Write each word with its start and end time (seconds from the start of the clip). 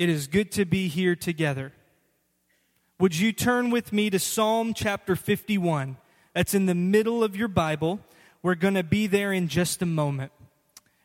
It 0.00 0.08
is 0.08 0.28
good 0.28 0.50
to 0.52 0.64
be 0.64 0.88
here 0.88 1.14
together. 1.14 1.74
Would 2.98 3.18
you 3.18 3.32
turn 3.32 3.68
with 3.68 3.92
me 3.92 4.08
to 4.08 4.18
Psalm 4.18 4.72
chapter 4.72 5.14
51? 5.14 5.98
That's 6.32 6.54
in 6.54 6.64
the 6.64 6.74
middle 6.74 7.22
of 7.22 7.36
your 7.36 7.48
Bible. 7.48 8.00
We're 8.42 8.54
going 8.54 8.76
to 8.76 8.82
be 8.82 9.06
there 9.06 9.30
in 9.30 9.46
just 9.46 9.82
a 9.82 9.86
moment. 9.86 10.32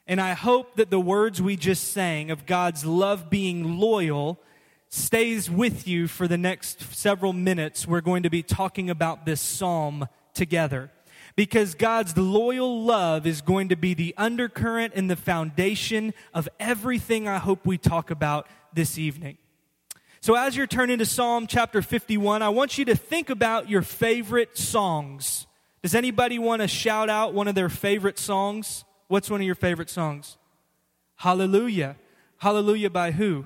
And 0.08 0.22
I 0.22 0.32
hope 0.32 0.78
that 0.78 0.92
the 0.92 1.00
words 1.02 1.42
we 1.42 1.58
just 1.58 1.92
sang 1.92 2.32
of 2.32 2.46
God's 2.46 2.86
love 2.86 3.30
being 3.30 3.78
loyal 3.78 4.40
stays 4.88 5.52
with 5.52 5.90
you 5.90 6.08
for 6.08 6.26
the 6.26 6.38
next 6.38 6.94
several 6.94 7.34
minutes. 7.34 7.86
We're 7.86 8.00
going 8.00 8.24
to 8.24 8.30
be 8.30 8.44
talking 8.44 8.90
about 8.90 9.26
this 9.26 9.42
psalm 9.42 10.08
together. 10.34 10.90
Because 11.36 11.76
God's 11.76 12.16
loyal 12.16 12.82
love 12.86 13.28
is 13.28 13.42
going 13.42 13.68
to 13.68 13.76
be 13.76 13.94
the 13.94 14.14
undercurrent 14.16 14.94
and 14.96 15.10
the 15.10 15.18
foundation 15.18 16.14
of 16.34 16.48
everything 16.62 17.28
I 17.28 17.40
hope 17.40 17.66
we 17.66 17.78
talk 17.78 18.10
about 18.10 18.48
this 18.76 18.98
evening. 18.98 19.38
So, 20.22 20.36
as 20.36 20.56
you're 20.56 20.68
turning 20.68 21.00
to 21.00 21.06
Psalm 21.06 21.48
chapter 21.48 21.82
51, 21.82 22.42
I 22.42 22.50
want 22.50 22.78
you 22.78 22.86
to 22.86 22.96
think 22.96 23.30
about 23.30 23.70
your 23.70 23.82
favorite 23.82 24.58
songs. 24.58 25.48
Does 25.82 25.96
anybody 25.96 26.40
want 26.40 26.62
to 26.62 26.68
shout 26.68 27.10
out 27.10 27.34
one 27.34 27.48
of 27.48 27.56
their 27.56 27.70
favorite 27.70 28.20
songs? 28.20 28.86
What's 29.08 29.30
one 29.30 29.40
of 29.40 29.46
your 29.46 29.56
favorite 29.56 29.90
songs? 29.90 30.38
Hallelujah. 31.16 31.96
Hallelujah 32.38 32.90
by 32.90 33.12
who? 33.12 33.46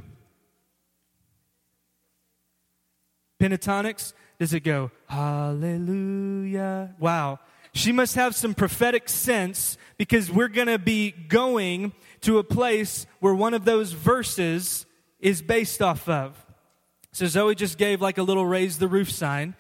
Pentatonix? 3.40 4.14
Does 4.40 4.54
it 4.54 4.62
go, 4.62 4.90
Hallelujah? 5.08 6.96
Wow. 6.98 7.40
She 7.74 7.92
must 7.92 8.16
have 8.16 8.36
some 8.36 8.54
prophetic 8.54 9.10
sense 9.10 9.78
because 9.98 10.32
we're 10.32 10.48
going 10.48 10.68
to 10.68 10.80
be 10.80 11.12
going 11.12 11.92
to 12.22 12.40
a 12.40 12.44
place 12.44 13.06
where 13.20 13.36
one 13.36 13.54
of 13.54 13.66
those 13.66 13.92
verses 13.92 14.86
is 15.20 15.42
based 15.42 15.82
off 15.82 16.08
of. 16.08 16.46
So 17.12 17.26
Zoe 17.28 17.56
just 17.56 17.78
gave 17.78 18.02
like 18.02 18.18
a 18.18 18.24
little 18.24 18.46
raise 18.46 18.78
the 18.78 18.88
roof 18.88 19.12
sign. 19.12 19.56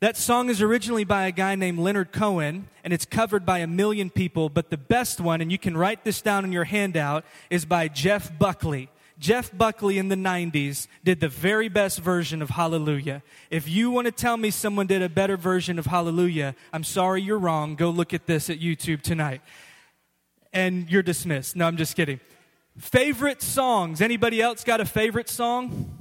That 0.00 0.16
song 0.16 0.48
is 0.48 0.62
originally 0.62 1.04
by 1.04 1.26
a 1.26 1.32
guy 1.32 1.56
named 1.56 1.80
Leonard 1.80 2.12
Cohen, 2.12 2.68
and 2.84 2.92
it's 2.92 3.04
covered 3.04 3.44
by 3.44 3.58
a 3.58 3.66
million 3.66 4.10
people. 4.10 4.48
But 4.48 4.70
the 4.70 4.76
best 4.76 5.20
one, 5.20 5.40
and 5.40 5.50
you 5.50 5.58
can 5.58 5.76
write 5.76 6.04
this 6.04 6.22
down 6.22 6.44
in 6.44 6.52
your 6.52 6.64
handout, 6.64 7.24
is 7.50 7.64
by 7.64 7.88
Jeff 7.88 8.36
Buckley. 8.38 8.90
Jeff 9.18 9.50
Buckley 9.56 9.98
in 9.98 10.08
the 10.08 10.14
90s 10.14 10.86
did 11.02 11.18
the 11.18 11.28
very 11.28 11.68
best 11.68 11.98
version 11.98 12.40
of 12.40 12.50
Hallelujah. 12.50 13.22
If 13.50 13.68
you 13.68 13.90
want 13.90 14.06
to 14.06 14.12
tell 14.12 14.36
me 14.36 14.50
someone 14.50 14.86
did 14.86 15.02
a 15.02 15.08
better 15.08 15.36
version 15.36 15.80
of 15.80 15.86
Hallelujah, 15.86 16.54
I'm 16.72 16.84
sorry 16.84 17.22
you're 17.22 17.38
wrong. 17.38 17.74
Go 17.74 17.90
look 17.90 18.14
at 18.14 18.26
this 18.26 18.48
at 18.48 18.60
YouTube 18.60 19.02
tonight. 19.02 19.40
And 20.52 20.88
you're 20.88 21.02
dismissed. 21.02 21.56
No, 21.56 21.66
I'm 21.66 21.76
just 21.76 21.96
kidding. 21.96 22.20
Favorite 22.78 23.42
songs. 23.42 24.00
Anybody 24.00 24.40
else 24.40 24.62
got 24.62 24.80
a 24.80 24.84
favorite 24.84 25.28
song? 25.28 25.94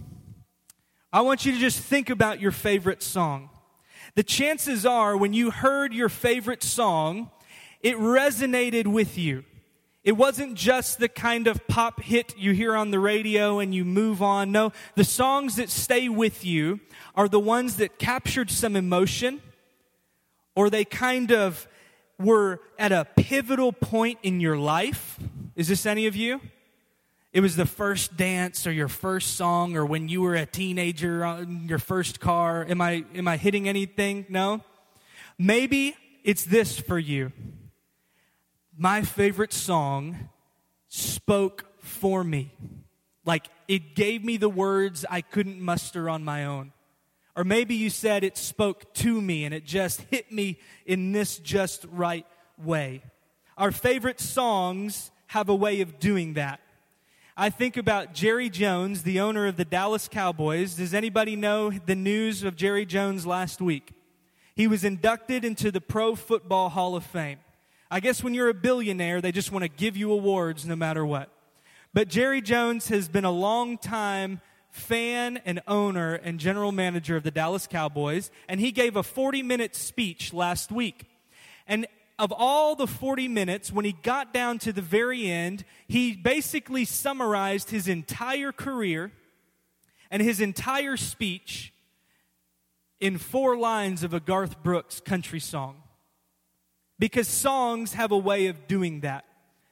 I 1.12 1.22
want 1.22 1.44
you 1.44 1.52
to 1.52 1.58
just 1.58 1.80
think 1.80 2.12
about 2.12 2.40
your 2.40 2.52
favorite 2.52 3.02
song. 3.02 3.50
The 4.14 4.24
chances 4.24 4.86
are, 4.86 5.18
when 5.18 5.34
you 5.34 5.50
heard 5.50 5.92
your 5.92 6.10
favorite 6.10 6.62
song, 6.62 7.32
it 7.82 7.96
resonated 7.98 8.86
with 8.86 9.18
you. 9.18 9.44
It 10.04 10.12
wasn't 10.14 10.54
just 10.54 11.00
the 11.00 11.10
kind 11.10 11.48
of 11.48 11.68
pop 11.68 12.02
hit 12.02 12.38
you 12.38 12.54
hear 12.54 12.76
on 12.76 12.92
the 12.92 13.00
radio 13.00 13.60
and 13.60 13.74
you 13.74 13.84
move 13.84 14.22
on. 14.22 14.52
No, 14.52 14.72
the 14.96 15.04
songs 15.04 15.56
that 15.56 15.70
stay 15.70 16.08
with 16.08 16.46
you 16.46 16.80
are 17.16 17.28
the 17.28 17.40
ones 17.40 17.78
that 17.78 17.98
captured 17.98 18.52
some 18.52 18.76
emotion 18.76 19.42
or 20.56 20.70
they 20.70 20.86
kind 20.86 21.32
of 21.32 21.68
were 22.20 22.60
at 22.78 22.92
a 22.92 23.06
pivotal 23.16 23.74
point 23.74 24.20
in 24.22 24.40
your 24.40 24.58
life. 24.58 25.20
Is 25.56 25.68
this 25.68 25.86
any 25.86 26.06
of 26.06 26.16
you? 26.16 26.40
It 27.38 27.42
was 27.42 27.56
the 27.56 27.68
first 27.68 28.18
dance 28.18 28.66
or 28.66 28.72
your 28.72 28.88
first 28.88 29.36
song 29.36 29.78
or 29.78 29.86
when 29.86 30.10
you 30.10 30.24
were 30.24 30.34
a 30.34 30.48
teenager 30.48 31.24
on 31.24 31.68
your 31.70 31.78
first 31.78 32.20
car. 32.20 32.66
Am 32.68 32.82
I, 32.82 33.06
am 33.14 33.28
I 33.28 33.38
hitting 33.38 33.70
anything? 33.70 34.26
No? 34.28 34.62
Maybe 35.38 35.96
it's 36.24 36.44
this 36.44 36.80
for 36.80 36.98
you. 36.98 37.32
My 38.76 39.04
favorite 39.04 39.54
song 39.54 40.30
spoke 40.88 41.66
for 41.78 42.24
me. 42.24 42.52
Like 43.24 43.50
it 43.68 43.94
gave 43.94 44.26
me 44.26 44.38
the 44.38 44.50
words 44.50 45.06
I 45.08 45.22
couldn't 45.22 45.62
muster 45.62 46.10
on 46.10 46.24
my 46.24 46.46
own. 46.46 46.74
Or 47.36 47.44
maybe 47.44 47.76
you 47.76 47.92
said 47.92 48.24
it 48.24 48.36
spoke 48.36 48.92
to 48.96 49.22
me 49.22 49.46
and 49.46 49.54
it 49.54 49.64
just 49.64 50.02
hit 50.10 50.32
me 50.32 50.58
in 50.88 51.12
this 51.12 51.38
just 51.38 51.86
right 51.92 52.26
way. 52.58 53.04
Our 53.60 53.72
favorite 53.72 54.20
songs 54.20 55.12
have 55.28 55.50
a 55.50 55.56
way 55.56 55.82
of 55.82 56.00
doing 56.00 56.34
that. 56.34 56.62
I 57.40 57.52
think 57.52 57.78
about 57.78 58.16
Jerry 58.16 58.50
Jones, 58.50 59.04
the 59.04 59.20
owner 59.20 59.46
of 59.46 59.58
the 59.58 59.64
Dallas 59.64 60.08
Cowboys. 60.08 60.74
Does 60.74 60.96
anybody 60.96 61.36
know 61.36 61.70
the 61.70 61.94
news 61.94 62.42
of 62.42 62.56
Jerry 62.56 62.84
Jones 62.84 63.28
last 63.28 63.62
week? 63.62 63.92
He 64.56 64.66
was 64.66 64.84
inducted 64.84 65.46
into 65.46 65.70
the 65.70 65.80
Pro 65.80 66.16
Football 66.16 66.70
Hall 66.70 66.96
of 66.96 67.04
Fame. 67.04 67.38
I 67.92 68.00
guess 68.00 68.24
when 68.24 68.34
you're 68.34 68.50
a 68.50 68.56
billionaire, 68.56 69.22
they 69.22 69.32
just 69.32 69.52
want 69.52 69.62
to 69.62 69.70
give 69.70 69.96
you 69.96 70.12
awards 70.12 70.66
no 70.66 70.76
matter 70.76 71.06
what. 71.06 71.30
But 71.94 72.08
Jerry 72.08 72.42
Jones 72.42 72.88
has 72.88 73.08
been 73.08 73.24
a 73.24 73.30
long 73.30 73.78
time 73.78 74.42
fan 74.72 75.38
and 75.46 75.62
owner 75.68 76.16
and 76.16 76.40
general 76.40 76.72
manager 76.72 77.18
of 77.18 77.22
the 77.22 77.30
Dallas 77.30 77.68
Cowboys, 77.68 78.32
and 78.50 78.60
he 78.60 78.72
gave 78.72 78.96
a 78.96 79.04
40 79.04 79.44
minute 79.44 79.76
speech 79.76 80.34
last 80.34 80.72
week. 80.72 81.06
And 81.68 81.86
of 82.20 82.32
all 82.32 82.76
the 82.76 82.88
40 82.88 83.28
minutes, 83.28 83.72
when 83.72 83.86
he 83.86 83.92
got 83.92 84.34
down 84.34 84.58
to 84.60 84.74
the 84.74 84.82
very 84.82 85.30
end, 85.30 85.64
he 85.88 86.14
basically 86.14 86.84
summarized 86.84 87.70
his 87.70 87.88
entire 87.88 88.52
career 88.52 89.12
and 90.10 90.22
his 90.22 90.42
entire 90.42 90.98
speech 90.98 91.74
in 93.00 93.18
four 93.18 93.56
lines 93.56 94.04
of 94.04 94.14
a 94.14 94.20
Garth 94.20 94.64
Brooks 94.64 95.00
country 95.00 95.40
song. 95.40 95.84
Because 96.98 97.28
songs 97.28 97.94
have 97.94 98.12
a 98.12 98.18
way 98.18 98.48
of 98.48 98.68
doing 98.68 99.02
that. 99.02 99.26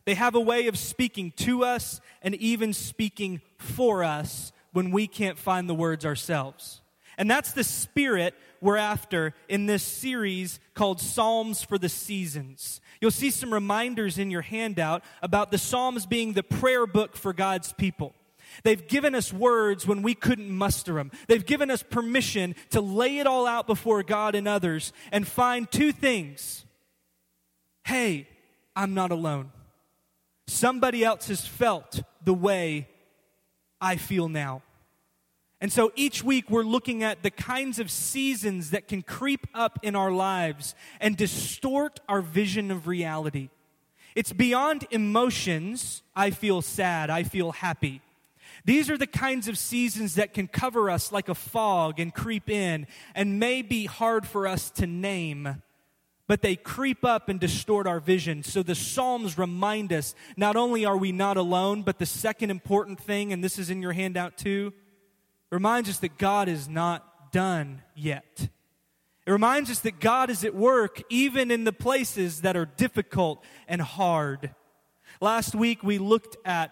They 0.05 0.13
have 0.13 0.35
a 0.35 0.39
way 0.39 0.67
of 0.67 0.77
speaking 0.77 1.31
to 1.37 1.63
us 1.63 1.99
and 2.21 2.35
even 2.35 2.73
speaking 2.73 3.41
for 3.57 4.03
us 4.03 4.51
when 4.71 4.91
we 4.91 5.07
can't 5.07 5.39
find 5.39 5.67
the 5.67 5.73
words 5.73 6.05
ourselves. 6.05 6.81
And 7.17 7.29
that's 7.29 7.51
the 7.51 7.63
spirit 7.63 8.33
we're 8.61 8.77
after 8.77 9.33
in 9.47 9.65
this 9.65 9.83
series 9.83 10.59
called 10.73 10.99
Psalms 10.99 11.61
for 11.61 11.77
the 11.77 11.89
Seasons. 11.89 12.81
You'll 12.99 13.11
see 13.11 13.31
some 13.31 13.53
reminders 13.53 14.17
in 14.17 14.31
your 14.31 14.41
handout 14.41 15.03
about 15.21 15.51
the 15.51 15.57
Psalms 15.57 16.05
being 16.05 16.33
the 16.33 16.43
prayer 16.43 16.87
book 16.87 17.15
for 17.15 17.33
God's 17.33 17.73
people. 17.73 18.13
They've 18.63 18.87
given 18.87 19.15
us 19.15 19.33
words 19.33 19.85
when 19.85 20.01
we 20.01 20.15
couldn't 20.15 20.49
muster 20.49 20.93
them. 20.93 21.11
They've 21.27 21.45
given 21.45 21.69
us 21.69 21.83
permission 21.83 22.55
to 22.69 22.81
lay 22.81 23.19
it 23.19 23.27
all 23.27 23.47
out 23.47 23.67
before 23.67 24.03
God 24.03 24.35
and 24.35 24.47
others 24.47 24.93
and 25.11 25.27
find 25.27 25.69
two 25.69 25.91
things. 25.91 26.65
Hey, 27.83 28.27
I'm 28.75 28.93
not 28.93 29.11
alone. 29.11 29.51
Somebody 30.47 31.03
else 31.03 31.27
has 31.27 31.45
felt 31.45 32.01
the 32.23 32.33
way 32.33 32.87
I 33.81 33.97
feel 33.97 34.29
now. 34.29 34.61
And 35.65 35.73
so 35.73 35.91
each 35.95 36.23
week 36.23 36.47
we're 36.47 36.61
looking 36.61 37.01
at 37.01 37.23
the 37.23 37.31
kinds 37.31 37.79
of 37.79 37.89
seasons 37.89 38.69
that 38.69 38.87
can 38.87 39.01
creep 39.01 39.47
up 39.55 39.79
in 39.81 39.95
our 39.95 40.11
lives 40.11 40.75
and 41.01 41.17
distort 41.17 41.99
our 42.07 42.21
vision 42.21 42.69
of 42.69 42.85
reality. 42.85 43.49
It's 44.13 44.31
beyond 44.31 44.85
emotions. 44.91 46.03
I 46.15 46.29
feel 46.29 46.61
sad. 46.61 47.09
I 47.09 47.23
feel 47.23 47.51
happy. 47.51 48.01
These 48.63 48.91
are 48.91 48.97
the 48.99 49.07
kinds 49.07 49.47
of 49.47 49.57
seasons 49.57 50.13
that 50.13 50.35
can 50.35 50.47
cover 50.47 50.87
us 50.87 51.11
like 51.11 51.29
a 51.29 51.33
fog 51.33 51.99
and 51.99 52.13
creep 52.13 52.47
in 52.47 52.85
and 53.15 53.39
may 53.39 53.63
be 53.63 53.87
hard 53.87 54.27
for 54.27 54.45
us 54.45 54.69
to 54.69 54.85
name, 54.85 55.63
but 56.27 56.43
they 56.43 56.55
creep 56.55 57.03
up 57.03 57.27
and 57.27 57.39
distort 57.39 57.87
our 57.87 57.99
vision. 57.99 58.43
So 58.43 58.61
the 58.61 58.75
Psalms 58.75 59.35
remind 59.35 59.91
us 59.91 60.13
not 60.37 60.55
only 60.55 60.85
are 60.85 60.95
we 60.95 61.11
not 61.11 61.37
alone, 61.37 61.81
but 61.81 61.97
the 61.97 62.05
second 62.05 62.51
important 62.51 62.99
thing, 62.99 63.33
and 63.33 63.43
this 63.43 63.57
is 63.57 63.71
in 63.71 63.81
your 63.81 63.93
handout 63.93 64.37
too, 64.37 64.71
reminds 65.51 65.89
us 65.89 65.99
that 65.99 66.17
God 66.17 66.47
is 66.47 66.67
not 66.67 67.31
done 67.31 67.81
yet. 67.95 68.49
It 69.25 69.31
reminds 69.31 69.71
us 69.71 69.79
that 69.79 69.99
God 69.99 70.29
is 70.29 70.43
at 70.43 70.53
work 70.53 71.01
even 71.09 71.49
in 71.49 71.63
the 71.63 71.73
places 71.73 72.41
that 72.41 72.55
are 72.55 72.65
difficult 72.65 73.43
and 73.67 73.81
hard. 73.81 74.53
Last 75.19 75.55
week 75.55 75.83
we 75.83 75.97
looked 75.97 76.37
at 76.45 76.71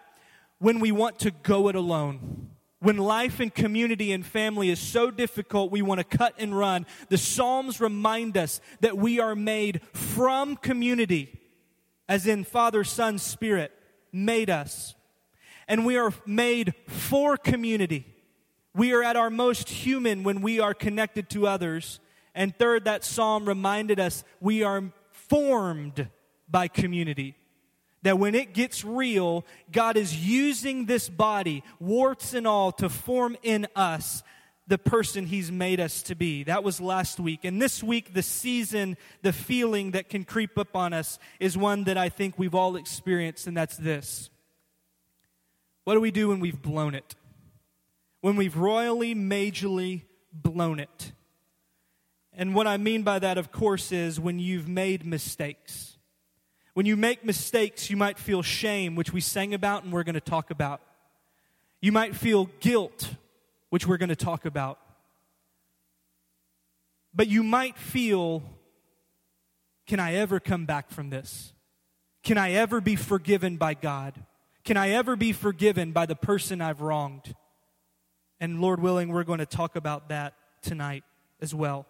when 0.59 0.79
we 0.79 0.91
want 0.91 1.19
to 1.19 1.31
go 1.31 1.67
it 1.67 1.75
alone. 1.75 2.49
When 2.79 2.97
life 2.97 3.39
and 3.39 3.53
community 3.53 4.11
and 4.11 4.25
family 4.25 4.69
is 4.69 4.79
so 4.79 5.09
difficult, 5.09 5.71
we 5.71 5.81
want 5.81 5.99
to 5.99 6.17
cut 6.17 6.35
and 6.37 6.57
run. 6.57 6.85
The 7.09 7.17
Psalms 7.17 7.79
remind 7.79 8.37
us 8.37 8.59
that 8.81 8.97
we 8.97 9.19
are 9.19 9.35
made 9.35 9.81
from 9.93 10.57
community, 10.57 11.39
as 12.09 12.27
in 12.27 12.43
Father, 12.43 12.83
Son, 12.83 13.17
Spirit 13.17 13.71
made 14.11 14.49
us. 14.49 14.95
And 15.67 15.85
we 15.85 15.97
are 15.97 16.13
made 16.25 16.73
for 16.87 17.37
community 17.37 18.12
we 18.75 18.93
are 18.93 19.03
at 19.03 19.15
our 19.15 19.29
most 19.29 19.69
human 19.69 20.23
when 20.23 20.41
we 20.41 20.59
are 20.59 20.73
connected 20.73 21.29
to 21.29 21.47
others. 21.47 21.99
And 22.33 22.57
third, 22.57 22.85
that 22.85 23.03
psalm 23.03 23.47
reminded 23.47 23.99
us 23.99 24.23
we 24.39 24.63
are 24.63 24.83
formed 25.11 26.09
by 26.49 26.67
community. 26.67 27.35
That 28.01 28.19
when 28.19 28.35
it 28.35 28.53
gets 28.53 28.83
real, 28.83 29.45
God 29.71 29.95
is 29.95 30.15
using 30.25 30.85
this 30.85 31.07
body, 31.07 31.63
warts 31.79 32.33
and 32.33 32.45
all, 32.45 32.71
to 32.73 32.89
form 32.89 33.37
in 33.43 33.67
us 33.75 34.23
the 34.67 34.77
person 34.77 35.25
He's 35.25 35.51
made 35.51 35.79
us 35.79 36.01
to 36.03 36.15
be. 36.15 36.43
That 36.43 36.63
was 36.63 36.81
last 36.81 37.19
week. 37.19 37.45
And 37.45 37.61
this 37.61 37.83
week, 37.83 38.13
the 38.13 38.23
season, 38.23 38.97
the 39.21 39.33
feeling 39.33 39.91
that 39.91 40.09
can 40.09 40.23
creep 40.23 40.57
up 40.57 40.75
on 40.75 40.93
us 40.93 41.19
is 41.39 41.57
one 41.57 41.85
that 41.85 41.97
I 41.97 42.09
think 42.09 42.37
we've 42.37 42.55
all 42.55 42.75
experienced, 42.75 43.47
and 43.47 43.55
that's 43.55 43.77
this. 43.77 44.29
What 45.83 45.95
do 45.95 46.01
we 46.01 46.11
do 46.11 46.29
when 46.29 46.39
we've 46.39 46.61
blown 46.61 46.95
it? 46.95 47.15
When 48.23 48.37
we've 48.37 48.55
royally, 48.55 49.13
majorly 49.13 50.03
blown 50.31 50.79
it. 50.79 51.11
And 52.31 52.55
what 52.55 52.67
I 52.67 52.77
mean 52.77 53.03
by 53.03 53.19
that, 53.19 53.37
of 53.37 53.51
course, 53.51 53.91
is 53.91 54.17
when 54.17 54.39
you've 54.39 54.65
made 54.65 55.05
mistakes. 55.05 55.97
When 56.73 56.85
you 56.85 56.95
make 56.95 57.25
mistakes, 57.25 57.89
you 57.89 57.97
might 57.97 58.17
feel 58.17 58.41
shame, 58.41 58.95
which 58.95 59.11
we 59.11 59.19
sang 59.19 59.53
about 59.53 59.83
and 59.83 59.91
we're 59.91 60.05
going 60.05 60.13
to 60.15 60.21
talk 60.21 60.51
about. 60.51 60.79
You 61.81 61.91
might 61.91 62.15
feel 62.15 62.45
guilt, 62.61 63.13
which 63.71 63.85
we're 63.85 63.97
going 63.97 64.07
to 64.07 64.15
talk 64.15 64.45
about. 64.45 64.79
But 67.13 67.27
you 67.27 67.43
might 67.43 67.77
feel 67.77 68.41
can 69.85 69.99
I 69.99 70.13
ever 70.13 70.39
come 70.39 70.65
back 70.65 70.91
from 70.91 71.09
this? 71.09 71.51
Can 72.23 72.37
I 72.37 72.51
ever 72.51 72.79
be 72.79 72.95
forgiven 72.95 73.57
by 73.57 73.73
God? 73.73 74.13
Can 74.63 74.77
I 74.77 74.91
ever 74.91 75.17
be 75.17 75.33
forgiven 75.33 75.91
by 75.91 76.05
the 76.05 76.15
person 76.15 76.61
I've 76.61 76.79
wronged? 76.79 77.35
And 78.43 78.59
Lord 78.59 78.81
willing, 78.81 79.07
we're 79.07 79.23
going 79.23 79.39
to 79.39 79.45
talk 79.45 79.77
about 79.77 80.09
that 80.09 80.33
tonight 80.61 81.05
as 81.39 81.55
well. 81.55 81.85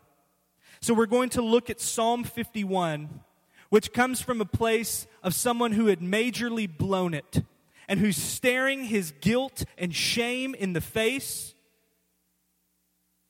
So 0.82 0.94
we're 0.94 1.08
going 1.08 1.30
to 1.30 1.42
look 1.42 1.72
at 1.72 1.82
Psalm 1.82 2.24
51, 2.24 3.22
which 3.70 3.92
comes 3.92 4.22
from 4.22 4.40
a 4.40 4.46
place 4.46 5.08
of 5.24 5.34
someone 5.34 5.72
who 5.72 5.88
had 5.88 6.00
majorly 6.00 6.70
blown 6.70 7.16
it 7.16 7.42
and 7.88 8.00
who's 8.00 8.18
staring 8.18 8.84
his 8.84 9.14
guilt 9.20 9.66
and 9.80 9.96
shame 9.96 10.54
in 10.54 10.74
the 10.74 10.82
face 10.82 11.56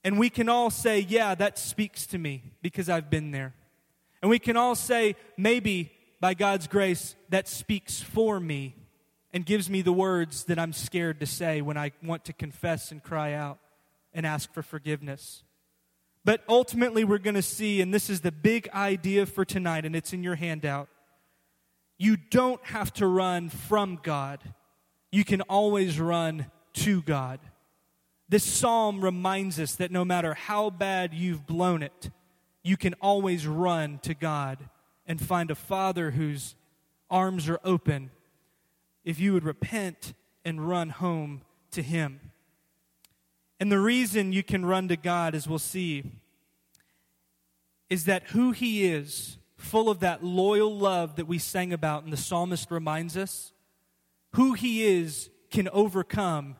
and 0.03 0.19
we 0.19 0.29
can 0.29 0.49
all 0.49 0.69
say, 0.69 0.99
yeah, 0.99 1.33
that 1.33 1.57
speaks 1.57 2.05
to 2.07 2.17
me 2.17 2.43
because 2.61 2.89
I've 2.89 3.09
been 3.09 3.31
there. 3.31 3.53
And 4.21 4.29
we 4.29 4.37
can 4.37 4.57
all 4.57 4.75
say, 4.75 5.15
maybe 5.37 5.93
by 6.19 6.33
God's 6.33 6.67
grace, 6.67 7.15
that 7.29 7.47
speaks 7.47 8.01
for 8.01 8.37
me 8.37 8.75
and 9.33 9.45
gives 9.45 9.69
me 9.69 9.81
the 9.81 9.91
words 9.91 10.43
that 10.45 10.59
I'm 10.59 10.73
scared 10.73 11.19
to 11.19 11.25
say 11.25 11.61
when 11.61 11.75
I 11.75 11.91
want 12.03 12.25
to 12.25 12.33
confess 12.33 12.91
and 12.91 13.03
cry 13.03 13.33
out 13.33 13.57
and 14.13 14.25
ask 14.25 14.53
for 14.53 14.61
forgiveness. 14.61 15.43
But 16.23 16.43
ultimately, 16.47 17.03
we're 17.03 17.17
going 17.17 17.35
to 17.35 17.41
see, 17.41 17.81
and 17.81 17.93
this 17.93 18.09
is 18.09 18.21
the 18.21 18.31
big 18.31 18.69
idea 18.69 19.25
for 19.25 19.43
tonight, 19.43 19.85
and 19.85 19.95
it's 19.95 20.13
in 20.13 20.23
your 20.23 20.35
handout. 20.35 20.87
You 21.97 22.15
don't 22.15 22.63
have 22.65 22.93
to 22.93 23.07
run 23.07 23.49
from 23.49 23.99
God, 24.01 24.39
you 25.11 25.25
can 25.25 25.41
always 25.41 25.99
run 25.99 26.45
to 26.73 27.01
God. 27.01 27.39
This 28.29 28.43
psalm 28.43 29.03
reminds 29.03 29.59
us 29.59 29.75
that 29.75 29.91
no 29.91 30.05
matter 30.05 30.33
how 30.33 30.69
bad 30.69 31.13
you've 31.13 31.45
blown 31.45 31.83
it, 31.83 32.09
you 32.63 32.77
can 32.77 32.95
always 32.95 33.45
run 33.45 33.99
to 33.99 34.13
God 34.13 34.57
and 35.05 35.21
find 35.21 35.51
a 35.51 35.55
Father 35.55 36.11
whose 36.11 36.55
arms 37.11 37.49
are 37.49 37.59
open 37.63 38.09
if 39.03 39.19
you 39.19 39.33
would 39.33 39.43
repent 39.43 40.13
and 40.45 40.67
run 40.67 40.89
home 40.89 41.41
to 41.71 41.81
Him. 41.81 42.19
And 43.59 43.71
the 43.71 43.79
reason 43.79 44.33
you 44.33 44.43
can 44.43 44.65
run 44.65 44.87
to 44.89 44.97
God, 44.97 45.35
as 45.35 45.47
we'll 45.47 45.59
see, 45.59 46.03
is 47.89 48.05
that 48.05 48.23
who 48.29 48.51
He 48.51 48.85
is, 48.85 49.37
full 49.55 49.89
of 49.89 49.99
that 49.99 50.23
loyal 50.23 50.75
love 50.75 51.15
that 51.15 51.27
we 51.27 51.37
sang 51.37 51.71
about, 51.71 52.03
and 52.03 52.11
the 52.11 52.17
psalmist 52.17 52.71
reminds 52.71 53.15
us, 53.15 53.53
who 54.33 54.53
He 54.53 54.83
is 54.83 55.29
can 55.51 55.69
overcome 55.69 56.55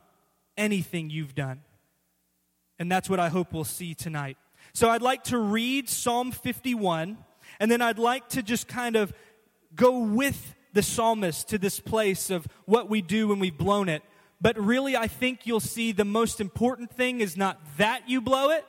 anything 0.56 1.10
you've 1.10 1.34
done. 1.34 1.62
And 2.78 2.90
that's 2.90 3.10
what 3.10 3.20
I 3.20 3.28
hope 3.28 3.52
we'll 3.52 3.64
see 3.64 3.94
tonight. 3.94 4.36
So 4.72 4.88
I'd 4.88 5.02
like 5.02 5.24
to 5.24 5.38
read 5.38 5.88
Psalm 5.88 6.32
51, 6.32 7.18
and 7.60 7.70
then 7.70 7.82
I'd 7.82 7.98
like 7.98 8.28
to 8.30 8.42
just 8.42 8.66
kind 8.66 8.96
of 8.96 9.12
go 9.74 9.98
with 9.98 10.53
the 10.74 10.82
psalmist 10.82 11.48
to 11.48 11.58
this 11.58 11.80
place 11.80 12.28
of 12.28 12.46
what 12.66 12.90
we 12.90 13.00
do 13.00 13.28
when 13.28 13.38
we've 13.38 13.56
blown 13.56 13.88
it. 13.88 14.02
But 14.40 14.58
really, 14.58 14.96
I 14.96 15.06
think 15.06 15.46
you'll 15.46 15.60
see 15.60 15.92
the 15.92 16.04
most 16.04 16.40
important 16.40 16.90
thing 16.90 17.20
is 17.20 17.36
not 17.36 17.58
that 17.78 18.08
you 18.08 18.20
blow 18.20 18.50
it, 18.50 18.66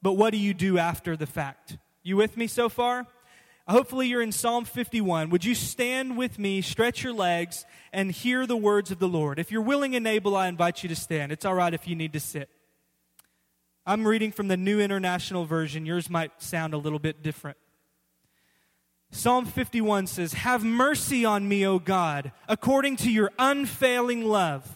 but 0.00 0.14
what 0.14 0.30
do 0.30 0.38
you 0.38 0.54
do 0.54 0.78
after 0.78 1.16
the 1.16 1.26
fact? 1.26 1.76
You 2.02 2.16
with 2.16 2.36
me 2.36 2.46
so 2.46 2.68
far? 2.68 3.06
Hopefully, 3.68 4.06
you're 4.06 4.22
in 4.22 4.30
Psalm 4.30 4.64
51. 4.64 5.28
Would 5.30 5.44
you 5.44 5.56
stand 5.56 6.16
with 6.16 6.38
me, 6.38 6.62
stretch 6.62 7.02
your 7.02 7.12
legs, 7.12 7.66
and 7.92 8.12
hear 8.12 8.46
the 8.46 8.56
words 8.56 8.92
of 8.92 9.00
the 9.00 9.08
Lord? 9.08 9.40
If 9.40 9.50
you're 9.50 9.60
willing 9.60 9.96
and 9.96 10.06
able, 10.06 10.36
I 10.36 10.46
invite 10.46 10.84
you 10.84 10.88
to 10.88 10.96
stand. 10.96 11.32
It's 11.32 11.44
all 11.44 11.54
right 11.54 11.74
if 11.74 11.88
you 11.88 11.96
need 11.96 12.12
to 12.12 12.20
sit. 12.20 12.48
I'm 13.84 14.06
reading 14.06 14.30
from 14.30 14.46
the 14.46 14.56
New 14.56 14.80
International 14.80 15.44
Version. 15.46 15.84
Yours 15.84 16.08
might 16.08 16.30
sound 16.40 16.74
a 16.74 16.78
little 16.78 17.00
bit 17.00 17.24
different. 17.24 17.58
Psalm 19.16 19.46
51 19.46 20.06
says, 20.06 20.34
Have 20.34 20.62
mercy 20.62 21.24
on 21.24 21.48
me, 21.48 21.66
O 21.66 21.78
God, 21.78 22.32
according 22.48 22.96
to 22.96 23.10
your 23.10 23.32
unfailing 23.38 24.26
love. 24.26 24.70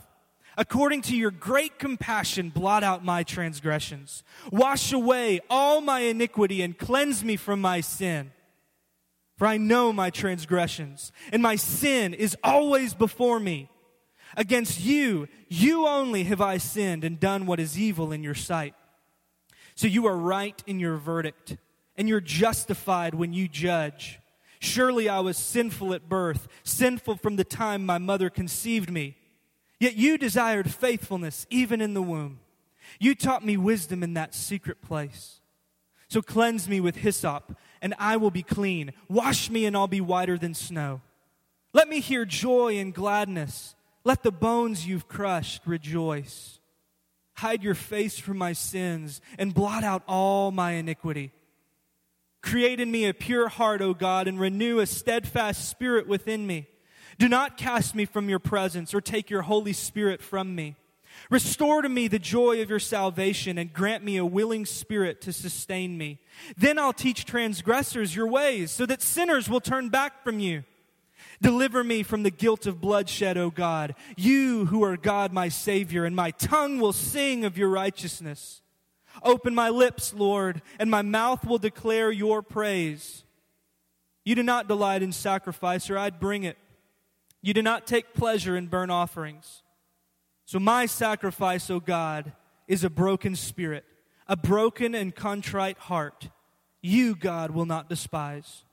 According 0.57 1.03
to 1.03 1.17
your 1.17 1.31
great 1.31 1.79
compassion, 1.79 2.49
blot 2.49 2.83
out 2.83 3.05
my 3.05 3.23
transgressions. 3.23 4.23
Wash 4.51 4.95
away 4.95 5.41
all 5.51 5.83
my 5.83 6.01
iniquity 6.01 6.63
and 6.63 6.77
cleanse 6.77 7.23
me 7.23 7.37
from 7.37 7.61
my 7.61 7.83
sin. 7.83 8.33
For 9.37 9.47
I 9.47 9.59
know 9.59 9.93
my 9.93 10.09
transgressions, 10.09 11.13
and 11.33 11.43
my 11.43 11.57
sin 11.57 12.15
is 12.15 12.35
always 12.43 12.95
before 12.95 13.41
me. 13.41 13.69
Against 14.39 14.81
you, 14.81 15.29
you 15.49 15.87
only 15.87 16.25
have 16.25 16.41
I 16.41 16.57
sinned 16.57 17.05
and 17.05 17.21
done 17.21 17.45
what 17.45 17.61
is 17.61 17.79
evil 17.79 18.11
in 18.11 18.23
your 18.23 18.35
sight. 18.35 18.75
So 19.75 19.87
you 19.87 20.07
are 20.07 20.17
right 20.17 20.63
in 20.67 20.81
your 20.81 20.97
verdict, 20.97 21.59
and 21.95 22.09
you're 22.09 22.21
justified 22.21 23.15
when 23.15 23.35
you 23.35 23.47
judge. 23.47 24.20
Surely 24.61 25.09
I 25.09 25.21
was 25.21 25.37
sinful 25.37 25.93
at 25.95 26.09
birth, 26.09 26.47
sinful 26.63 27.17
from 27.17 27.37
the 27.37 27.45
time 27.45 27.85
my 27.85 27.99
mother 27.99 28.31
conceived 28.31 28.91
me. 28.91 29.17
Yet 29.79 29.97
you 29.97 30.19
desired 30.19 30.73
faithfulness 30.73 31.47
even 31.51 31.81
in 31.81 31.95
the 31.95 32.03
womb. 32.03 32.41
You 32.99 33.15
taught 33.15 33.45
me 33.45 33.57
wisdom 33.57 34.03
in 34.03 34.15
that 34.15 34.35
secret 34.35 34.83
place. 34.83 35.41
So 36.09 36.21
cleanse 36.21 36.69
me 36.69 36.81
with 36.81 36.97
hyssop 36.97 37.57
and 37.83 37.95
I 37.99 38.17
will 38.17 38.31
be 38.31 38.43
clean. 38.43 38.93
Wash 39.09 39.51
me, 39.51 39.65
and 39.65 39.77
I'll 39.77 39.89
be 39.89 40.01
whiter 40.01 40.39
than 40.39 40.55
snow. 40.55 41.01
Let 41.73 41.89
me 41.89 42.01
hear 42.01 42.25
joy 42.25 42.79
and 42.79 42.95
gladness. 42.95 43.75
Let 44.05 44.23
the 44.23 44.33
bones 44.33 44.87
you've 44.87 45.09
crushed 45.09 45.63
rejoice. 45.67 46.59
Hide 47.35 47.63
your 47.63 47.75
face 47.75 48.19
from 48.19 48.39
my 48.39 48.53
sins 48.53 49.21
and 49.39 49.55
blot 49.55 49.85
out 49.85 50.03
all 50.07 50.51
my 50.51 50.73
iniquity. 50.73 51.33
Create 52.43 52.81
in 52.81 52.91
me 52.91 53.07
a 53.07 53.15
pure 53.15 53.49
heart, 53.49 53.83
O 53.83 53.93
God, 53.95 54.27
and 54.27 54.41
renew 54.41 54.79
a 54.79 54.87
steadfast 54.87 55.69
spirit 55.69 56.07
within 56.07 56.47
me. 56.47 56.69
Do 57.19 57.29
not 57.29 57.59
cast 57.59 57.95
me 57.95 58.07
from 58.07 58.29
your 58.29 58.39
presence 58.39 58.95
or 58.95 59.01
take 59.01 59.29
your 59.29 59.43
Holy 59.43 59.75
Spirit 59.75 60.23
from 60.23 60.55
me. 60.55 60.77
Restore 61.29 61.83
to 61.83 61.89
me 61.89 62.09
the 62.09 62.19
joy 62.19 62.63
of 62.63 62.71
your 62.71 62.79
salvation 62.79 63.59
and 63.59 63.73
grant 63.73 64.03
me 64.03 64.17
a 64.17 64.25
willing 64.25 64.65
spirit 64.65 65.21
to 65.23 65.33
sustain 65.33 65.99
me. 65.99 66.19
Then 66.57 66.79
I'll 66.79 66.93
teach 66.93 67.27
transgressors 67.27 68.17
your 68.17 68.27
ways 68.27 68.71
so 68.71 68.87
that 68.87 69.03
sinners 69.03 69.49
will 69.49 69.61
turn 69.61 69.91
back 69.91 70.25
from 70.25 70.41
you. 70.41 70.65
Deliver 71.43 71.85
me 71.85 72.03
from 72.03 72.23
the 72.23 72.31
guilt 72.31 72.67
of 72.67 72.81
bloodshed, 72.81 73.37
O 73.37 73.51
God, 73.51 73.95
you 74.17 74.67
who 74.67 74.83
are 74.83 74.97
God 74.97 75.33
my 75.33 75.49
Savior, 75.49 76.05
and 76.05 76.15
my 76.15 76.31
tongue 76.33 76.81
will 76.81 76.93
sing 76.93 77.45
of 77.45 77.57
your 77.57 77.69
righteousness. 77.69 78.63
Open 79.23 79.55
my 79.55 79.69
lips, 79.69 80.15
Lord, 80.15 80.63
and 80.79 80.91
my 80.91 81.03
mouth 81.03 81.45
will 81.45 81.59
declare 81.59 82.11
your 82.11 82.43
praise. 82.43 83.25
You 84.25 84.35
do 84.35 84.43
not 84.43 84.69
delight 84.69 85.03
in 85.03 85.13
sacrifice, 85.13 85.91
or 85.91 85.99
I'd 85.99 86.21
bring 86.21 86.45
it. 86.45 86.59
You 87.43 87.55
do 87.55 87.63
not 87.63 87.87
take 87.87 88.15
pleasure 88.15 88.57
in 88.57 88.67
burnt 88.67 88.91
offerings. 88.91 89.63
So, 90.45 90.59
my 90.59 90.87
sacrifice, 90.87 91.71
O 91.71 91.81
God, 91.81 92.33
is 92.69 92.85
a 92.85 92.91
broken 92.91 93.37
spirit, 93.37 93.85
a 94.27 94.37
broken 94.37 94.95
and 94.95 95.15
contrite 95.15 95.79
heart. 95.79 96.29
You, 96.83 97.15
God, 97.15 97.51
will 97.51 97.67
not 97.67 97.89
despise. 97.89 98.65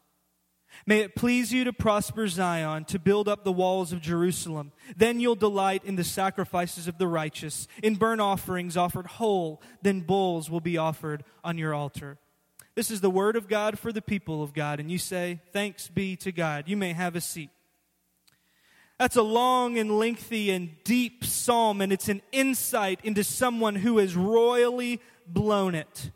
May 0.85 0.99
it 0.99 1.15
please 1.15 1.51
you 1.51 1.63
to 1.63 1.73
prosper 1.73 2.27
Zion, 2.27 2.85
to 2.85 2.99
build 2.99 3.27
up 3.27 3.43
the 3.43 3.51
walls 3.51 3.91
of 3.91 4.01
Jerusalem. 4.01 4.71
Then 4.95 5.19
you'll 5.19 5.35
delight 5.35 5.83
in 5.83 5.95
the 5.95 6.03
sacrifices 6.03 6.87
of 6.87 6.97
the 6.97 7.07
righteous, 7.07 7.67
in 7.83 7.95
burnt 7.95 8.21
offerings 8.21 8.77
offered 8.77 9.07
whole. 9.07 9.61
Then 9.81 10.01
bulls 10.01 10.49
will 10.49 10.61
be 10.61 10.77
offered 10.77 11.23
on 11.43 11.57
your 11.57 11.73
altar. 11.73 12.17
This 12.75 12.91
is 12.91 13.01
the 13.01 13.09
word 13.09 13.35
of 13.35 13.47
God 13.47 13.79
for 13.79 13.91
the 13.91 14.01
people 14.01 14.43
of 14.43 14.53
God. 14.53 14.79
And 14.79 14.91
you 14.91 14.99
say, 14.99 15.39
Thanks 15.51 15.87
be 15.87 16.15
to 16.17 16.31
God. 16.31 16.67
You 16.67 16.77
may 16.77 16.93
have 16.93 17.15
a 17.15 17.21
seat. 17.21 17.49
That's 18.99 19.15
a 19.15 19.21
long 19.21 19.77
and 19.77 19.99
lengthy 19.99 20.49
and 20.49 20.71
deep 20.83 21.23
psalm, 21.23 21.81
and 21.81 21.93
it's 21.93 22.09
an 22.09 22.21
insight 22.31 22.99
into 23.03 23.23
someone 23.23 23.75
who 23.75 23.99
has 23.99 24.15
royally 24.15 25.01
blown 25.27 25.75
it. 25.75 26.11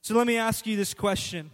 So 0.00 0.14
let 0.14 0.26
me 0.26 0.36
ask 0.36 0.66
you 0.66 0.76
this 0.76 0.94
question 0.94 1.50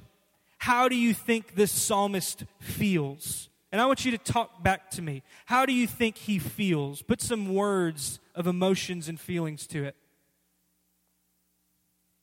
How 0.64 0.88
do 0.88 0.96
you 0.96 1.12
think 1.12 1.56
this 1.56 1.70
psalmist 1.70 2.46
feels 2.58 3.50
And 3.70 3.82
I 3.82 3.86
want 3.86 4.06
you 4.06 4.12
to 4.12 4.18
talk 4.18 4.62
back 4.62 4.90
to 4.92 5.02
me. 5.02 5.22
How 5.44 5.66
do 5.66 5.74
you 5.74 5.86
think 5.86 6.16
he 6.16 6.38
feels? 6.38 7.02
Put 7.02 7.20
some 7.20 7.52
words 7.52 8.18
of 8.34 8.46
emotions 8.46 9.06
and 9.08 9.20
feelings 9.20 9.66
to 9.66 9.84
it. 9.84 9.94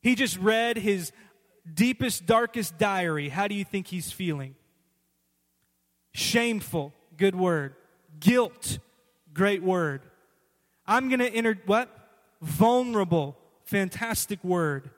He 0.00 0.16
just 0.16 0.38
read 0.38 0.76
his 0.76 1.12
deepest, 1.72 2.26
darkest 2.26 2.78
diary. 2.78 3.28
How 3.28 3.46
do 3.46 3.54
you 3.54 3.64
think 3.64 3.86
he's 3.86 4.10
feeling? 4.10 4.56
Shameful, 6.14 6.92
good 7.16 7.36
word. 7.36 7.76
Guilt, 8.18 8.78
great 9.32 9.62
word. 9.62 10.02
I'm 10.84 11.08
going 11.08 11.20
to 11.20 11.32
enter 11.32 11.56
what? 11.66 11.90
Vulnerable, 12.40 13.36
fantastic 13.66 14.42
word. 14.42 14.90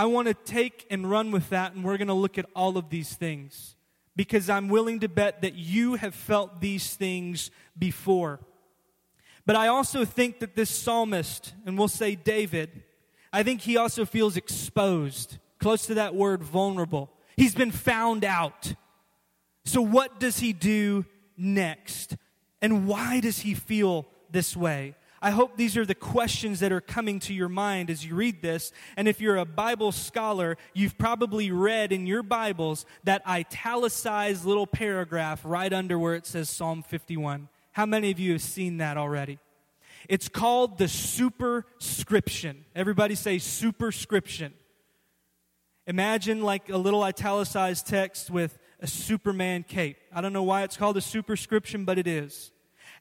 I 0.00 0.06
want 0.06 0.28
to 0.28 0.34
take 0.34 0.86
and 0.88 1.10
run 1.10 1.30
with 1.30 1.50
that, 1.50 1.74
and 1.74 1.84
we're 1.84 1.98
going 1.98 2.08
to 2.08 2.14
look 2.14 2.38
at 2.38 2.46
all 2.56 2.78
of 2.78 2.88
these 2.88 3.12
things 3.12 3.76
because 4.16 4.48
I'm 4.48 4.68
willing 4.70 5.00
to 5.00 5.10
bet 5.10 5.42
that 5.42 5.56
you 5.56 5.96
have 5.96 6.14
felt 6.14 6.62
these 6.62 6.94
things 6.94 7.50
before. 7.78 8.40
But 9.44 9.56
I 9.56 9.66
also 9.66 10.06
think 10.06 10.38
that 10.38 10.56
this 10.56 10.70
psalmist, 10.70 11.52
and 11.66 11.76
we'll 11.76 11.88
say 11.88 12.14
David, 12.14 12.82
I 13.30 13.42
think 13.42 13.60
he 13.60 13.76
also 13.76 14.06
feels 14.06 14.38
exposed, 14.38 15.36
close 15.58 15.84
to 15.88 15.94
that 15.96 16.14
word 16.14 16.42
vulnerable. 16.42 17.10
He's 17.36 17.54
been 17.54 17.70
found 17.70 18.24
out. 18.24 18.72
So, 19.66 19.82
what 19.82 20.18
does 20.18 20.38
he 20.38 20.54
do 20.54 21.04
next? 21.36 22.16
And 22.62 22.88
why 22.88 23.20
does 23.20 23.40
he 23.40 23.52
feel 23.52 24.06
this 24.30 24.56
way? 24.56 24.94
I 25.22 25.30
hope 25.30 25.56
these 25.56 25.76
are 25.76 25.84
the 25.84 25.94
questions 25.94 26.60
that 26.60 26.72
are 26.72 26.80
coming 26.80 27.18
to 27.20 27.34
your 27.34 27.50
mind 27.50 27.90
as 27.90 28.06
you 28.06 28.14
read 28.14 28.40
this. 28.40 28.72
And 28.96 29.06
if 29.06 29.20
you're 29.20 29.36
a 29.36 29.44
Bible 29.44 29.92
scholar, 29.92 30.56
you've 30.72 30.96
probably 30.96 31.50
read 31.50 31.92
in 31.92 32.06
your 32.06 32.22
Bibles 32.22 32.86
that 33.04 33.26
italicized 33.26 34.46
little 34.46 34.66
paragraph 34.66 35.42
right 35.44 35.72
under 35.72 35.98
where 35.98 36.14
it 36.14 36.26
says 36.26 36.48
Psalm 36.48 36.82
51. 36.82 37.48
How 37.72 37.84
many 37.84 38.10
of 38.10 38.18
you 38.18 38.32
have 38.32 38.42
seen 38.42 38.78
that 38.78 38.96
already? 38.96 39.38
It's 40.08 40.28
called 40.28 40.78
the 40.78 40.88
superscription. 40.88 42.64
Everybody 42.74 43.14
say 43.14 43.38
superscription. 43.38 44.54
Imagine 45.86 46.40
like 46.40 46.70
a 46.70 46.78
little 46.78 47.02
italicized 47.02 47.86
text 47.86 48.30
with 48.30 48.58
a 48.80 48.86
Superman 48.86 49.64
cape. 49.64 49.98
I 50.14 50.22
don't 50.22 50.32
know 50.32 50.42
why 50.42 50.62
it's 50.62 50.78
called 50.78 50.96
a 50.96 51.02
superscription, 51.02 51.84
but 51.84 51.98
it 51.98 52.06
is. 52.06 52.52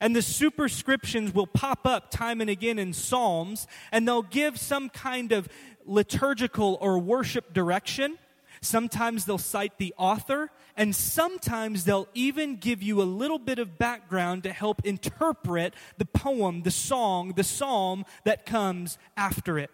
And 0.01 0.15
the 0.15 0.21
superscriptions 0.21 1.33
will 1.33 1.47
pop 1.47 1.85
up 1.85 2.09
time 2.09 2.39
and 2.41 2.49
again 2.49 2.79
in 2.79 2.93
Psalms, 2.93 3.67
and 3.91 4.07
they'll 4.07 4.21
give 4.21 4.57
some 4.57 4.89
kind 4.89 5.31
of 5.31 5.49
liturgical 5.85 6.77
or 6.79 6.99
worship 6.99 7.53
direction. 7.53 8.17
Sometimes 8.61 9.25
they'll 9.25 9.37
cite 9.37 9.77
the 9.77 9.93
author, 9.97 10.51
and 10.77 10.95
sometimes 10.95 11.83
they'll 11.83 12.07
even 12.13 12.55
give 12.55 12.81
you 12.81 13.01
a 13.01 13.03
little 13.03 13.39
bit 13.39 13.59
of 13.59 13.77
background 13.77 14.43
to 14.43 14.53
help 14.53 14.85
interpret 14.85 15.73
the 15.97 16.05
poem, 16.05 16.63
the 16.63 16.71
song, 16.71 17.33
the 17.35 17.43
psalm 17.43 18.05
that 18.23 18.45
comes 18.45 18.97
after 19.17 19.59
it. 19.59 19.71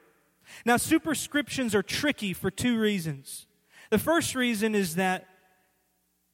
Now, 0.66 0.78
superscriptions 0.78 1.74
are 1.76 1.84
tricky 1.84 2.34
for 2.34 2.52
two 2.52 2.80
reasons. 2.80 3.48
The 3.90 4.00
first 4.00 4.36
reason 4.36 4.76
is 4.76 4.96
that 4.96 5.28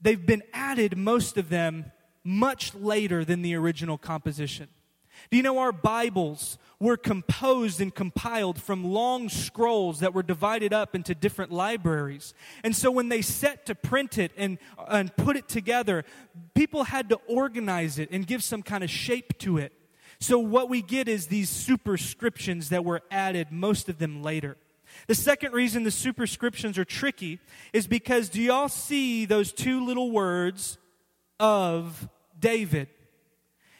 they've 0.02 0.26
been 0.26 0.44
added, 0.54 0.98
most 0.98 1.38
of 1.38 1.50
them, 1.50 1.92
much 2.24 2.74
later 2.75 3.25
than 3.25 3.42
the 3.42 3.56
original 3.56 3.98
composition. 3.98 4.68
Do 5.30 5.38
you 5.38 5.44
know 5.44 5.60
our 5.60 5.72
Bibles 5.72 6.58
were 6.80 6.98
composed 6.98 7.80
and 7.80 7.94
compiled 7.94 8.60
from 8.60 8.84
long 8.84 9.30
scrolls 9.30 10.00
that 10.00 10.13
were 10.13 10.24
divided 10.24 10.74
up 10.74 10.96
into 10.96 11.13
different 11.13 11.51
libraries? 11.51 12.34
And 12.63 12.75
so 12.75 12.90
when 12.90 13.10
they 13.10 13.22
set 13.22 13.66
to 13.68 13.75
print 13.75 14.18
it 14.18 14.32
and, 14.36 14.58
and 14.88 15.16
put 15.16 15.38
it 15.38 15.48
together, 15.48 16.06
people 16.56 16.86
had 16.86 17.10
to 17.10 17.20
organize 17.28 18.00
it 18.00 18.10
and 18.12 18.25
give 18.25 18.44
some 18.44 18.63
kind 18.63 18.84
of 18.84 18.90
shape 18.90 19.38
to 19.40 19.58
it. 19.58 19.74
So 20.20 20.40
what 20.40 20.70
we 20.70 20.82
get 20.82 21.08
is 21.08 21.28
these 21.28 21.50
superscriptions 21.50 22.70
that 22.70 22.86
were 22.86 23.01
added, 23.10 23.51
most 23.51 23.90
of 23.90 23.98
them 23.98 24.22
later. 24.22 24.58
The 25.08 25.16
second 25.16 25.54
reason 25.54 25.84
the 25.84 25.92
superscriptions 25.92 26.78
are 26.78 26.86
tricky 26.86 27.40
is 27.74 27.88
because 27.88 28.30
do 28.30 28.42
y'all 28.42 28.70
see 28.70 29.25
those 29.25 29.51
two 29.51 29.84
little 29.86 30.12
words 30.12 30.78
of 31.42 32.08
David? 32.40 32.88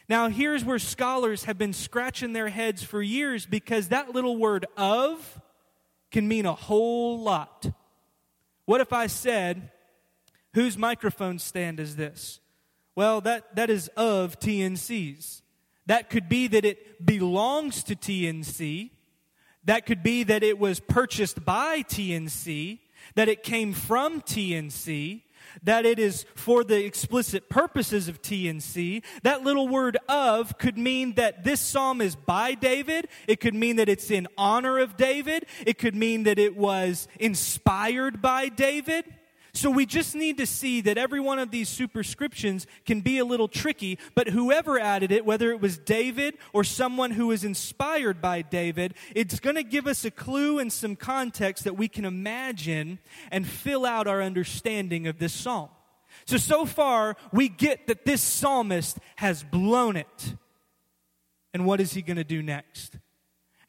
Now, 0.08 0.28
here's 0.28 0.64
where 0.64 0.78
scholars 0.78 1.44
have 1.44 1.56
been 1.56 1.72
scratching 1.72 2.34
their 2.34 2.48
heads 2.48 2.82
for 2.82 3.00
years 3.00 3.46
because 3.46 3.88
that 3.88 4.12
little 4.12 4.36
word 4.36 4.66
of 4.76 5.40
can 6.10 6.28
mean 6.28 6.44
a 6.44 6.52
whole 6.52 7.18
lot. 7.18 7.70
What 8.66 8.80
if 8.80 8.92
I 8.92 9.06
said, 9.06 9.70
whose 10.54 10.76
microphone 10.76 11.38
stand 11.38 11.80
is 11.80 11.96
this? 11.96 12.40
Well, 12.94 13.22
that, 13.22 13.56
that 13.56 13.70
is 13.70 13.88
of 13.96 14.38
TNC's. 14.38 15.42
That 15.86 16.10
could 16.10 16.28
be 16.28 16.46
that 16.48 16.64
it 16.64 17.04
belongs 17.04 17.82
to 17.84 17.96
TNC. 17.96 18.90
That 19.64 19.86
could 19.86 20.02
be 20.02 20.24
that 20.24 20.42
it 20.42 20.58
was 20.58 20.80
purchased 20.80 21.44
by 21.44 21.82
TNC, 21.82 22.80
that 23.14 23.28
it 23.28 23.42
came 23.42 23.72
from 23.72 24.20
TNC, 24.20 25.22
that 25.62 25.86
it 25.86 25.98
is 25.98 26.24
for 26.34 26.64
the 26.64 26.84
explicit 26.84 27.48
purposes 27.48 28.08
of 28.08 28.22
TNC. 28.22 29.02
That 29.22 29.42
little 29.42 29.68
word 29.68 29.98
of 30.08 30.58
could 30.58 30.78
mean 30.78 31.14
that 31.14 31.44
this 31.44 31.60
psalm 31.60 32.00
is 32.00 32.16
by 32.16 32.54
David. 32.54 33.08
It 33.26 33.40
could 33.40 33.54
mean 33.54 33.76
that 33.76 33.88
it's 33.88 34.10
in 34.10 34.28
honor 34.36 34.78
of 34.78 34.96
David. 34.96 35.46
It 35.66 35.78
could 35.78 35.94
mean 35.94 36.24
that 36.24 36.38
it 36.38 36.56
was 36.56 37.08
inspired 37.18 38.22
by 38.22 38.48
David. 38.48 39.04
So 39.54 39.70
we 39.70 39.84
just 39.84 40.14
need 40.14 40.38
to 40.38 40.46
see 40.46 40.80
that 40.80 40.96
every 40.96 41.20
one 41.20 41.38
of 41.38 41.50
these 41.50 41.68
superscriptions 41.68 42.66
can 42.86 43.02
be 43.02 43.18
a 43.18 43.24
little 43.24 43.48
tricky, 43.48 43.98
but 44.14 44.28
whoever 44.28 44.78
added 44.78 45.12
it, 45.12 45.26
whether 45.26 45.50
it 45.50 45.60
was 45.60 45.76
David 45.76 46.38
or 46.54 46.64
someone 46.64 47.10
who 47.10 47.26
was 47.26 47.44
inspired 47.44 48.22
by 48.22 48.40
David, 48.40 48.94
it's 49.14 49.40
going 49.40 49.56
to 49.56 49.62
give 49.62 49.86
us 49.86 50.06
a 50.06 50.10
clue 50.10 50.58
and 50.58 50.72
some 50.72 50.96
context 50.96 51.64
that 51.64 51.76
we 51.76 51.86
can 51.86 52.06
imagine 52.06 52.98
and 53.30 53.46
fill 53.46 53.84
out 53.84 54.06
our 54.06 54.22
understanding 54.22 55.06
of 55.06 55.18
this 55.18 55.34
psalm. 55.34 55.68
So, 56.24 56.38
so 56.38 56.64
far, 56.64 57.16
we 57.30 57.50
get 57.50 57.88
that 57.88 58.06
this 58.06 58.22
psalmist 58.22 58.98
has 59.16 59.42
blown 59.42 59.96
it. 59.96 60.34
And 61.52 61.66
what 61.66 61.78
is 61.78 61.92
he 61.92 62.00
going 62.00 62.16
to 62.16 62.24
do 62.24 62.42
next? 62.42 62.96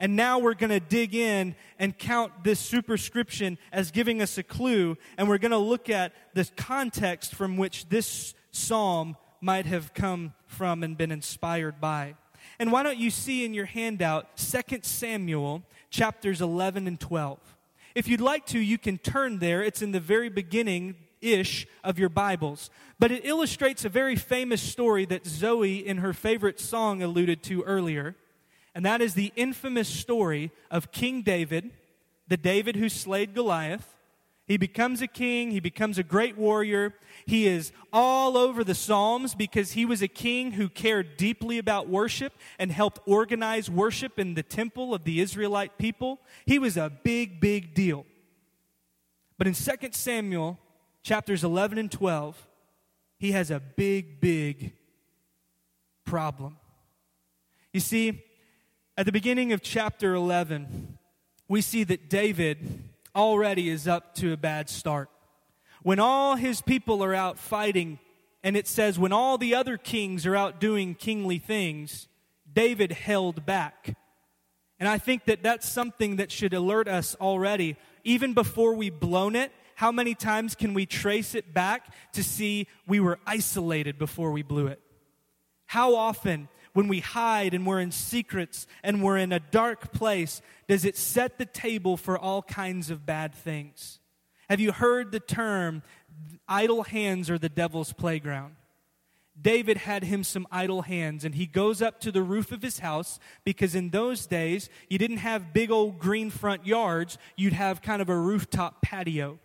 And 0.04 0.18
now 0.18 0.38
we're 0.38 0.54
going 0.54 0.70
to 0.70 0.82
dig 0.82 1.16
in 1.16 1.56
and 1.80 1.98
count 1.98 2.44
this 2.44 2.60
superscription 2.60 3.58
as 3.72 3.90
giving 3.90 4.22
us 4.22 4.38
a 4.38 4.44
clue. 4.44 4.98
And 5.18 5.30
we're 5.30 5.38
going 5.38 5.52
to 5.52 5.58
look 5.58 5.90
at 5.90 6.12
the 6.34 6.44
context 6.58 7.34
from 7.34 7.56
which 7.56 7.88
this 7.88 8.34
psalm 8.52 9.16
might 9.40 9.66
have 9.66 9.94
come 9.94 10.34
from 10.46 10.84
and 10.84 10.98
been 10.98 11.10
inspired 11.10 11.80
by. 11.80 12.16
And 12.60 12.70
why 12.70 12.84
don't 12.84 12.98
you 12.98 13.10
see 13.10 13.46
in 13.46 13.54
your 13.54 13.64
handout 13.64 14.36
2 14.36 14.80
Samuel 14.82 15.64
chapters 15.90 16.42
11 16.42 16.86
and 16.86 17.00
12? 17.00 17.40
If 17.96 18.10
you'd 18.10 18.20
like 18.20 18.46
to, 18.48 18.60
you 18.60 18.78
can 18.78 18.98
turn 18.98 19.40
there. 19.40 19.64
It's 19.64 19.82
in 19.82 19.94
the 19.94 20.02
very 20.02 20.28
beginning 20.28 20.96
ish 21.22 21.66
of 21.82 21.98
your 21.98 22.10
Bibles. 22.10 22.70
But 23.00 23.14
it 23.14 23.26
illustrates 23.26 23.86
a 23.86 23.90
very 23.90 24.18
famous 24.18 24.62
story 24.62 25.06
that 25.06 25.26
Zoe, 25.26 25.78
in 25.78 26.00
her 26.00 26.12
favorite 26.12 26.60
song, 26.60 27.02
alluded 27.02 27.42
to 27.44 27.62
earlier 27.62 28.18
and 28.76 28.86
that 28.86 29.02
is 29.02 29.14
the 29.14 29.32
infamous 29.36 29.88
story 29.88 30.52
of 30.72 30.92
King 30.92 31.22
David, 31.22 31.72
the 32.28 32.38
David 32.38 32.76
who 32.76 32.90
slayed 32.90 33.34
Goliath. 33.34 33.90
He 34.46 34.58
becomes 34.58 35.02
a 35.02 35.08
king, 35.08 35.52
he 35.52 35.62
becomes 35.62 35.98
a 35.98 36.04
great 36.04 36.38
warrior. 36.38 36.94
He 37.26 37.48
is 37.48 37.72
all 37.94 38.36
over 38.36 38.64
the 38.64 38.76
Psalms 38.76 39.36
because 39.36 39.72
he 39.72 39.86
was 39.86 40.02
a 40.02 40.08
king 40.08 40.52
who 40.52 40.68
cared 40.68 41.16
deeply 41.16 41.58
about 41.58 41.88
worship 41.88 42.34
and 42.60 42.72
helped 42.72 43.00
organize 43.06 43.70
worship 43.70 44.20
in 44.20 44.34
the 44.34 44.44
temple 44.44 44.94
of 44.94 45.06
the 45.06 45.22
Israelite 45.22 45.78
people. 45.78 46.20
He 46.46 46.60
was 46.60 46.76
a 46.76 46.90
big, 46.90 47.40
big 47.40 47.74
deal. 47.74 48.06
But 49.38 49.48
in 49.48 49.54
2 49.54 49.72
Samuel 49.92 50.60
chapters 51.04 51.44
11 51.44 51.78
and 51.78 51.92
12, 51.92 52.48
he 53.18 53.32
has 53.32 53.50
a 53.50 53.60
big, 53.62 54.20
big 54.20 54.74
problem. 56.06 56.58
You 57.72 57.80
see, 57.80 58.24
at 58.96 59.06
the 59.06 59.12
beginning 59.12 59.54
of 59.54 59.62
chapter 59.62 60.14
11, 60.14 60.98
we 61.48 61.62
see 61.62 61.84
that 61.84 62.10
David 62.10 62.84
already 63.16 63.70
is 63.70 63.88
up 63.88 64.14
to 64.16 64.34
a 64.34 64.38
bad 64.38 64.70
start. 64.70 65.10
When 65.82 66.00
all 66.00 66.36
his 66.36 66.62
people 66.62 67.04
are 67.04 67.14
out 67.14 67.40
fighting, 67.40 68.00
and 68.44 68.56
it 68.56 68.68
says, 68.68 69.00
when 69.00 69.12
all 69.12 69.38
the 69.38 69.56
other 69.56 69.78
kings 69.78 70.26
are 70.26 70.36
out 70.36 70.60
doing 70.60 70.96
kingly 70.96 71.40
things, 71.40 72.08
David 72.52 72.92
held 72.92 73.46
back. 73.46 73.96
And 74.80 74.88
I 74.88 74.98
think 74.98 75.26
that 75.26 75.44
that's 75.44 75.68
something 75.68 76.18
that 76.18 76.32
should 76.32 76.54
alert 76.54 76.88
us 76.88 77.16
already, 77.16 77.78
even 78.04 78.34
before 78.34 78.76
we've 78.76 79.00
blown 79.00 79.36
it. 79.36 79.52
How 79.76 79.92
many 79.92 80.14
times 80.14 80.56
can 80.56 80.74
we 80.74 80.86
trace 80.86 81.34
it 81.34 81.54
back 81.54 81.94
to 82.14 82.24
see 82.24 82.68
we 82.88 83.00
were 83.00 83.18
isolated 83.26 83.98
before 83.98 84.32
we 84.32 84.44
blew 84.44 84.68
it? 84.68 84.80
How 85.66 85.96
often 85.96 86.48
when 86.74 86.88
we 86.88 87.00
hide 87.00 87.54
and 87.54 87.66
we're 87.66 87.80
in 87.80 87.92
secrets 87.92 88.68
and 88.84 89.02
we're 89.02 89.18
in 89.18 89.32
a 89.32 89.40
dark 89.40 89.92
place, 89.94 90.42
does 90.68 90.86
it 90.86 90.98
set 90.98 91.38
the 91.38 91.46
table 91.46 91.98
for 91.98 92.18
all 92.18 92.42
kinds 92.42 92.90
of 92.90 93.06
bad 93.06 93.34
things? 93.34 94.00
Have 94.50 94.60
you 94.60 94.72
heard 94.72 95.12
the 95.12 95.20
term, 95.20 95.84
idle 96.48 96.84
hands 96.84 97.30
are 97.30 97.38
the 97.38 97.50
devil's 97.50 97.94
playground? 97.94 98.56
David 99.40 99.78
had 99.78 100.04
him 100.04 100.24
some 100.24 100.46
idle 100.52 100.84
hands, 100.84 101.26
and 101.26 101.34
he 101.34 101.48
goes 101.48 101.82
up 101.82 102.00
to 102.02 102.12
the 102.12 102.22
roof 102.22 102.52
of 102.52 102.62
his 102.62 102.80
house 102.80 103.20
because 103.44 103.74
in 103.74 103.90
those 103.90 104.28
days 104.28 104.70
you 104.90 105.00
didn't 105.00 105.18
have 105.18 105.54
big 105.54 105.72
old 105.72 105.98
green 105.98 106.30
front 106.30 106.68
yards, 106.68 107.18
you'd 107.36 107.54
have 107.54 107.82
kind 107.82 108.02
of 108.02 108.10
a 108.10 108.18
rooftop 108.18 108.82
patio. 108.84 109.40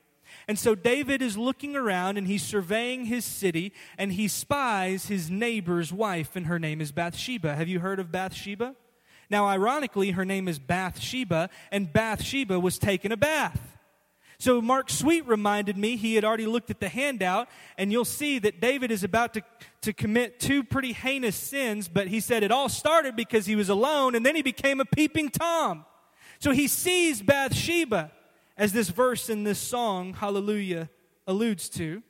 And 0.46 0.58
so 0.58 0.74
David 0.74 1.20
is 1.20 1.36
looking 1.36 1.76
around 1.76 2.16
and 2.16 2.26
he's 2.26 2.42
surveying 2.42 3.06
his 3.06 3.24
city 3.24 3.72
and 3.96 4.12
he 4.12 4.28
spies 4.28 5.06
his 5.06 5.30
neighbor's 5.30 5.92
wife, 5.92 6.36
and 6.36 6.46
her 6.46 6.58
name 6.58 6.80
is 6.80 6.92
Bathsheba. 6.92 7.54
Have 7.54 7.68
you 7.68 7.80
heard 7.80 7.98
of 7.98 8.12
Bathsheba? 8.12 8.74
Now, 9.30 9.46
ironically, 9.46 10.12
her 10.12 10.24
name 10.24 10.48
is 10.48 10.58
Bathsheba, 10.58 11.50
and 11.70 11.92
Bathsheba 11.92 12.58
was 12.58 12.78
taking 12.78 13.12
a 13.12 13.16
bath. 13.16 13.78
So 14.40 14.62
Mark 14.62 14.88
Sweet 14.88 15.26
reminded 15.26 15.76
me 15.76 15.96
he 15.96 16.14
had 16.14 16.24
already 16.24 16.46
looked 16.46 16.70
at 16.70 16.78
the 16.78 16.88
handout, 16.88 17.48
and 17.76 17.90
you'll 17.90 18.04
see 18.04 18.38
that 18.38 18.60
David 18.60 18.92
is 18.92 19.02
about 19.02 19.34
to, 19.34 19.42
to 19.82 19.92
commit 19.92 20.38
two 20.38 20.62
pretty 20.62 20.92
heinous 20.92 21.34
sins, 21.34 21.88
but 21.88 22.06
he 22.06 22.20
said 22.20 22.44
it 22.44 22.52
all 22.52 22.68
started 22.68 23.16
because 23.16 23.46
he 23.46 23.56
was 23.56 23.68
alone, 23.68 24.14
and 24.14 24.24
then 24.24 24.36
he 24.36 24.42
became 24.42 24.80
a 24.80 24.84
peeping 24.84 25.28
Tom. 25.28 25.84
So 26.38 26.52
he 26.52 26.68
sees 26.68 27.20
Bathsheba, 27.20 28.12
as 28.58 28.72
this 28.72 28.90
verse 28.90 29.30
in 29.30 29.44
this 29.44 29.58
song, 29.58 30.12
Hallelujah, 30.14 30.90
alludes 31.26 31.68
to, 31.70 32.02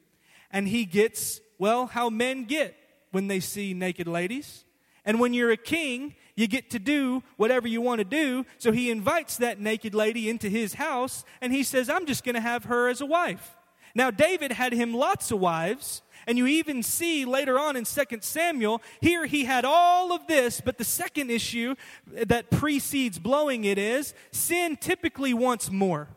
and 0.50 0.66
he 0.66 0.86
gets, 0.86 1.40
well, 1.58 1.86
how 1.86 2.08
men 2.08 2.44
get 2.44 2.74
when 3.10 3.28
they 3.28 3.38
see 3.38 3.74
naked 3.74 4.08
ladies. 4.08 4.64
And 5.04 5.20
when 5.20 5.34
you're 5.34 5.50
a 5.50 5.56
king, 5.56 6.14
you 6.36 6.46
get 6.46 6.70
to 6.70 6.78
do 6.78 7.22
whatever 7.36 7.68
you 7.68 7.80
want 7.80 7.98
to 7.98 8.04
do. 8.04 8.44
So 8.58 8.72
he 8.72 8.90
invites 8.90 9.36
that 9.38 9.60
naked 9.60 9.94
lady 9.94 10.28
into 10.28 10.48
his 10.48 10.74
house 10.74 11.24
and 11.40 11.52
he 11.52 11.62
says, 11.62 11.88
I'm 11.88 12.06
just 12.06 12.24
going 12.24 12.34
to 12.34 12.40
have 12.40 12.64
her 12.64 12.88
as 12.88 13.00
a 13.00 13.06
wife. 13.06 13.56
Now, 13.94 14.10
David 14.10 14.52
had 14.52 14.72
him 14.72 14.94
lots 14.94 15.30
of 15.30 15.40
wives. 15.40 16.02
And 16.26 16.36
you 16.36 16.46
even 16.46 16.82
see 16.82 17.24
later 17.24 17.58
on 17.58 17.74
in 17.74 17.84
2 17.84 18.04
Samuel, 18.20 18.82
here 19.00 19.24
he 19.24 19.46
had 19.46 19.64
all 19.64 20.12
of 20.12 20.26
this, 20.26 20.60
but 20.60 20.76
the 20.76 20.84
second 20.84 21.30
issue 21.30 21.74
that 22.06 22.50
precedes 22.50 23.18
blowing 23.18 23.64
it 23.64 23.78
is 23.78 24.12
sin 24.30 24.76
typically 24.76 25.32
wants 25.32 25.70
more. 25.70 26.08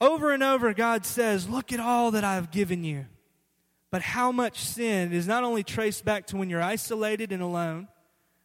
Over 0.00 0.32
and 0.32 0.42
over, 0.42 0.74
God 0.74 1.06
says, 1.06 1.48
Look 1.48 1.72
at 1.72 1.80
all 1.80 2.10
that 2.12 2.24
I've 2.24 2.50
given 2.50 2.84
you. 2.84 3.06
But 3.90 4.02
how 4.02 4.32
much 4.32 4.60
sin 4.60 5.12
is 5.12 5.26
not 5.26 5.44
only 5.44 5.62
traced 5.62 6.04
back 6.04 6.26
to 6.28 6.36
when 6.36 6.50
you're 6.50 6.62
isolated 6.62 7.32
and 7.32 7.42
alone, 7.42 7.88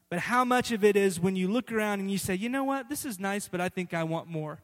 but 0.10 0.20
how 0.20 0.46
much 0.46 0.72
of 0.72 0.84
it 0.84 0.96
is 0.96 1.20
when 1.20 1.36
you 1.36 1.48
look 1.48 1.72
around 1.72 2.00
and 2.00 2.12
you 2.12 2.18
say, 2.18 2.36
you 2.36 2.50
know 2.50 2.64
what, 2.64 2.90
this 2.90 3.06
is 3.06 3.20
nice, 3.20 3.48
but 3.48 3.60
I 3.60 3.70
think 3.70 3.94
I 3.94 4.04
want 4.04 4.28
more. 4.28 4.60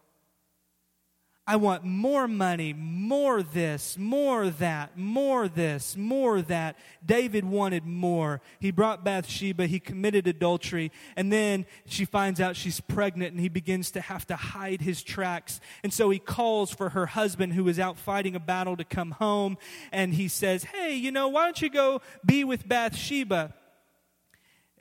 I 1.49 1.55
want 1.55 1.85
more 1.85 2.27
money, 2.27 2.73
more 2.73 3.41
this, 3.41 3.97
more 3.97 4.49
that, 4.49 4.97
more 4.97 5.47
this, 5.47 5.95
more 5.95 6.41
that. 6.41 6.77
David 7.05 7.45
wanted 7.45 7.85
more. 7.85 8.41
He 8.59 8.69
brought 8.69 9.05
Bathsheba, 9.05 9.65
he 9.65 9.79
committed 9.79 10.27
adultery, 10.27 10.91
and 11.15 11.31
then 11.31 11.65
she 11.85 12.03
finds 12.03 12.41
out 12.41 12.57
she's 12.57 12.81
pregnant 12.81 13.31
and 13.31 13.39
he 13.39 13.47
begins 13.47 13.91
to 13.91 14.01
have 14.01 14.27
to 14.27 14.35
hide 14.35 14.81
his 14.81 15.01
tracks. 15.01 15.61
And 15.83 15.93
so 15.93 16.09
he 16.09 16.19
calls 16.19 16.73
for 16.73 16.89
her 16.89 17.05
husband 17.05 17.53
who 17.53 17.69
is 17.69 17.79
out 17.79 17.97
fighting 17.97 18.35
a 18.35 18.41
battle 18.41 18.75
to 18.75 18.83
come 18.83 19.11
home 19.11 19.57
and 19.93 20.13
he 20.13 20.27
says, 20.27 20.65
Hey, 20.65 20.95
you 20.95 21.13
know, 21.13 21.29
why 21.29 21.45
don't 21.45 21.61
you 21.61 21.69
go 21.69 22.01
be 22.25 22.43
with 22.43 22.67
Bathsheba? 22.67 23.53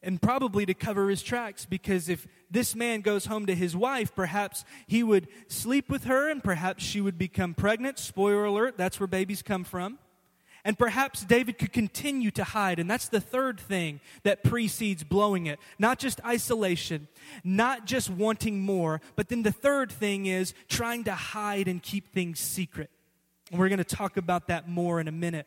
And 0.03 0.21
probably 0.21 0.67
to 0.67 0.75
cover 0.75 1.09
his 1.11 1.23
tracks 1.23 1.67
because 1.67 2.09
if 2.09 2.27
this 2.51 2.75
man 2.75 3.01
goes 3.01 3.27
home 3.27 3.47
to 3.47 3.55
his 3.55 3.77
wife, 3.77 4.15
perhaps 4.15 4.65
he 4.87 5.03
would 5.03 5.29
sleep 5.49 5.89
with 5.89 6.05
her 6.05 6.31
and 6.31 6.43
perhaps 6.43 6.85
she 6.85 7.01
would 7.01 7.19
become 7.19 7.55
pregnant. 7.55 7.99
Spoiler 7.99 8.45
alert, 8.45 8.77
that's 8.77 9.01
where 9.01 9.07
babies 9.07 9.43
come 9.43 9.65
from. 9.65 9.99
And 10.65 10.77
perhaps 10.77 11.25
David 11.25 11.59
could 11.59 11.73
continue 11.73 12.33
to 12.33 12.43
hide. 12.43 12.81
And 12.81 12.91
that's 12.91 13.09
the 13.09 13.21
third 13.21 13.61
thing 13.61 14.01
that 14.25 14.43
precedes 14.43 15.05
blowing 15.05 15.47
it. 15.47 15.61
Not 15.79 16.01
just 16.01 16.21
isolation, 16.25 17.07
not 17.45 17.87
just 17.87 18.11
wanting 18.11 18.61
more, 18.61 19.01
but 19.15 19.29
then 19.29 19.45
the 19.45 19.53
third 19.53 19.93
thing 19.93 20.27
is 20.27 20.55
trying 20.69 21.05
to 21.05 21.13
hide 21.13 21.69
and 21.69 21.81
keep 21.81 22.09
things 22.13 22.41
secret. 22.41 22.91
And 23.53 23.61
we're 23.61 23.69
going 23.69 23.79
to 23.79 23.85
talk 23.85 24.17
about 24.17 24.49
that 24.49 24.69
more 24.69 24.99
in 24.99 25.07
a 25.07 25.13
minute. 25.13 25.47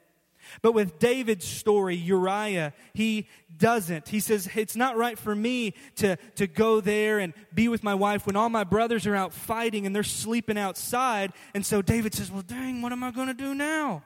But 0.62 0.74
with 0.74 1.00
David's 1.00 1.46
story, 1.46 1.96
Uriah, 1.96 2.74
he 2.94 3.28
doesn't. 3.56 4.08
He 4.08 4.20
says, 4.20 4.50
It's 4.56 4.76
not 4.76 4.98
right 4.98 5.18
for 5.18 5.36
me 5.36 5.74
to, 5.98 6.18
to 6.36 6.48
go 6.48 6.82
there 6.82 7.20
and 7.20 7.34
be 7.54 7.68
with 7.68 7.84
my 7.84 7.96
wife 7.96 8.26
when 8.26 8.36
all 8.36 8.50
my 8.50 8.64
brothers 8.64 9.08
are 9.08 9.16
out 9.16 9.34
fighting 9.34 9.86
and 9.86 9.96
they're 9.96 10.04
sleeping 10.04 10.58
outside. 10.58 11.34
And 11.54 11.66
so 11.66 11.82
David 11.82 12.14
says, 12.14 12.32
Well, 12.32 12.44
dang, 12.44 12.82
what 12.82 12.92
am 12.92 13.04
I 13.04 13.12
going 13.12 13.28
to 13.28 13.34
do 13.34 13.54
now? 13.54 14.04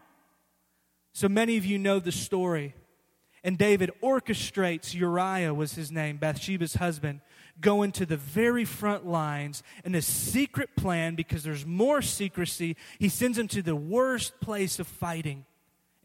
So 1.13 1.29
many 1.29 1.57
of 1.57 1.65
you 1.65 1.77
know 1.77 1.99
the 1.99 2.11
story. 2.11 2.75
And 3.43 3.57
David 3.57 3.91
orchestrates, 4.01 4.93
Uriah 4.93 5.53
was 5.53 5.73
his 5.73 5.91
name, 5.91 6.17
Bathsheba's 6.17 6.75
husband, 6.75 7.19
go 7.59 7.83
into 7.83 8.05
the 8.05 8.15
very 8.15 8.63
front 8.63 9.05
lines 9.05 9.63
in 9.83 9.95
a 9.95 10.01
secret 10.01 10.75
plan 10.77 11.15
because 11.15 11.43
there's 11.43 11.65
more 11.65 12.01
secrecy. 12.01 12.77
He 12.99 13.09
sends 13.09 13.37
him 13.37 13.49
to 13.49 13.61
the 13.61 13.75
worst 13.75 14.39
place 14.39 14.79
of 14.79 14.87
fighting 14.87 15.45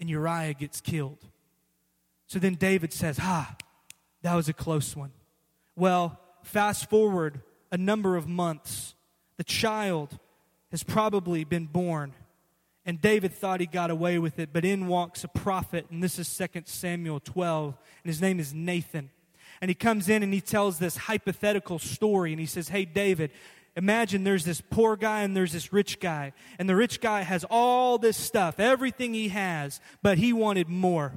and 0.00 0.08
Uriah 0.08 0.54
gets 0.54 0.80
killed. 0.80 1.18
So 2.26 2.38
then 2.38 2.54
David 2.54 2.92
says, 2.92 3.18
Ha, 3.18 3.56
that 4.22 4.34
was 4.34 4.48
a 4.48 4.52
close 4.52 4.96
one. 4.96 5.12
Well, 5.76 6.18
fast 6.42 6.90
forward 6.90 7.40
a 7.70 7.76
number 7.76 8.16
of 8.16 8.26
months. 8.28 8.94
The 9.36 9.44
child 9.44 10.18
has 10.70 10.82
probably 10.82 11.44
been 11.44 11.66
born. 11.66 12.14
And 12.84 13.00
David 13.00 13.34
thought 13.34 13.60
he 13.60 13.66
got 13.66 13.90
away 13.90 14.18
with 14.18 14.38
it, 14.38 14.50
but 14.52 14.64
in 14.64 14.86
walks 14.86 15.22
a 15.22 15.28
prophet, 15.28 15.86
and 15.90 16.02
this 16.02 16.18
is 16.18 16.34
2 16.34 16.62
Samuel 16.64 17.20
12, 17.20 17.76
and 18.02 18.10
his 18.10 18.22
name 18.22 18.40
is 18.40 18.54
Nathan. 18.54 19.10
And 19.60 19.68
he 19.68 19.74
comes 19.74 20.08
in 20.08 20.22
and 20.22 20.32
he 20.32 20.40
tells 20.40 20.78
this 20.78 20.96
hypothetical 20.96 21.78
story, 21.78 22.32
and 22.32 22.40
he 22.40 22.46
says, 22.46 22.70
Hey, 22.70 22.86
David, 22.86 23.30
Imagine 23.78 24.24
there's 24.24 24.44
this 24.44 24.60
poor 24.60 24.96
guy 24.96 25.22
and 25.22 25.36
there's 25.36 25.52
this 25.52 25.72
rich 25.72 26.00
guy. 26.00 26.32
And 26.58 26.68
the 26.68 26.74
rich 26.74 27.00
guy 27.00 27.22
has 27.22 27.44
all 27.48 27.96
this 27.96 28.16
stuff, 28.16 28.58
everything 28.58 29.14
he 29.14 29.28
has, 29.28 29.80
but 30.02 30.18
he 30.18 30.32
wanted 30.32 30.68
more. 30.68 31.12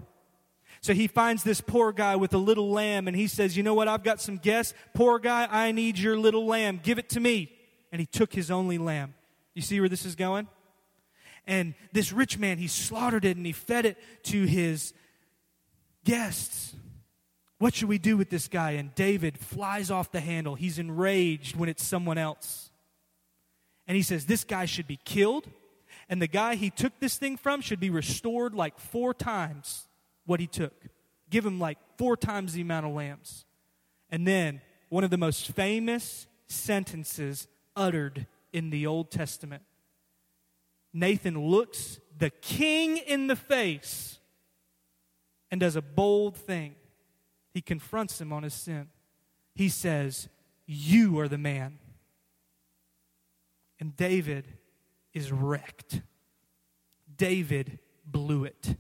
So 0.80 0.94
he 0.94 1.08
finds 1.08 1.44
this 1.44 1.60
poor 1.60 1.92
guy 1.92 2.16
with 2.18 2.36
a 2.36 2.38
little 2.38 2.70
lamb 2.70 3.08
and 3.08 3.18
he 3.18 3.26
says, 3.26 3.58
You 3.58 3.64
know 3.64 3.74
what? 3.74 3.88
I've 3.88 4.04
got 4.04 4.22
some 4.22 4.38
guests. 4.38 4.76
Poor 4.94 5.18
guy, 5.18 5.48
I 5.50 5.72
need 5.72 5.98
your 5.98 6.16
little 6.16 6.46
lamb. 6.46 6.80
Give 6.84 7.00
it 7.00 7.10
to 7.10 7.20
me. 7.20 7.52
And 7.92 8.00
he 8.00 8.06
took 8.06 8.32
his 8.32 8.52
only 8.52 8.78
lamb. 8.78 9.16
You 9.56 9.64
see 9.64 9.80
where 9.80 9.90
this 9.90 10.06
is 10.06 10.16
going? 10.16 10.48
And 11.48 11.74
this 11.94 12.14
rich 12.14 12.38
man, 12.38 12.60
he 12.60 12.68
slaughtered 12.68 13.26
it 13.26 13.38
and 13.38 13.46
he 13.46 13.54
fed 13.54 13.88
it 13.88 13.98
to 14.26 14.46
his 14.46 14.94
guests. 16.06 16.76
What 17.62 17.76
should 17.76 17.90
we 17.90 18.00
do 18.00 18.18
with 18.18 18.32
this 18.32 18.48
guy? 18.48 18.72
And 18.72 18.96
David 18.96 19.38
flies 19.38 19.92
off 19.92 20.12
the 20.12 20.20
handle. 20.20 20.56
He's 20.56 20.80
enraged 20.80 21.56
when 21.56 21.70
it's 21.70 21.86
someone 21.86 22.18
else. 22.18 22.72
And 23.86 23.96
he 23.96 24.02
says, 24.02 24.26
This 24.26 24.44
guy 24.44 24.66
should 24.66 24.88
be 24.88 24.98
killed. 25.06 25.48
And 26.10 26.20
the 26.20 26.28
guy 26.28 26.56
he 26.56 26.72
took 26.72 27.00
this 27.00 27.18
thing 27.18 27.38
from 27.38 27.62
should 27.62 27.80
be 27.80 27.92
restored 27.92 28.56
like 28.56 28.80
four 28.80 29.14
times 29.14 29.88
what 30.26 30.40
he 30.40 30.48
took. 30.48 30.74
Give 31.30 31.46
him 31.46 31.60
like 31.60 31.78
four 32.00 32.18
times 32.18 32.54
the 32.54 32.62
amount 32.62 32.88
of 32.88 32.94
lambs. 32.94 33.46
And 34.10 34.26
then 34.26 34.62
one 34.90 35.04
of 35.04 35.12
the 35.12 35.20
most 35.20 35.52
famous 35.52 36.26
sentences 36.48 37.48
uttered 37.76 38.26
in 38.52 38.72
the 38.72 38.88
Old 38.88 39.12
Testament 39.12 39.62
Nathan 40.96 41.40
looks 41.40 42.00
the 42.18 42.32
king 42.32 42.98
in 42.98 43.28
the 43.28 43.36
face 43.36 44.18
and 45.52 45.62
does 45.62 45.76
a 45.76 45.82
bold 45.84 46.36
thing. 46.36 46.74
He 47.54 47.62
confronts 47.62 48.20
him 48.20 48.32
on 48.32 48.44
his 48.44 48.54
sin. 48.54 48.88
He 49.54 49.70
says, 49.70 50.30
You 50.66 51.20
are 51.20 51.28
the 51.28 51.38
man. 51.38 51.80
And 53.80 53.96
David 53.96 54.46
is 55.14 55.32
wrecked. 55.32 56.02
David 57.18 57.80
blew 58.06 58.46
it. 58.46 58.76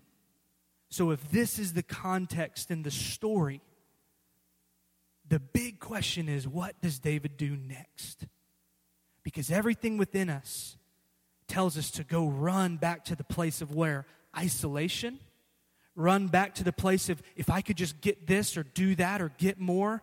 So, 0.89 1.11
if 1.11 1.29
this 1.31 1.59
is 1.59 1.73
the 1.73 1.83
context 1.83 2.71
in 2.71 2.83
the 2.83 2.91
story, 2.91 3.61
the 5.27 5.39
big 5.39 5.79
question 5.79 6.27
is 6.27 6.47
what 6.47 6.79
does 6.81 6.99
David 6.99 7.37
do 7.37 7.55
next? 7.55 8.27
Because 9.23 9.51
everything 9.51 9.97
within 9.97 10.29
us 10.29 10.77
tells 11.47 11.77
us 11.77 11.91
to 11.91 12.03
go 12.03 12.27
run 12.27 12.77
back 12.77 13.05
to 13.05 13.15
the 13.15 13.23
place 13.23 13.61
of 13.61 13.73
where? 13.73 14.05
Isolation 14.37 15.19
run 15.95 16.27
back 16.27 16.55
to 16.55 16.63
the 16.63 16.71
place 16.71 17.09
of 17.09 17.21
if 17.35 17.49
I 17.49 17.61
could 17.61 17.77
just 17.77 18.01
get 18.01 18.27
this 18.27 18.57
or 18.57 18.63
do 18.63 18.95
that 18.95 19.21
or 19.21 19.31
get 19.37 19.59
more, 19.59 20.01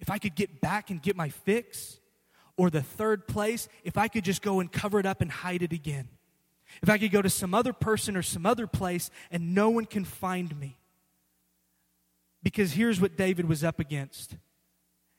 if 0.00 0.10
I 0.10 0.18
could 0.18 0.34
get 0.34 0.60
back 0.60 0.90
and 0.90 1.00
get 1.00 1.16
my 1.16 1.28
fix. 1.28 1.98
Or 2.56 2.68
the 2.68 2.82
third 2.82 3.26
place, 3.26 3.70
if 3.84 3.96
I 3.96 4.08
could 4.08 4.22
just 4.22 4.42
go 4.42 4.60
and 4.60 4.70
cover 4.70 5.00
it 5.00 5.06
up 5.06 5.22
and 5.22 5.32
hide 5.32 5.62
it 5.62 5.72
again. 5.72 6.08
If 6.82 6.90
I 6.90 6.98
could 6.98 7.10
go 7.10 7.22
to 7.22 7.30
some 7.30 7.54
other 7.54 7.72
person 7.72 8.18
or 8.18 8.22
some 8.22 8.44
other 8.44 8.66
place 8.66 9.10
and 9.30 9.54
no 9.54 9.70
one 9.70 9.86
can 9.86 10.04
find 10.04 10.58
me. 10.60 10.76
Because 12.42 12.72
here's 12.72 13.00
what 13.00 13.16
David 13.16 13.48
was 13.48 13.64
up 13.64 13.80
against 13.80 14.36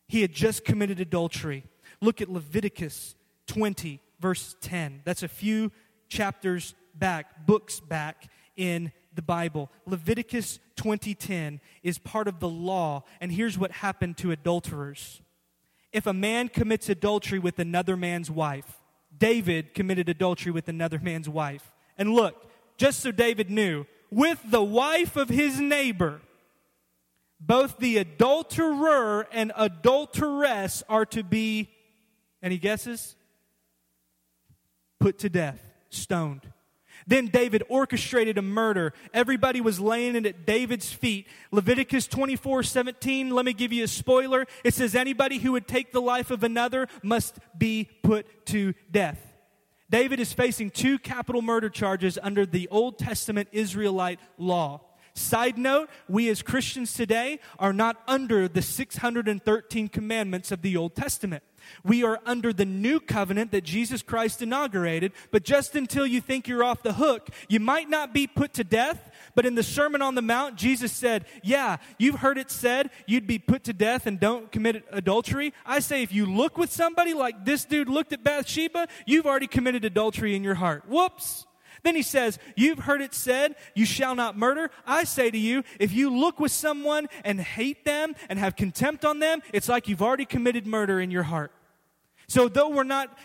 he 0.08 0.22
had 0.22 0.34
just 0.34 0.66
committed 0.66 1.00
adultery. 1.00 1.64
Look 2.02 2.20
at 2.20 2.30
Leviticus 2.30 3.16
20, 3.48 4.02
verse 4.20 4.58
10. 4.60 5.02
That's 5.06 5.24
a 5.24 5.30
few 5.30 5.72
chapters 6.10 6.76
back, 6.94 7.46
books 7.46 7.80
back 7.80 8.30
in 8.58 8.92
the 9.14 9.22
Bible. 9.22 9.72
Leviticus 9.86 10.60
20:10 10.76 11.60
is 11.84 11.98
part 11.98 12.28
of 12.28 12.40
the 12.40 12.50
law, 12.50 13.04
and 13.20 13.32
here's 13.32 13.58
what 13.58 13.72
happened 13.72 14.18
to 14.18 14.32
adulterers. 14.32 15.22
If 15.92 16.08
a 16.08 16.14
man 16.14 16.48
commits 16.48 16.90
adultery 16.90 17.40
with 17.40 17.60
another 17.60 17.98
man's 17.98 18.32
wife, 18.32 18.82
David 19.16 19.74
committed 19.74 20.08
adultery 20.08 20.52
with 20.52 20.68
another 20.68 21.00
man's 21.00 21.28
wife. 21.28 21.74
And 21.98 22.14
look, 22.14 22.50
just 22.78 23.02
so 23.02 23.12
David 23.12 23.50
knew, 23.50 23.86
with 24.10 24.40
the 24.50 24.64
wife 24.64 25.16
of 25.16 25.30
his 25.30 25.60
neighbor, 25.60 26.22
both 27.40 27.78
the 27.78 27.98
adulterer 27.98 29.28
and 29.32 29.52
adulteress 29.56 30.84
are 30.88 31.06
to 31.08 31.24
be, 31.24 31.70
any 32.42 32.58
guesses? 32.58 33.16
Put 35.00 35.20
to 35.20 35.30
death, 35.30 35.60
stoned. 35.90 36.52
Then 37.08 37.28
David 37.28 37.64
orchestrated 37.70 38.38
a 38.38 38.42
murder. 38.42 38.94
Everybody 39.14 39.62
was 39.62 39.80
laying 39.80 40.16
it 40.16 40.26
at 40.26 40.46
David's 40.46 40.92
feet. 40.92 41.28
Leviticus 41.52 42.08
24 42.08 42.64
17, 42.64 43.30
let 43.30 43.46
me 43.46 43.54
give 43.54 43.74
you 43.74 43.84
a 43.84 43.88
spoiler. 43.88 44.46
It 44.64 44.74
says, 44.74 44.96
Anybody 44.96 45.40
who 45.40 45.54
would 45.54 45.68
take 45.68 45.92
the 45.92 46.02
life 46.02 46.32
of 46.32 46.44
another 46.44 46.88
must 47.04 47.40
be 47.58 47.90
put 48.04 48.46
to 48.48 48.74
death. 48.90 49.32
David 49.90 50.22
is 50.22 50.32
facing 50.32 50.70
two 50.70 50.98
capital 50.98 51.42
murder 51.42 51.70
charges 51.70 52.18
under 52.22 52.46
the 52.46 52.68
Old 52.70 52.98
Testament 52.98 53.50
Israelite 53.52 54.20
law. 54.38 54.82
Side 55.14 55.58
note, 55.58 55.90
we 56.08 56.30
as 56.30 56.42
Christians 56.42 56.94
today 56.94 57.40
are 57.60 57.74
not 57.74 58.02
under 58.08 58.48
the 58.48 58.62
613 58.62 59.88
commandments 59.90 60.52
of 60.52 60.62
the 60.62 60.78
Old 60.78 60.96
Testament. 60.96 61.44
We 61.84 62.04
are 62.04 62.20
under 62.26 62.54
the 62.54 62.66
new 62.66 63.00
covenant 63.00 63.52
that 63.52 63.64
Jesus 63.64 64.02
Christ 64.02 64.42
inaugurated, 64.42 65.12
but 65.32 65.44
just 65.44 65.76
until 65.76 66.06
you 66.06 66.22
think 66.22 66.48
you're 66.48 66.64
off 66.64 66.84
the 66.84 66.94
hook, 66.94 67.30
you 67.50 67.60
might 67.60 67.90
not 67.90 68.14
be 68.14 68.28
put 68.28 68.54
to 68.54 68.64
death. 68.64 69.12
But 69.36 69.46
in 69.46 69.56
the 69.56 69.64
Sermon 69.64 70.02
on 70.02 70.16
the 70.16 70.22
Mount, 70.22 70.56
Jesus 70.56 70.92
said, 70.92 71.26
Yeah, 71.44 71.78
you've 71.98 72.16
heard 72.16 72.38
it 72.38 72.52
said 72.52 72.90
you'd 73.06 73.28
be 73.28 73.40
put 73.40 73.64
to 73.66 73.74
death 73.74 74.08
and 74.08 74.20
don't 74.20 74.52
commit 74.52 74.86
adultery. 74.92 75.54
I 75.66 75.80
say, 75.80 76.04
if 76.04 76.14
you 76.14 76.26
look 76.26 76.58
with 76.58 76.72
somebody 76.72 77.14
like 77.14 77.46
this 77.46 77.66
dude 77.66 77.90
looked 77.90 78.14
at 78.14 78.24
Bathsheba, 78.24 78.88
you've 79.06 79.26
already 79.26 79.48
committed 79.48 79.86
adultery 79.86 80.36
in 80.36 80.44
your 80.44 80.56
heart. 80.56 80.84
Whoops. 80.88 81.46
Then 81.84 81.96
he 81.96 82.02
says, 82.02 82.38
You've 82.56 82.80
heard 82.80 83.02
it 83.02 83.14
said, 83.14 83.56
you 83.76 83.86
shall 83.86 84.16
not 84.16 84.38
murder. 84.38 84.70
I 84.86 85.04
say 85.04 85.32
to 85.32 85.38
you, 85.38 85.64
if 85.80 85.92
you 85.94 86.16
look 86.16 86.40
with 86.40 86.52
someone 86.52 87.08
and 87.24 87.40
hate 87.40 87.86
them 87.86 88.16
and 88.30 88.38
have 88.38 88.56
contempt 88.56 89.06
on 89.06 89.20
them, 89.20 89.42
it's 89.54 89.70
like 89.70 89.88
you've 89.88 90.02
already 90.02 90.26
committed 90.26 90.68
murder 90.68 91.00
in 91.00 91.12
your 91.12 91.24
heart. 91.24 91.52
So, 92.28 92.48
though 92.48 92.70
we're 92.70 92.84
not 92.84 93.18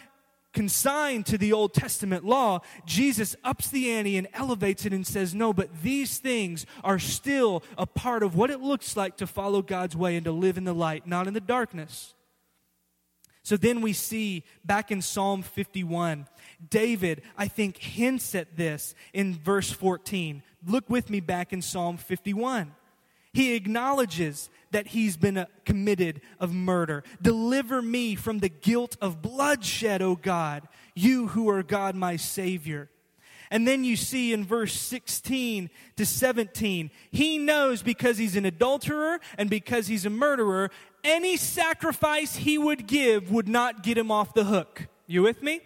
consigned 0.52 1.26
to 1.26 1.36
the 1.36 1.52
Old 1.52 1.74
Testament 1.74 2.24
law, 2.24 2.60
Jesus 2.86 3.36
ups 3.44 3.68
the 3.68 3.90
ante 3.90 4.16
and 4.16 4.26
elevates 4.32 4.86
it 4.86 4.92
and 4.92 5.06
says, 5.06 5.34
No, 5.34 5.52
but 5.52 5.82
these 5.82 6.18
things 6.18 6.66
are 6.82 6.98
still 6.98 7.62
a 7.76 7.86
part 7.86 8.22
of 8.22 8.34
what 8.34 8.50
it 8.50 8.60
looks 8.60 8.96
like 8.96 9.18
to 9.18 9.26
follow 9.26 9.62
God's 9.62 9.94
way 9.94 10.16
and 10.16 10.24
to 10.24 10.32
live 10.32 10.56
in 10.56 10.64
the 10.64 10.72
light, 10.72 11.06
not 11.06 11.28
in 11.28 11.34
the 11.34 11.40
darkness. 11.40 12.15
So 13.46 13.56
then 13.56 13.80
we 13.80 13.92
see 13.92 14.42
back 14.64 14.90
in 14.90 15.00
Psalm 15.00 15.42
51, 15.42 16.26
David, 16.68 17.22
I 17.38 17.46
think, 17.46 17.76
hints 17.78 18.34
at 18.34 18.56
this 18.56 18.92
in 19.12 19.34
verse 19.36 19.70
14. 19.70 20.42
Look 20.66 20.90
with 20.90 21.08
me 21.08 21.20
back 21.20 21.52
in 21.52 21.62
Psalm 21.62 21.96
51. 21.96 22.74
He 23.32 23.54
acknowledges 23.54 24.50
that 24.72 24.88
he's 24.88 25.16
been 25.16 25.38
uh, 25.38 25.46
committed 25.64 26.22
of 26.40 26.52
murder. 26.52 27.04
Deliver 27.22 27.80
me 27.80 28.16
from 28.16 28.40
the 28.40 28.48
guilt 28.48 28.96
of 29.00 29.22
bloodshed, 29.22 30.02
O 30.02 30.16
God, 30.16 30.66
you 30.96 31.28
who 31.28 31.48
are 31.48 31.62
God 31.62 31.94
my 31.94 32.16
Savior. 32.16 32.90
And 33.50 33.66
then 33.66 33.84
you 33.84 33.96
see 33.96 34.32
in 34.32 34.44
verse 34.44 34.74
16 34.74 35.70
to 35.96 36.06
17, 36.06 36.90
he 37.10 37.38
knows 37.38 37.82
because 37.82 38.18
he's 38.18 38.36
an 38.36 38.44
adulterer 38.44 39.20
and 39.38 39.48
because 39.48 39.86
he's 39.86 40.06
a 40.06 40.10
murderer, 40.10 40.70
any 41.04 41.36
sacrifice 41.36 42.36
he 42.36 42.58
would 42.58 42.86
give 42.86 43.30
would 43.30 43.48
not 43.48 43.82
get 43.82 43.96
him 43.96 44.10
off 44.10 44.34
the 44.34 44.44
hook. 44.44 44.88
You 45.06 45.22
with 45.22 45.42
me? 45.42 45.60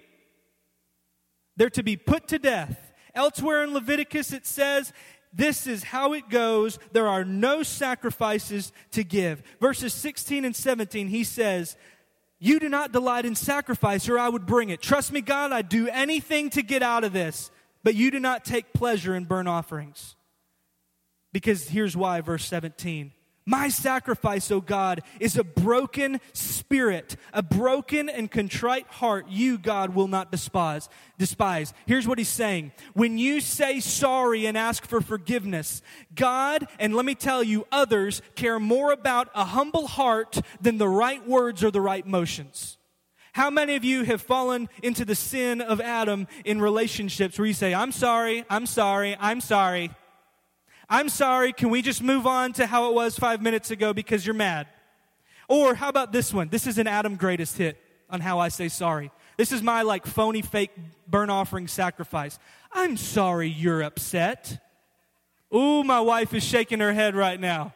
They're 1.57 1.71
to 1.71 1.83
be 1.83 1.97
put 1.97 2.29
to 2.29 2.38
death. 2.38 2.93
Elsewhere 3.14 3.64
in 3.64 3.75
Leviticus, 3.75 4.33
it 4.33 4.47
says, 4.47 4.93
this 5.33 5.66
is 5.66 5.85
how 5.85 6.12
it 6.12 6.29
goes. 6.29 6.79
There 6.93 7.07
are 7.07 7.25
no 7.25 7.62
sacrifices 7.62 8.73
to 8.93 9.05
give. 9.05 9.43
Verses 9.61 9.95
16 9.95 10.45
and 10.45 10.57
17, 10.57 11.09
he 11.09 11.23
says, 11.23 11.77
You 12.38 12.59
do 12.59 12.69
not 12.69 12.93
delight 12.93 13.25
in 13.25 13.37
sacrifice, 13.37 14.09
or 14.09 14.19
I 14.19 14.29
would 14.29 14.47
bring 14.47 14.71
it. 14.71 14.81
Trust 14.81 15.12
me, 15.12 15.21
God, 15.21 15.53
I'd 15.53 15.69
do 15.69 15.88
anything 15.88 16.51
to 16.51 16.62
get 16.62 16.83
out 16.83 17.05
of 17.05 17.12
this, 17.12 17.51
but 17.83 17.95
you 17.95 18.11
do 18.11 18.21
not 18.21 18.45
take 18.45 18.73
pleasure 18.73 19.14
in 19.14 19.25
burnt 19.25 19.49
offerings. 19.49 20.16
Because 21.33 21.69
here's 21.69 21.97
why, 21.97 22.21
verse 22.21 22.45
17. 22.45 23.12
My 23.47 23.69
sacrifice, 23.69 24.51
O 24.51 24.61
God, 24.61 25.03
is 25.19 25.37
a 25.37 25.43
broken 25.43 26.21
spirit, 26.33 27.16
a 27.33 27.43
broken 27.43 28.09
and 28.09 28.31
contrite 28.31 28.87
heart 28.87 29.27
you, 29.29 29.59
God, 29.59 29.95
will 29.95 30.09
not 30.09 30.31
despise. 30.31 30.88
Despise. 31.19 31.73
Here's 31.87 32.07
what 32.07 32.19
he's 32.19 32.29
saying. 32.29 32.73
When 32.93 33.19
you 33.19 33.40
say 33.40 33.81
sorry 33.81 34.47
and 34.47 34.57
ask 34.57 34.85
for 34.85 35.01
forgiveness, 35.01 35.83
God, 36.14 36.69
and 36.79 36.95
let 36.95 37.05
me 37.05 37.14
tell 37.14 37.43
you, 37.43 37.66
others 37.73 38.23
care 38.35 38.61
more 38.61 38.93
about 38.93 39.31
a 39.35 39.47
humble 39.47 39.87
heart 39.87 40.40
than 40.61 40.79
the 40.79 40.88
right 40.88 41.27
words 41.27 41.64
or 41.64 41.71
the 41.71 41.81
right 41.81 42.07
motions. 42.07 42.77
How 43.33 43.51
many 43.51 43.77
of 43.77 43.85
you 43.85 44.05
have 44.05 44.21
fallen 44.21 44.69
into 44.83 45.05
the 45.05 45.14
sin 45.14 45.61
of 45.61 45.81
Adam 45.81 46.27
in 46.45 46.61
relationships 46.61 47.38
where 47.38 47.47
you 47.47 47.55
say, 47.55 47.75
I'm 47.75 47.93
sorry, 47.93 48.45
I'm 48.51 48.66
sorry, 48.66 49.16
I'm 49.21 49.40
sorry, 49.40 49.90
I'm 50.88 51.09
sorry, 51.09 51.53
can 51.53 51.71
we 51.71 51.83
just 51.83 52.03
move 52.03 52.27
on 52.27 52.53
to 52.55 52.66
how 52.66 52.90
it 52.90 52.95
was 52.95 53.16
five 53.16 53.40
minutes 53.40 53.71
ago 53.71 53.93
because 53.93 54.27
you're 54.27 54.35
mad? 54.35 54.66
Or 55.49 55.75
how 55.75 55.88
about 55.88 56.12
this 56.12 56.35
one? 56.35 56.49
This 56.49 56.66
is 56.66 56.79
an 56.79 56.88
Adam 56.88 57.14
greatest 57.14 57.57
hit 57.57 57.81
on 58.09 58.21
how 58.21 58.40
I 58.40 58.49
say 58.49 58.69
sorry. 58.69 59.12
This 59.37 59.53
is 59.53 59.62
my 59.62 59.83
like 59.83 60.05
phony 60.05 60.43
fake 60.43 60.73
burnt 61.07 61.31
offering 61.31 61.69
sacrifice. 61.69 62.38
I'm 62.73 62.97
sorry 62.97 63.49
you're 63.49 63.83
upset. 63.83 64.62
Ooh, 65.55 65.85
my 65.85 66.01
wife 66.01 66.35
is 66.35 66.45
shaking 66.45 66.81
her 66.81 66.93
head 66.93 67.14
right 67.14 67.40
now. 67.40 67.73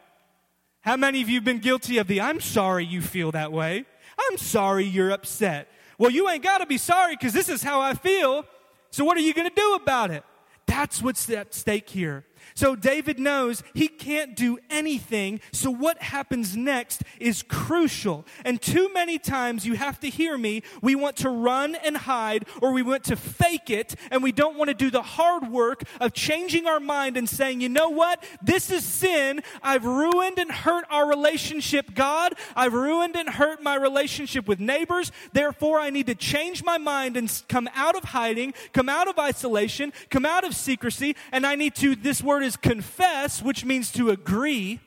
How 0.80 0.96
many 0.96 1.22
of 1.22 1.28
you 1.28 1.36
have 1.36 1.44
been 1.44 1.60
guilty 1.60 1.98
of 1.98 2.08
the 2.08 2.20
I'm 2.20 2.40
sorry 2.40 2.84
you 2.84 3.00
feel 3.00 3.32
that 3.32 3.52
way? 3.52 3.86
I'm 4.18 4.38
sorry 4.38 4.84
you're 4.84 5.10
upset. 5.10 5.68
Well, 5.98 6.10
you 6.10 6.28
ain't 6.28 6.42
got 6.42 6.58
to 6.58 6.66
be 6.66 6.78
sorry 6.78 7.16
because 7.16 7.32
this 7.32 7.48
is 7.48 7.62
how 7.62 7.80
I 7.80 7.94
feel. 7.94 8.44
So 8.90 9.04
what 9.04 9.16
are 9.16 9.20
you 9.20 9.34
going 9.34 9.48
to 9.48 9.54
do 9.54 9.74
about 9.74 10.10
it? 10.10 10.24
That's 10.66 11.02
what's 11.02 11.28
at 11.30 11.54
stake 11.54 11.88
here. 11.88 12.24
So 12.54 12.76
David 12.76 13.18
knows 13.18 13.64
he 13.74 13.88
can't 13.88 14.36
do 14.36 14.58
anything. 14.70 15.40
So 15.52 15.70
what 15.70 16.00
happens 16.00 16.56
next 16.56 17.02
is 17.18 17.42
crucial. 17.42 18.24
And 18.44 18.62
too 18.62 18.92
many 18.94 19.18
times 19.18 19.66
you 19.66 19.74
have 19.74 19.98
to 20.00 20.08
hear 20.08 20.38
me. 20.38 20.62
We 20.80 20.94
want 20.94 21.16
to 21.16 21.30
run 21.30 21.74
and 21.74 21.96
hide 21.96 22.46
or 22.62 22.72
we 22.72 22.82
want 22.82 23.02
to 23.04 23.16
fake 23.16 23.70
it 23.70 23.96
and 24.12 24.22
we 24.22 24.30
don't 24.30 24.56
want 24.56 24.68
to 24.68 24.74
do 24.74 24.88
the 24.88 25.02
hard 25.02 25.50
work 25.50 25.82
of 26.00 26.12
changing 26.12 26.68
our 26.68 26.78
mind 26.78 27.16
and 27.16 27.28
saying, 27.28 27.60
you 27.60 27.68
know 27.68 27.88
what? 27.88 28.22
This 28.40 28.70
is 28.70 28.84
sin. 28.84 29.42
I've 29.60 29.84
ruined 29.84 30.38
and 30.38 30.52
hurt 30.52 30.84
our 30.90 31.08
relationship, 31.08 31.92
God. 31.94 32.34
I've 32.54 32.72
ruined 32.72 33.16
and 33.16 33.28
hurt 33.28 33.64
my 33.64 33.74
relationship 33.74 34.46
with 34.46 34.60
neighbors. 34.60 35.10
Therefore, 35.32 35.80
I 35.80 35.90
need 35.90 36.06
to 36.06 36.14
change 36.14 36.62
my 36.62 36.78
mind 36.78 37.16
and 37.16 37.42
come 37.48 37.68
out 37.74 37.96
of 37.96 38.04
hiding, 38.04 38.54
come 38.72 38.88
out 38.88 39.08
of 39.08 39.18
isolation, 39.18 39.92
come 40.08 40.24
out 40.24 40.44
of 40.44 40.54
secrecy. 40.54 41.16
And 41.32 41.44
I 41.44 41.56
need 41.56 41.74
to, 41.76 41.96
this 41.96 42.22
word 42.22 42.43
is 42.44 42.56
confess, 42.56 43.42
which 43.42 43.64
means 43.64 43.90
to 43.92 44.10
agree, 44.10 44.80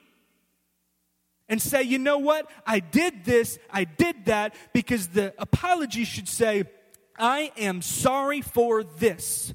and 1.49 1.61
say, 1.61 1.83
you 1.83 1.97
know 1.97 2.17
what? 2.17 2.49
I 2.65 2.79
did 2.79 3.25
this, 3.25 3.57
I 3.71 3.85
did 3.85 4.25
that, 4.25 4.55
because 4.73 5.07
the 5.09 5.33
apology 5.37 6.03
should 6.03 6.27
say, 6.27 6.65
I 7.17 7.51
am 7.57 7.81
sorry 7.81 8.41
for 8.41 8.83
this. 8.83 9.53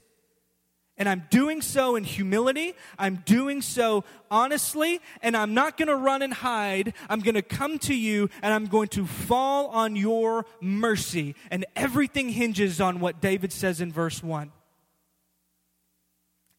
And 0.98 1.08
I'm 1.08 1.24
doing 1.30 1.62
so 1.62 1.96
in 1.96 2.04
humility. 2.04 2.74
I'm 2.98 3.22
doing 3.24 3.62
so 3.62 4.04
honestly. 4.30 5.00
And 5.22 5.36
I'm 5.36 5.54
not 5.54 5.76
going 5.76 5.88
to 5.88 5.96
run 5.96 6.22
and 6.22 6.32
hide. 6.32 6.94
I'm 7.08 7.20
going 7.20 7.34
to 7.34 7.42
come 7.42 7.78
to 7.80 7.94
you 7.94 8.28
and 8.42 8.52
I'm 8.52 8.66
going 8.66 8.88
to 8.88 9.06
fall 9.06 9.68
on 9.68 9.96
your 9.96 10.44
mercy. 10.60 11.34
And 11.50 11.64
everything 11.74 12.28
hinges 12.28 12.80
on 12.80 13.00
what 13.00 13.20
David 13.20 13.52
says 13.52 13.80
in 13.80 13.90
verse 13.90 14.22
1. 14.22 14.52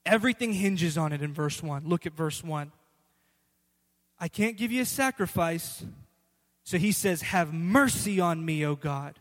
Everything 0.06 0.54
hinges 0.54 0.98
on 0.98 1.14
it 1.14 1.22
in 1.22 1.34
verse 1.34 1.64
1. 1.64 1.88
Look 1.88 2.06
at 2.06 2.14
verse 2.14 2.44
1. 2.44 2.72
I 4.20 4.28
can't 4.28 4.58
give 4.58 4.72
you 4.72 4.82
a 4.82 4.86
sacrifice. 4.86 5.84
So 6.64 6.78
he 6.78 6.92
says, 6.92 7.22
Have 7.22 7.54
mercy 7.54 8.20
on 8.20 8.46
me, 8.46 8.66
O 8.66 8.76
God, 8.76 9.20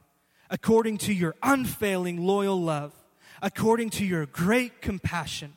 according 0.51 0.99
to 0.99 1.13
your 1.13 1.35
unfailing 1.43 2.25
loyal 2.25 2.61
love, 2.61 2.93
according 3.41 3.91
to 3.91 4.05
your 4.05 4.27
great 4.27 4.81
compassion. 4.81 5.55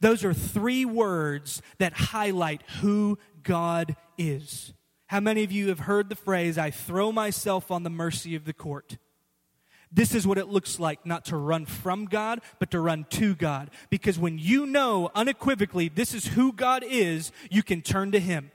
Those 0.00 0.24
are 0.24 0.34
three 0.34 0.84
words 0.84 1.62
that 1.78 1.92
highlight 1.92 2.62
who 2.80 3.18
God 3.42 3.96
is. 4.18 4.72
How 5.06 5.20
many 5.20 5.44
of 5.44 5.52
you 5.52 5.68
have 5.68 5.80
heard 5.80 6.08
the 6.08 6.16
phrase, 6.16 6.58
I 6.58 6.70
throw 6.70 7.12
myself 7.12 7.70
on 7.70 7.82
the 7.84 7.90
mercy 7.90 8.34
of 8.34 8.44
the 8.44 8.52
court? 8.52 8.96
This 9.94 10.12
is 10.12 10.26
what 10.26 10.38
it 10.38 10.48
looks 10.48 10.80
like 10.80 11.06
not 11.06 11.26
to 11.26 11.36
run 11.36 11.66
from 11.66 12.06
God, 12.06 12.40
but 12.58 12.72
to 12.72 12.80
run 12.80 13.06
to 13.10 13.36
God. 13.36 13.70
Because 13.90 14.18
when 14.18 14.38
you 14.38 14.66
know 14.66 15.08
unequivocally 15.14 15.88
this 15.88 16.14
is 16.14 16.26
who 16.26 16.52
God 16.52 16.82
is, 16.84 17.30
you 17.48 17.62
can 17.62 17.80
turn 17.80 18.10
to 18.10 18.18
Him. 18.18 18.50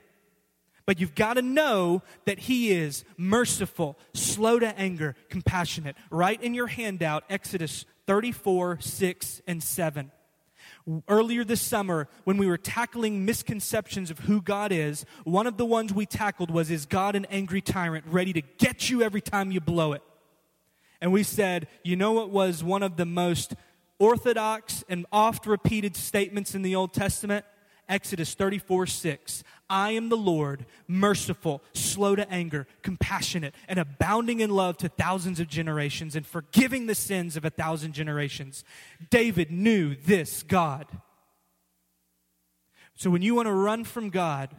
But 0.84 1.00
you've 1.00 1.14
got 1.14 1.34
to 1.34 1.42
know 1.42 2.02
that 2.26 2.40
He 2.40 2.72
is 2.72 3.04
merciful, 3.16 3.98
slow 4.12 4.58
to 4.58 4.78
anger, 4.78 5.16
compassionate. 5.30 5.96
Write 6.10 6.42
in 6.42 6.52
your 6.52 6.66
handout 6.66 7.24
Exodus 7.30 7.86
34, 8.06 8.80
6, 8.80 9.42
and 9.46 9.62
7. 9.62 10.12
Earlier 11.08 11.44
this 11.44 11.62
summer, 11.62 12.08
when 12.24 12.36
we 12.36 12.48
were 12.48 12.58
tackling 12.58 13.24
misconceptions 13.24 14.10
of 14.10 14.20
who 14.20 14.42
God 14.42 14.72
is, 14.72 15.06
one 15.24 15.46
of 15.46 15.56
the 15.56 15.64
ones 15.64 15.94
we 15.94 16.04
tackled 16.04 16.50
was 16.50 16.70
Is 16.70 16.84
God 16.84 17.16
an 17.16 17.24
angry 17.26 17.62
tyrant 17.62 18.04
ready 18.08 18.34
to 18.34 18.42
get 18.58 18.90
you 18.90 19.02
every 19.02 19.22
time 19.22 19.50
you 19.50 19.60
blow 19.60 19.92
it? 19.94 20.02
And 21.00 21.12
we 21.12 21.22
said, 21.22 21.68
You 21.82 21.96
know 21.96 22.12
what 22.12 22.30
was 22.30 22.62
one 22.62 22.82
of 22.82 22.96
the 22.96 23.06
most 23.06 23.54
orthodox 23.98 24.84
and 24.88 25.06
oft 25.12 25.46
repeated 25.46 25.96
statements 25.96 26.54
in 26.54 26.62
the 26.62 26.74
Old 26.74 26.92
Testament? 26.92 27.44
Exodus 27.88 28.34
34 28.34 28.86
6. 28.86 29.42
I 29.68 29.92
am 29.92 30.08
the 30.08 30.16
Lord, 30.16 30.64
merciful, 30.86 31.62
slow 31.74 32.14
to 32.16 32.28
anger, 32.30 32.66
compassionate, 32.82 33.54
and 33.68 33.78
abounding 33.78 34.40
in 34.40 34.50
love 34.50 34.76
to 34.78 34.88
thousands 34.88 35.40
of 35.40 35.48
generations, 35.48 36.14
and 36.14 36.26
forgiving 36.26 36.86
the 36.86 36.94
sins 36.94 37.36
of 37.36 37.44
a 37.44 37.50
thousand 37.50 37.92
generations. 37.92 38.64
David 39.10 39.50
knew 39.50 39.96
this 39.96 40.42
God. 40.42 40.86
So 42.94 43.10
when 43.10 43.22
you 43.22 43.34
want 43.34 43.46
to 43.46 43.52
run 43.52 43.84
from 43.84 44.10
God, 44.10 44.50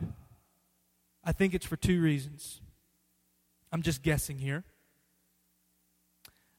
I 1.23 1.32
think 1.32 1.54
it's 1.54 1.65
for 1.65 1.77
two 1.77 2.01
reasons. 2.01 2.60
I'm 3.71 3.82
just 3.82 4.01
guessing 4.01 4.39
here. 4.39 4.65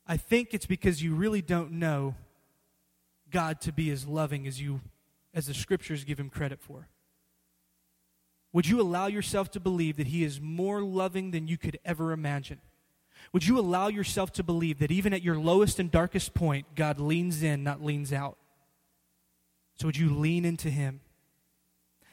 I 0.07 0.17
think 0.17 0.53
it's 0.53 0.67
because 0.67 1.03
you 1.03 1.15
really 1.15 1.43
don't 1.43 1.73
know 1.73 2.15
God 3.31 3.61
to 3.63 3.73
be 3.73 3.91
as 3.91 4.07
loving 4.07 4.47
as 4.47 4.61
you 4.61 4.81
as 5.35 5.47
the 5.47 5.55
scriptures 5.55 6.05
give 6.05 6.21
him 6.21 6.29
credit 6.29 6.61
for. 6.61 6.89
Would 8.53 8.69
you 8.69 8.81
allow 8.81 9.07
yourself 9.07 9.51
to 9.53 9.61
believe 9.61 9.97
that 9.97 10.09
He 10.09 10.25
is 10.25 10.41
more 10.41 10.83
loving 10.83 11.31
than 11.31 11.49
you 11.49 11.57
could 11.57 11.79
ever 11.85 12.13
imagine? 12.13 12.61
Would 13.33 13.47
you 13.47 13.59
allow 13.59 13.89
yourself 13.89 14.31
to 14.33 14.43
believe 14.43 14.79
that 14.81 14.91
even 14.91 15.15
at 15.15 15.23
your 15.23 15.39
lowest 15.39 15.79
and 15.79 15.91
darkest 15.91 16.35
point, 16.35 16.67
God 16.75 17.01
leans 17.01 17.43
in, 17.43 17.63
not 17.65 17.83
leans 17.83 18.13
out? 18.13 18.37
So, 19.77 19.87
would 19.87 19.97
you 19.97 20.15
lean 20.15 20.45
into 20.45 20.69
Him? 20.69 21.01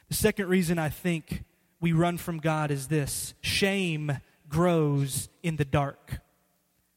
The 0.08 0.14
second 0.14 0.48
reason 0.48 0.78
I 0.78 0.88
think 0.88 1.44
we 1.78 1.92
run 1.92 2.16
from 2.16 2.38
God 2.38 2.70
is 2.70 2.88
this 2.88 3.34
shame 3.42 4.18
grows 4.48 5.28
in 5.42 5.56
the 5.56 5.64
dark. 5.64 6.20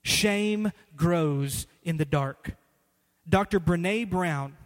Shame 0.03 0.71
grows 0.95 1.65
in 1.83 1.97
the 1.97 2.05
dark. 2.05 2.55
Dr. 3.27 3.59
Brene 3.59 4.09
Brown, 4.09 4.57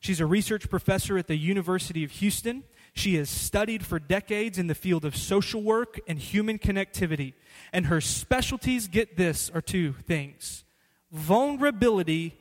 she's 0.00 0.20
a 0.20 0.26
research 0.26 0.68
professor 0.68 1.16
at 1.16 1.28
the 1.28 1.36
University 1.36 2.04
of 2.04 2.10
Houston. 2.12 2.64
She 2.94 3.14
has 3.14 3.30
studied 3.30 3.86
for 3.86 3.98
decades 3.98 4.58
in 4.58 4.66
the 4.66 4.74
field 4.74 5.04
of 5.04 5.16
social 5.16 5.62
work 5.62 5.98
and 6.06 6.18
human 6.18 6.58
connectivity. 6.58 7.32
And 7.72 7.86
her 7.86 8.00
specialties, 8.00 8.88
get 8.88 9.16
this, 9.16 9.50
are 9.50 9.62
two 9.62 9.94
things 10.06 10.64
vulnerability 11.10 12.34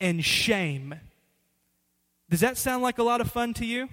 and 0.00 0.24
shame. 0.24 0.94
Does 2.28 2.40
that 2.40 2.58
sound 2.58 2.82
like 2.82 2.98
a 2.98 3.04
lot 3.04 3.20
of 3.20 3.30
fun 3.30 3.54
to 3.54 3.64
you? 3.64 3.88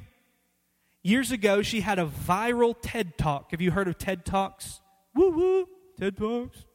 Years 1.04 1.32
ago, 1.32 1.62
she 1.62 1.82
had 1.82 2.00
a 2.00 2.06
viral 2.06 2.76
TED 2.82 3.18
Talk. 3.18 3.52
Have 3.52 3.62
you 3.62 3.72
heard 3.72 3.88
of 3.88 3.98
TED 3.98 4.26
Talks? 4.26 4.82
Woo 5.13 5.30
woo, 5.30 5.68
TED 6.00 6.18
Talks. 6.18 6.66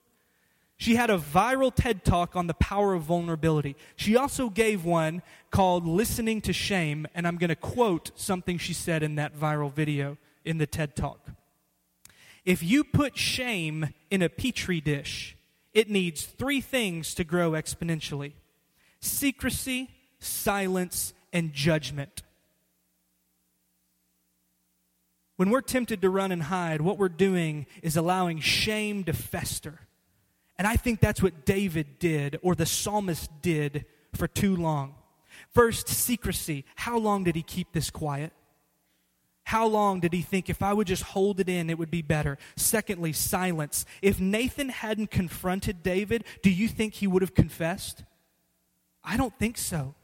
She 0.79 0.95
had 0.95 1.11
a 1.11 1.19
viral 1.19 1.75
TED 1.75 2.05
talk 2.05 2.37
on 2.37 2.47
the 2.47 2.55
power 2.55 2.95
of 2.95 3.03
vulnerability. 3.03 3.75
She 3.97 4.17
also 4.17 4.49
gave 4.49 4.85
one 4.85 5.23
called 5.51 5.85
Listening 5.85 6.41
to 6.43 6.53
Shame, 6.53 7.09
and 7.17 7.27
I'm 7.27 7.37
going 7.37 7.49
to 7.49 7.57
quote 7.57 8.13
something 8.15 8.59
she 8.59 8.73
said 8.73 9.03
in 9.03 9.17
that 9.17 9.37
viral 9.37 9.73
video 9.73 10.19
in 10.45 10.59
the 10.59 10.67
TED 10.67 10.95
talk. 10.95 11.31
If 12.45 12.63
you 12.63 12.85
put 12.85 13.19
shame 13.19 13.93
in 14.09 14.23
a 14.23 14.29
petri 14.29 14.81
dish, 14.81 15.37
it 15.75 15.91
needs 15.91 16.25
three 16.25 16.61
things 16.61 17.13
to 17.15 17.25
grow 17.25 17.53
exponentially 17.53 18.33
secrecy, 19.01 19.91
silence, 20.19 21.13
and 21.33 21.53
judgment. 21.53 22.23
When 25.37 25.51
we're 25.51 25.61
tempted 25.61 26.03
to 26.03 26.11
run 26.11 26.33
and 26.33 26.45
hide, 26.45 26.81
what 26.81 26.99
we're 26.99 27.09
doing 27.09 27.67
is 27.83 27.97
allowing 27.97 28.41
shame 28.41 29.05
to 29.05 29.13
fester. 29.13 29.81
And 30.59 30.67
I 30.67 30.77
think 30.77 31.01
that's 31.01 31.23
what 31.23 31.45
David 31.45 31.99
did, 31.99 32.39
or 32.43 32.55
the 32.55 32.67
psalmist 32.67 33.31
did, 33.41 33.87
for 34.15 34.27
too 34.27 34.57
long. 34.57 34.97
First, 35.55 35.89
secrecy. 35.89 36.65
How 36.75 36.99
long 36.99 37.25
did 37.25 37.37
he 37.37 37.43
keep 37.43 37.73
this 37.73 37.91
quiet? 37.91 38.33
How 39.45 39.67
long 39.67 40.01
did 40.01 40.13
he 40.13 40.21
think 40.21 40.51
if 40.51 40.61
I 40.61 40.75
would 40.75 40.87
just 40.87 41.03
hold 41.03 41.41
it 41.41 41.49
in, 41.49 41.71
it 41.71 41.79
would 41.79 41.91
be 41.91 42.03
better? 42.03 42.37
Secondly, 42.57 43.15
silence. 43.15 43.87
If 44.03 44.21
Nathan 44.21 44.69
hadn't 44.69 45.11
confronted 45.11 45.83
David, 45.83 46.25
do 46.43 46.51
you 46.51 46.69
think 46.69 46.95
he 46.95 47.07
would 47.07 47.23
have 47.23 47.35
confessed? 47.35 48.05
I 49.03 49.17
don't 49.17 49.33
think 49.39 49.57
so. 49.57 49.95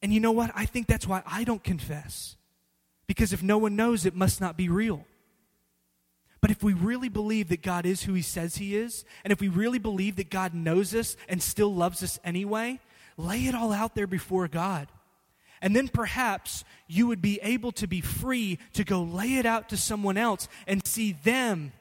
And 0.00 0.12
you 0.14 0.20
know 0.20 0.32
what? 0.32 0.50
I 0.54 0.64
think 0.64 0.86
that's 0.86 1.06
why 1.06 1.22
I 1.26 1.44
don't 1.44 1.62
confess. 1.62 2.36
Because 3.06 3.34
if 3.34 3.42
no 3.42 3.58
one 3.58 3.76
knows, 3.76 4.06
it 4.06 4.14
must 4.14 4.40
not 4.40 4.56
be 4.56 4.68
real. 4.68 5.04
But 6.44 6.50
if 6.50 6.62
we 6.62 6.74
really 6.74 7.08
believe 7.08 7.48
that 7.48 7.62
God 7.62 7.86
is 7.86 8.02
who 8.02 8.12
He 8.12 8.20
says 8.20 8.56
He 8.56 8.76
is, 8.76 9.06
and 9.24 9.32
if 9.32 9.40
we 9.40 9.48
really 9.48 9.78
believe 9.78 10.16
that 10.16 10.28
God 10.28 10.52
knows 10.52 10.94
us 10.94 11.16
and 11.26 11.42
still 11.42 11.74
loves 11.74 12.02
us 12.02 12.20
anyway, 12.22 12.80
lay 13.16 13.46
it 13.46 13.54
all 13.54 13.72
out 13.72 13.94
there 13.94 14.06
before 14.06 14.46
God. 14.46 14.88
And 15.62 15.74
then 15.74 15.88
perhaps 15.88 16.62
you 16.86 17.06
would 17.06 17.22
be 17.22 17.40
able 17.42 17.72
to 17.72 17.86
be 17.86 18.02
free 18.02 18.58
to 18.74 18.84
go 18.84 19.02
lay 19.02 19.36
it 19.36 19.46
out 19.46 19.70
to 19.70 19.78
someone 19.78 20.18
else 20.18 20.46
and 20.66 20.86
see 20.86 21.12
them 21.12 21.72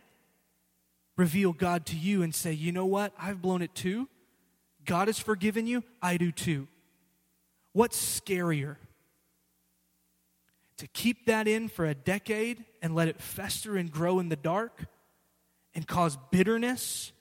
reveal 1.17 1.51
God 1.51 1.85
to 1.87 1.97
you 1.97 2.23
and 2.23 2.33
say, 2.33 2.53
you 2.53 2.71
know 2.71 2.85
what? 2.85 3.11
I've 3.19 3.41
blown 3.41 3.63
it 3.63 3.75
too. 3.75 4.07
God 4.85 5.09
has 5.09 5.19
forgiven 5.19 5.67
you. 5.67 5.83
I 6.01 6.15
do 6.15 6.31
too. 6.31 6.69
What's 7.73 8.21
scarier? 8.21 8.77
To 10.77 10.87
keep 10.87 11.25
that 11.27 11.47
in 11.47 11.67
for 11.67 11.85
a 11.85 11.93
decade 11.93 12.65
and 12.81 12.95
let 12.95 13.07
it 13.07 13.21
fester 13.21 13.77
and 13.77 13.91
grow 13.91 14.19
in 14.19 14.29
the 14.29 14.35
dark 14.35 14.85
and 15.75 15.87
cause 15.87 16.17
bitterness 16.31 17.11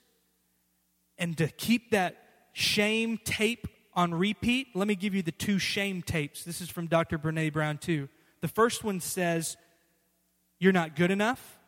and 1.17 1.37
to 1.37 1.47
keep 1.47 1.91
that 1.91 2.17
shame 2.53 3.19
tape 3.23 3.67
on 3.93 4.13
repeat. 4.13 4.67
Let 4.75 4.87
me 4.87 4.95
give 4.95 5.13
you 5.13 5.21
the 5.21 5.31
two 5.31 5.59
shame 5.59 6.01
tapes. 6.01 6.43
This 6.43 6.61
is 6.61 6.69
from 6.69 6.87
Dr. 6.87 7.17
Brene 7.17 7.51
Brown, 7.53 7.77
too. 7.77 8.09
The 8.41 8.47
first 8.47 8.83
one 8.83 8.99
says, 8.99 9.57
You're 10.59 10.73
not 10.73 10.95
good 10.95 11.11
enough. 11.11 11.59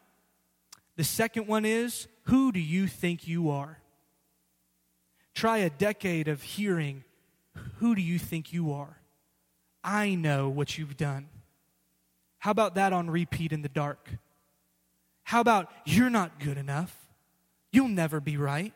The 0.96 1.04
second 1.04 1.48
one 1.48 1.66
is, 1.66 2.08
Who 2.24 2.52
do 2.52 2.60
you 2.60 2.88
think 2.88 3.28
you 3.28 3.50
are? 3.50 3.80
Try 5.34 5.58
a 5.60 5.70
decade 5.70 6.28
of 6.28 6.42
hearing, 6.42 7.04
Who 7.78 7.96
do 7.96 8.02
you 8.02 8.18
think 8.18 8.52
you 8.52 8.74
are? 8.74 9.00
I 9.84 10.16
know 10.16 10.50
what 10.50 10.78
you've 10.78 10.98
done. 10.98 11.28
How 12.46 12.52
about 12.52 12.76
that 12.76 12.94
on 12.94 13.10
repeat 13.10 13.52
in 13.52 13.64
the 13.64 13.70
dark? 13.70 14.08
How 15.24 15.42
about 15.42 15.68
you're 15.84 16.12
not 16.12 16.40
good 16.40 16.60
enough? 16.60 16.96
You'll 17.72 17.88
never 17.88 18.20
be 18.20 18.38
right. 18.38 18.72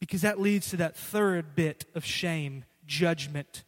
Because 0.00 0.22
that 0.22 0.40
leads 0.40 0.70
to 0.70 0.78
that 0.78 0.96
third 0.96 1.54
bit 1.54 1.84
of 1.94 2.04
shame, 2.04 2.64
judgment. 2.84 3.62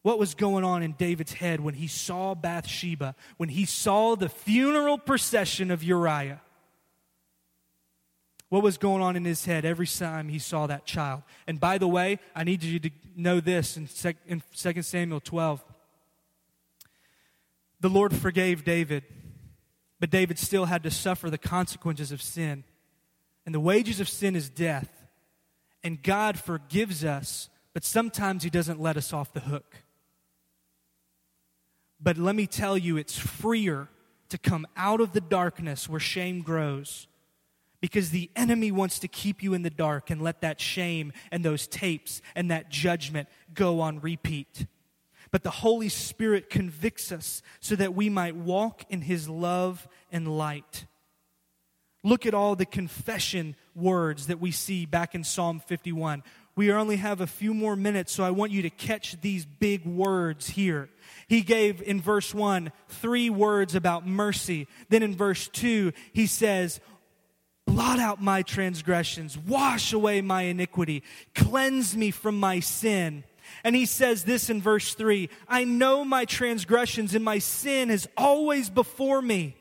What 0.00 0.18
was 0.18 0.34
going 0.34 0.64
on 0.64 0.82
in 0.82 0.92
David's 0.92 1.34
head 1.34 1.60
when 1.60 1.74
he 1.74 1.86
saw 1.86 2.34
Bathsheba, 2.34 3.14
when 3.36 3.50
he 3.50 3.66
saw 3.66 4.16
the 4.16 4.30
funeral 4.30 4.96
procession 4.96 5.70
of 5.70 5.82
Uriah? 5.84 6.40
What 8.48 8.62
was 8.62 8.78
going 8.78 9.02
on 9.02 9.16
in 9.16 9.26
his 9.26 9.44
head 9.44 9.66
every 9.66 9.86
time 9.86 10.30
he 10.30 10.38
saw 10.38 10.66
that 10.66 10.86
child? 10.86 11.24
And 11.46 11.60
by 11.60 11.76
the 11.76 11.88
way, 11.88 12.20
I 12.34 12.44
need 12.44 12.62
you 12.62 12.80
to 12.80 12.90
know 13.14 13.38
this 13.38 13.76
in 13.76 13.86
2 13.86 14.82
Samuel 14.82 15.20
12. 15.20 15.62
The 17.82 17.90
Lord 17.90 18.14
forgave 18.14 18.64
David, 18.64 19.02
but 19.98 20.08
David 20.08 20.38
still 20.38 20.66
had 20.66 20.84
to 20.84 20.90
suffer 20.90 21.28
the 21.28 21.36
consequences 21.36 22.12
of 22.12 22.22
sin. 22.22 22.62
And 23.44 23.52
the 23.52 23.60
wages 23.60 23.98
of 23.98 24.08
sin 24.08 24.36
is 24.36 24.48
death. 24.48 24.88
And 25.82 26.00
God 26.00 26.38
forgives 26.38 27.04
us, 27.04 27.50
but 27.74 27.82
sometimes 27.82 28.44
He 28.44 28.50
doesn't 28.50 28.80
let 28.80 28.96
us 28.96 29.12
off 29.12 29.32
the 29.32 29.40
hook. 29.40 29.78
But 32.00 32.18
let 32.18 32.36
me 32.36 32.46
tell 32.46 32.78
you, 32.78 32.96
it's 32.96 33.18
freer 33.18 33.88
to 34.28 34.38
come 34.38 34.64
out 34.76 35.00
of 35.00 35.12
the 35.12 35.20
darkness 35.20 35.88
where 35.88 36.00
shame 36.00 36.42
grows 36.42 37.08
because 37.80 38.10
the 38.10 38.30
enemy 38.36 38.70
wants 38.70 39.00
to 39.00 39.08
keep 39.08 39.42
you 39.42 39.54
in 39.54 39.62
the 39.62 39.70
dark 39.70 40.08
and 40.08 40.22
let 40.22 40.40
that 40.42 40.60
shame 40.60 41.12
and 41.32 41.44
those 41.44 41.66
tapes 41.66 42.22
and 42.36 42.48
that 42.52 42.68
judgment 42.68 43.28
go 43.54 43.80
on 43.80 43.98
repeat 43.98 44.66
but 45.32 45.42
the 45.42 45.50
Holy 45.50 45.88
Spirit 45.88 46.50
convicts 46.50 47.10
us 47.10 47.42
so 47.58 47.74
that 47.74 47.94
we 47.94 48.08
might 48.08 48.36
walk 48.36 48.84
in 48.90 49.00
His 49.00 49.28
love 49.28 49.88
and 50.12 50.38
light. 50.38 50.86
Look 52.04 52.26
at 52.26 52.34
all 52.34 52.54
the 52.54 52.66
confession 52.66 53.56
words 53.74 54.26
that 54.26 54.40
we 54.40 54.50
see 54.50 54.86
back 54.86 55.14
in 55.14 55.24
Psalm 55.24 55.60
51. 55.60 56.22
We 56.54 56.70
only 56.70 56.96
have 56.96 57.22
a 57.22 57.26
few 57.26 57.54
more 57.54 57.76
minutes, 57.76 58.12
so 58.12 58.24
I 58.24 58.30
want 58.30 58.52
you 58.52 58.60
to 58.62 58.70
catch 58.70 59.18
these 59.22 59.46
big 59.46 59.86
words 59.86 60.50
here. 60.50 60.90
He 61.28 61.40
gave 61.40 61.80
in 61.80 62.00
verse 62.00 62.34
1 62.34 62.70
three 62.88 63.30
words 63.30 63.74
about 63.74 64.06
mercy. 64.06 64.68
Then 64.90 65.02
in 65.02 65.16
verse 65.16 65.48
2, 65.48 65.92
he 66.12 66.26
says, 66.26 66.80
Blot 67.66 68.00
out 68.00 68.20
my 68.20 68.42
transgressions, 68.42 69.38
wash 69.38 69.94
away 69.94 70.20
my 70.20 70.42
iniquity, 70.42 71.02
cleanse 71.34 71.96
me 71.96 72.10
from 72.10 72.38
my 72.38 72.60
sin. 72.60 73.24
And 73.64 73.76
he 73.76 73.86
says 73.86 74.24
this 74.24 74.50
in 74.50 74.60
verse 74.60 74.94
3 74.94 75.28
I 75.48 75.64
know 75.64 76.04
my 76.04 76.24
transgressions, 76.24 77.14
and 77.14 77.24
my 77.24 77.38
sin 77.38 77.90
is 77.90 78.08
always 78.16 78.70
before 78.70 79.22
me. 79.22 79.56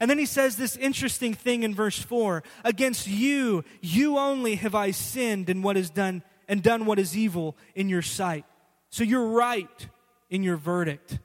And 0.00 0.10
then 0.10 0.18
he 0.18 0.26
says 0.26 0.56
this 0.56 0.76
interesting 0.76 1.34
thing 1.34 1.62
in 1.62 1.74
verse 1.74 1.98
4 1.98 2.42
Against 2.64 3.06
you, 3.06 3.64
you 3.80 4.18
only 4.18 4.56
have 4.56 4.74
I 4.74 4.90
sinned 4.90 5.48
in 5.48 5.62
what 5.62 5.76
is 5.76 5.90
done 5.90 6.22
and 6.48 6.62
done 6.62 6.86
what 6.86 6.98
is 6.98 7.16
evil 7.16 7.56
in 7.74 7.88
your 7.88 8.02
sight. 8.02 8.44
So 8.90 9.04
you're 9.04 9.28
right 9.28 9.88
in 10.28 10.42
your 10.42 10.56
verdict. 10.56 11.18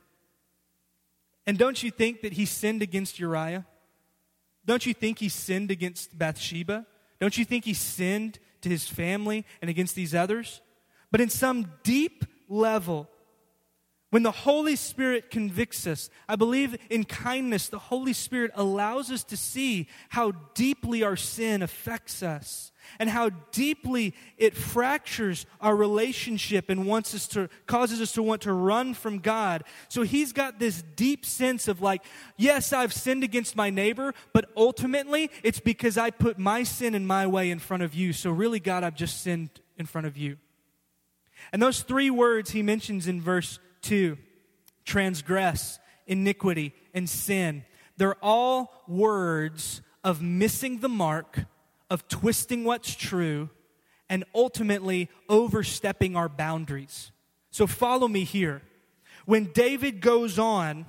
And 1.45 1.57
don't 1.57 1.81
you 1.81 1.91
think 1.91 2.21
that 2.21 2.33
he 2.33 2.45
sinned 2.45 2.81
against 2.81 3.19
Uriah? 3.19 3.65
Don't 4.65 4.85
you 4.85 4.93
think 4.93 5.19
he 5.19 5.29
sinned 5.29 5.71
against 5.71 6.17
Bathsheba? 6.17 6.85
Don't 7.19 7.37
you 7.37 7.45
think 7.45 7.65
he 7.65 7.73
sinned 7.73 8.37
to 8.61 8.69
his 8.69 8.87
family 8.87 9.45
and 9.61 9.69
against 9.69 9.95
these 9.95 10.13
others? 10.13 10.61
But 11.11 11.21
in 11.21 11.29
some 11.29 11.71
deep 11.83 12.25
level, 12.49 13.09
when 14.09 14.23
the 14.23 14.31
Holy 14.31 14.77
Spirit 14.77 15.29
convicts 15.29 15.85
us, 15.85 16.09
I 16.29 16.37
believe 16.37 16.77
in 16.89 17.03
kindness, 17.03 17.67
the 17.67 17.77
Holy 17.77 18.13
Spirit 18.13 18.51
allows 18.55 19.11
us 19.11 19.25
to 19.25 19.35
see 19.35 19.89
how 20.09 20.31
deeply 20.53 21.03
our 21.03 21.17
sin 21.17 21.61
affects 21.61 22.23
us 22.23 22.71
and 22.99 23.09
how 23.09 23.31
deeply 23.51 24.13
it 24.37 24.55
fractures 24.55 25.45
our 25.59 25.75
relationship 25.75 26.69
and 26.69 26.85
wants 26.85 27.13
us 27.13 27.27
to 27.27 27.49
causes 27.65 27.99
us 27.99 28.13
to 28.13 28.23
want 28.23 28.43
to 28.43 28.53
run 28.53 28.93
from 28.93 29.19
God. 29.19 29.65
So 29.89 30.03
he's 30.03 30.31
got 30.31 30.57
this 30.57 30.81
deep 30.95 31.25
sense 31.25 31.67
of 31.67 31.81
like, 31.81 32.01
yes, 32.37 32.71
I've 32.71 32.93
sinned 32.93 33.25
against 33.25 33.57
my 33.57 33.69
neighbor, 33.69 34.13
but 34.31 34.49
ultimately 34.55 35.29
it's 35.43 35.59
because 35.59 35.97
I 35.97 36.11
put 36.11 36.39
my 36.39 36.63
sin 36.63 36.95
in 36.95 37.05
my 37.05 37.27
way 37.27 37.51
in 37.51 37.59
front 37.59 37.83
of 37.83 37.93
you. 37.93 38.13
So 38.13 38.31
really, 38.31 38.61
God, 38.61 38.85
I've 38.85 38.95
just 38.95 39.21
sinned 39.21 39.49
in 39.77 39.85
front 39.85 40.07
of 40.07 40.15
you. 40.15 40.37
And 41.51 41.61
those 41.61 41.81
three 41.81 42.09
words 42.09 42.51
he 42.51 42.61
mentions 42.61 43.07
in 43.07 43.21
verse 43.21 43.59
2 43.83 44.17
transgress, 44.85 45.79
iniquity, 46.05 46.73
and 46.93 47.09
sin. 47.09 47.65
They're 47.97 48.15
all 48.21 48.83
words 48.87 49.81
of 50.03 50.21
missing 50.21 50.79
the 50.79 50.89
mark, 50.89 51.45
of 51.89 52.07
twisting 52.07 52.63
what's 52.63 52.95
true, 52.95 53.49
and 54.09 54.23
ultimately 54.33 55.09
overstepping 55.27 56.15
our 56.15 56.29
boundaries. 56.29 57.11
So 57.51 57.67
follow 57.67 58.07
me 58.07 58.23
here. 58.23 58.61
When 59.25 59.51
David 59.51 59.99
goes 59.99 60.39
on 60.39 60.85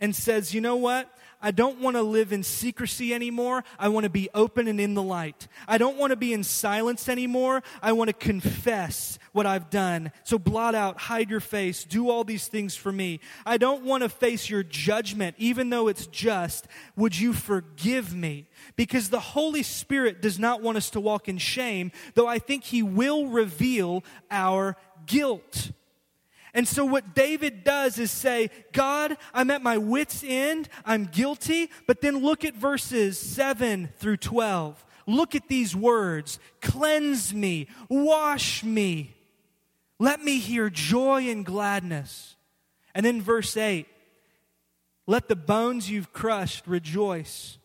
and 0.00 0.14
says, 0.14 0.54
you 0.54 0.60
know 0.60 0.76
what? 0.76 1.12
I 1.42 1.50
don't 1.50 1.80
want 1.80 1.96
to 1.96 2.02
live 2.02 2.32
in 2.32 2.42
secrecy 2.42 3.14
anymore. 3.14 3.64
I 3.78 3.88
want 3.88 4.04
to 4.04 4.10
be 4.10 4.28
open 4.34 4.68
and 4.68 4.80
in 4.80 4.94
the 4.94 5.02
light. 5.02 5.48
I 5.66 5.78
don't 5.78 5.96
want 5.96 6.10
to 6.10 6.16
be 6.16 6.32
in 6.32 6.44
silence 6.44 7.08
anymore. 7.08 7.62
I 7.82 7.92
want 7.92 8.08
to 8.08 8.14
confess 8.14 9.18
what 9.32 9.46
I've 9.46 9.70
done. 9.70 10.12
So 10.24 10.38
blot 10.38 10.74
out, 10.74 10.98
hide 10.98 11.30
your 11.30 11.40
face, 11.40 11.84
do 11.84 12.10
all 12.10 12.24
these 12.24 12.48
things 12.48 12.76
for 12.76 12.92
me. 12.92 13.20
I 13.46 13.56
don't 13.56 13.84
want 13.84 14.02
to 14.02 14.08
face 14.08 14.50
your 14.50 14.62
judgment, 14.62 15.36
even 15.38 15.70
though 15.70 15.88
it's 15.88 16.06
just. 16.06 16.66
Would 16.96 17.18
you 17.18 17.32
forgive 17.32 18.14
me? 18.14 18.48
Because 18.76 19.08
the 19.08 19.20
Holy 19.20 19.62
Spirit 19.62 20.20
does 20.20 20.38
not 20.38 20.62
want 20.62 20.76
us 20.76 20.90
to 20.90 21.00
walk 21.00 21.28
in 21.28 21.38
shame, 21.38 21.92
though 22.14 22.26
I 22.26 22.38
think 22.38 22.64
He 22.64 22.82
will 22.82 23.26
reveal 23.26 24.04
our 24.30 24.76
guilt. 25.06 25.72
And 26.52 26.66
so, 26.66 26.84
what 26.84 27.14
David 27.14 27.62
does 27.64 27.98
is 27.98 28.10
say, 28.10 28.50
God, 28.72 29.16
I'm 29.32 29.50
at 29.50 29.62
my 29.62 29.78
wits' 29.78 30.24
end, 30.26 30.68
I'm 30.84 31.04
guilty, 31.04 31.70
but 31.86 32.00
then 32.00 32.18
look 32.18 32.44
at 32.44 32.54
verses 32.54 33.18
7 33.18 33.90
through 33.96 34.16
12. 34.18 34.84
Look 35.06 35.34
at 35.34 35.48
these 35.48 35.74
words 35.74 36.38
cleanse 36.60 37.32
me, 37.32 37.68
wash 37.88 38.62
me, 38.64 39.14
let 39.98 40.22
me 40.22 40.38
hear 40.38 40.70
joy 40.70 41.28
and 41.28 41.44
gladness. 41.44 42.36
And 42.94 43.06
then 43.06 43.22
verse 43.22 43.56
8 43.56 43.86
let 45.06 45.26
the 45.26 45.36
bones 45.36 45.90
you've 45.90 46.12
crushed 46.12 46.68
rejoice. 46.68 47.58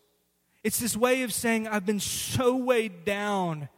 It's 0.64 0.80
this 0.80 0.96
way 0.96 1.22
of 1.22 1.32
saying, 1.32 1.68
I've 1.68 1.86
been 1.86 2.00
so 2.00 2.56
weighed 2.56 3.04
down 3.04 3.68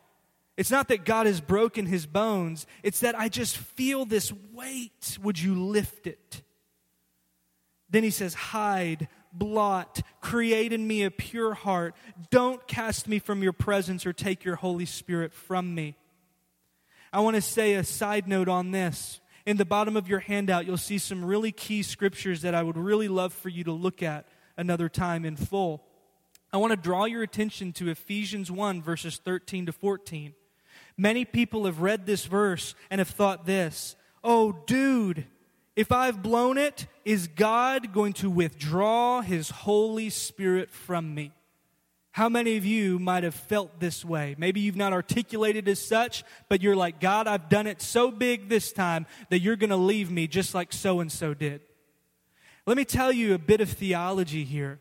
it's 0.59 0.73
not 0.73 0.89
that 0.89 1.05
God 1.05 1.27
has 1.27 1.41
broken 1.41 1.87
his 1.87 2.05
bones, 2.05 2.67
it's 2.83 2.99
that 3.01 3.17
I 3.17 3.29
just 3.29 3.57
feel 3.57 4.05
this 4.05 4.33
weight. 4.53 5.17
Would 5.23 5.41
you 5.41 5.55
lift 5.55 6.09
it? 6.09 6.43
Then 7.89 8.03
he 8.03 8.11
says, 8.11 8.35
Hide, 8.35 9.07
blot, 9.33 10.03
create 10.21 10.73
in 10.73 10.85
me 10.85 11.05
a 11.05 11.13
pure 11.13 11.55
heart. 11.55 11.95
Don't 12.33 12.67
cast 12.67 13.07
me 13.07 13.21
from 13.21 13.41
your 13.41 13.53
presence 13.53 14.05
or 14.05 14.13
take 14.13 14.45
your 14.45 14.57
Holy 14.57 14.85
Spirit 14.85 15.33
from 15.33 15.77
me. 15.77 15.95
I 17.13 17.21
want 17.21 17.37
to 17.37 17.41
say 17.41 17.75
a 17.75 17.85
side 17.85 18.27
note 18.27 18.49
on 18.49 18.73
this. 18.73 19.21
In 19.47 19.59
the 19.59 19.65
bottom 19.65 19.97
of 19.97 20.09
your 20.09 20.19
handout, 20.19 20.67
you'll 20.67 20.77
see 20.77 20.99
some 20.99 21.25
really 21.25 21.53
key 21.53 21.85
scriptures 21.85 22.43
that 22.43 22.57
I 22.57 22.65
would 22.65 22.77
really 22.77 23.07
love 23.07 23.33
for 23.33 23.49
you 23.49 23.63
to 23.63 23.73
look 23.73 24.03
at 24.03 24.27
another 24.57 24.89
time 24.89 25.25
in 25.25 25.37
full. 25.37 25.85
I 26.53 26.57
want 26.57 26.73
to 26.73 26.77
draw 26.77 27.05
your 27.05 27.23
attention 27.23 27.73
to 27.75 27.91
Ephesians 27.91 28.51
1, 28.51 28.83
verses 28.83 29.21
13 29.25 29.67
to 29.67 29.73
14. 29.73 30.35
Many 31.01 31.25
people 31.25 31.65
have 31.67 31.81
read 31.81 32.05
this 32.05 32.27
verse 32.27 32.75
and 32.91 32.99
have 32.99 33.09
thought 33.09 33.47
this 33.47 33.95
oh, 34.25 34.53
dude, 34.67 35.25
if 35.77 35.93
I've 35.93 36.23
blown 36.23 36.59
it, 36.59 36.87
is 37.05 37.29
God 37.29 37.93
going 37.95 38.13
to 38.15 38.29
withdraw 38.29 39.23
his 39.23 39.49
Holy 39.49 40.11
Spirit 40.11 40.71
from 40.71 41.15
me? 41.15 41.33
How 42.11 42.29
many 42.29 42.57
of 42.57 42.67
you 42.67 42.99
might 42.99 43.23
have 43.23 43.35
felt 43.35 43.79
this 43.79 44.05
way? 44.05 44.35
Maybe 44.37 44.61
you've 44.61 44.77
not 44.77 44.93
articulated 44.93 45.69
as 45.69 45.81
such, 45.81 46.25
but 46.49 46.61
you're 46.61 46.75
like, 46.75 46.99
God, 46.99 47.29
I've 47.29 47.49
done 47.49 47.69
it 47.69 47.81
so 47.81 48.11
big 48.11 48.49
this 48.49 48.73
time 48.73 49.07
that 49.31 49.39
you're 49.39 49.57
going 49.57 49.71
to 49.71 49.77
leave 49.77 50.11
me 50.11 50.27
just 50.27 50.53
like 50.53 50.73
so 50.73 50.99
and 50.99 51.13
so 51.13 51.33
did. 51.33 51.61
Let 52.67 52.77
me 52.77 52.85
tell 52.85 53.13
you 53.13 53.35
a 53.35 53.39
bit 53.39 53.61
of 53.61 53.71
theology 53.71 54.45
here. 54.45 54.81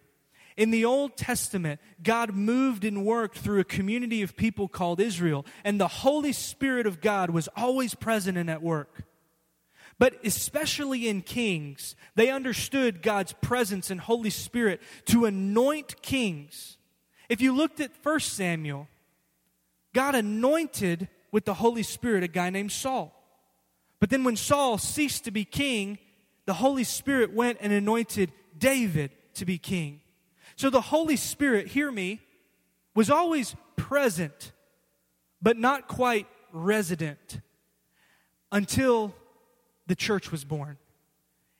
In 0.57 0.71
the 0.71 0.85
Old 0.85 1.15
Testament, 1.15 1.79
God 2.01 2.33
moved 2.33 2.83
and 2.83 3.05
worked 3.05 3.37
through 3.37 3.59
a 3.59 3.63
community 3.63 4.23
of 4.23 4.35
people 4.35 4.67
called 4.67 4.99
Israel, 4.99 5.45
and 5.63 5.79
the 5.79 5.87
Holy 5.87 6.33
Spirit 6.33 6.87
of 6.87 6.99
God 6.99 7.29
was 7.29 7.47
always 7.55 7.93
present 7.93 8.39
and 8.39 8.49
at 8.49 8.63
work. 8.63 9.03
But 9.99 10.15
especially 10.25 11.07
in 11.07 11.21
kings, 11.21 11.95
they 12.15 12.31
understood 12.31 13.03
God's 13.03 13.33
presence 13.33 13.91
and 13.91 14.01
Holy 14.01 14.31
Spirit 14.31 14.81
to 15.05 15.25
anoint 15.25 16.01
kings. 16.01 16.77
If 17.29 17.39
you 17.39 17.55
looked 17.55 17.79
at 17.79 17.91
1 18.01 18.19
Samuel, 18.19 18.87
God 19.93 20.15
anointed 20.15 21.07
with 21.31 21.45
the 21.45 21.55
Holy 21.55 21.83
Spirit 21.83 22.23
a 22.23 22.27
guy 22.27 22.49
named 22.49 22.71
Saul. 22.71 23.13
But 23.99 24.09
then 24.09 24.23
when 24.23 24.35
Saul 24.35 24.77
ceased 24.77 25.25
to 25.25 25.31
be 25.31 25.45
king, 25.45 25.99
the 26.45 26.53
Holy 26.53 26.83
Spirit 26.83 27.33
went 27.33 27.59
and 27.61 27.73
anointed 27.73 28.31
David 28.57 29.11
to 29.35 29.45
be 29.45 29.57
king. 29.57 30.01
So 30.57 30.69
the 30.71 30.81
Holy 30.81 31.15
Spirit, 31.15 31.67
hear 31.67 31.91
me, 31.91 32.19
was 32.95 33.09
always 33.11 33.55
present, 33.75 34.51
but 35.39 35.55
not 35.55 35.87
quite 35.87 36.27
resident 36.51 37.39
until 38.51 39.13
the 39.85 39.95
church 39.95 40.31
was 40.31 40.43
born. 40.43 40.77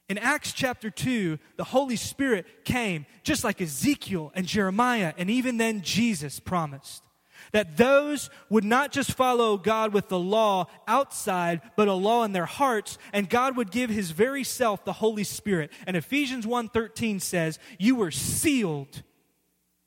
In 0.09 0.17
Acts 0.17 0.51
chapter 0.51 0.89
2, 0.89 1.37
the 1.57 1.63
Holy 1.63 1.95
Spirit 1.95 2.65
came 2.65 3.05
just 3.21 3.43
like 3.43 3.61
Ezekiel 3.61 4.31
and 4.33 4.47
Jeremiah, 4.47 5.13
and 5.15 5.29
even 5.29 5.57
then 5.57 5.81
Jesus 5.81 6.39
promised 6.39 7.06
that 7.51 7.77
those 7.77 8.29
would 8.49 8.63
not 8.63 8.91
just 8.91 9.13
follow 9.13 9.57
God 9.57 9.93
with 9.93 10.09
the 10.09 10.19
law 10.19 10.67
outside, 10.87 11.61
but 11.75 11.87
a 11.87 11.93
law 11.93 12.23
in 12.23 12.33
their 12.33 12.45
hearts, 12.45 12.97
and 13.13 13.29
God 13.29 13.57
would 13.57 13.71
give 13.71 13.89
his 13.89 14.11
very 14.11 14.43
self 14.43 14.83
the 14.85 14.93
Holy 14.93 15.23
Spirit. 15.23 15.71
And 15.85 15.95
Ephesians 15.97 16.45
1:13 16.45 17.19
says, 17.19 17.59
"You 17.77 17.95
were 17.95 18.11
sealed 18.11 19.03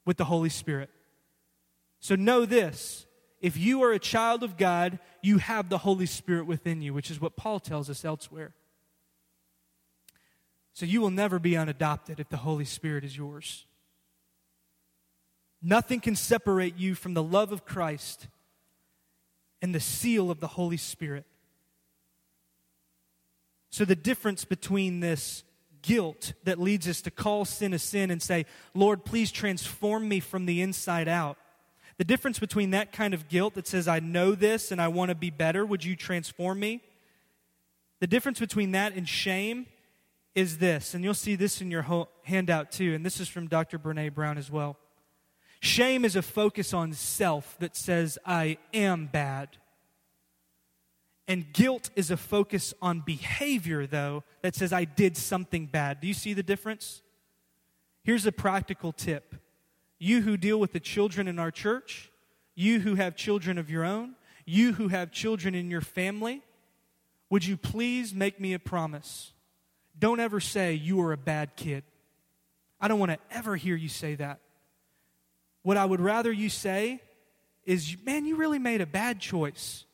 with 0.04 0.16
the 0.16 0.24
Holy 0.26 0.48
Spirit." 0.48 0.90
So 2.00 2.14
know 2.14 2.46
this, 2.46 3.06
if 3.40 3.56
you 3.56 3.82
are 3.82 3.92
a 3.92 3.98
child 3.98 4.42
of 4.42 4.56
God, 4.56 4.98
you 5.22 5.38
have 5.38 5.68
the 5.68 5.78
Holy 5.78 6.06
Spirit 6.06 6.46
within 6.46 6.82
you, 6.82 6.94
which 6.94 7.10
is 7.10 7.20
what 7.20 7.36
Paul 7.36 7.60
tells 7.60 7.90
us 7.90 8.04
elsewhere. 8.04 8.54
So 10.72 10.86
you 10.86 11.00
will 11.00 11.10
never 11.10 11.38
be 11.38 11.56
unadopted 11.56 12.20
if 12.20 12.28
the 12.28 12.38
Holy 12.38 12.64
Spirit 12.64 13.04
is 13.04 13.16
yours. 13.16 13.66
Nothing 15.62 16.00
can 16.00 16.16
separate 16.16 16.76
you 16.76 16.94
from 16.94 17.14
the 17.14 17.22
love 17.22 17.52
of 17.52 17.64
Christ 17.64 18.28
and 19.60 19.74
the 19.74 19.80
seal 19.80 20.30
of 20.30 20.40
the 20.40 20.46
Holy 20.46 20.78
Spirit. 20.78 21.26
So, 23.70 23.84
the 23.84 23.96
difference 23.96 24.44
between 24.44 25.00
this 25.00 25.44
guilt 25.82 26.32
that 26.44 26.58
leads 26.58 26.88
us 26.88 27.00
to 27.02 27.10
call 27.10 27.44
sin 27.44 27.72
a 27.72 27.78
sin 27.78 28.10
and 28.10 28.20
say, 28.20 28.46
Lord, 28.74 29.04
please 29.04 29.30
transform 29.30 30.08
me 30.08 30.20
from 30.20 30.46
the 30.46 30.60
inside 30.60 31.08
out, 31.08 31.36
The 31.98 32.04
difference 32.04 32.38
between 32.38 32.70
that 32.70 32.92
kind 32.92 33.12
of 33.12 33.28
guilt 33.28 33.54
that 33.54 33.66
says, 33.66 33.86
I 33.86 34.00
know 34.00 34.34
this 34.34 34.72
and 34.72 34.80
I 34.80 34.88
want 34.88 35.10
to 35.10 35.14
be 35.14 35.28
better, 35.28 35.66
would 35.66 35.84
you 35.84 35.96
transform 35.96 36.58
me? 36.58 36.80
The 38.00 38.06
difference 38.06 38.40
between 38.40 38.72
that 38.72 38.94
and 38.94 39.06
shame 39.06 39.66
is 40.34 40.58
this, 40.58 40.94
and 40.94 41.04
you'll 41.04 41.12
see 41.12 41.36
this 41.36 41.60
in 41.60 41.70
your 41.70 42.06
handout 42.22 42.72
too, 42.72 42.94
and 42.94 43.04
this 43.04 43.20
is 43.20 43.28
from 43.28 43.48
Dr. 43.48 43.78
Brene 43.78 44.14
Brown 44.14 44.38
as 44.38 44.50
well. 44.50 44.78
Shame 45.60 46.06
is 46.06 46.16
a 46.16 46.22
focus 46.22 46.72
on 46.72 46.94
self 46.94 47.56
that 47.58 47.76
says, 47.76 48.18
I 48.24 48.56
am 48.72 49.06
bad. 49.06 49.50
And 51.28 51.52
guilt 51.52 51.90
is 51.94 52.10
a 52.10 52.16
focus 52.16 52.74
on 52.82 53.00
behavior, 53.00 53.86
though, 53.86 54.24
that 54.42 54.56
says, 54.56 54.72
I 54.72 54.84
did 54.84 55.16
something 55.16 55.66
bad. 55.66 56.00
Do 56.00 56.08
you 56.08 56.14
see 56.14 56.32
the 56.32 56.42
difference? 56.42 57.02
Here's 58.02 58.26
a 58.26 58.32
practical 58.32 58.92
tip 58.92 59.34
you 59.98 60.22
who 60.22 60.38
deal 60.38 60.58
with 60.58 60.72
the 60.72 60.80
children 60.80 61.28
in 61.28 61.38
our 61.38 61.50
church, 61.50 62.10
you 62.54 62.80
who 62.80 62.94
have 62.94 63.14
children 63.14 63.58
of 63.58 63.70
your 63.70 63.84
own, 63.84 64.14
you 64.46 64.72
who 64.72 64.88
have 64.88 65.12
children 65.12 65.54
in 65.54 65.70
your 65.70 65.82
family, 65.82 66.42
would 67.28 67.44
you 67.44 67.56
please 67.56 68.14
make 68.14 68.40
me 68.40 68.54
a 68.54 68.58
promise? 68.58 69.32
Don't 69.98 70.18
ever 70.18 70.40
say 70.40 70.72
you 70.72 71.00
are 71.02 71.12
a 71.12 71.18
bad 71.18 71.54
kid. 71.54 71.84
I 72.80 72.88
don't 72.88 72.98
want 72.98 73.12
to 73.12 73.18
ever 73.30 73.56
hear 73.56 73.76
you 73.76 73.90
say 73.90 74.14
that. 74.14 74.40
What 75.62 75.76
I 75.76 75.84
would 75.84 76.00
rather 76.00 76.32
you 76.32 76.48
say 76.48 77.00
is, 77.64 77.96
man, 78.04 78.24
you 78.24 78.36
really 78.36 78.58
made 78.58 78.80
a 78.80 78.86
bad 78.86 79.20
choice. 79.20 79.84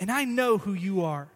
And 0.00 0.10
I 0.10 0.24
know 0.24 0.58
who 0.58 0.72
you 0.72 1.02
are. 1.02 1.28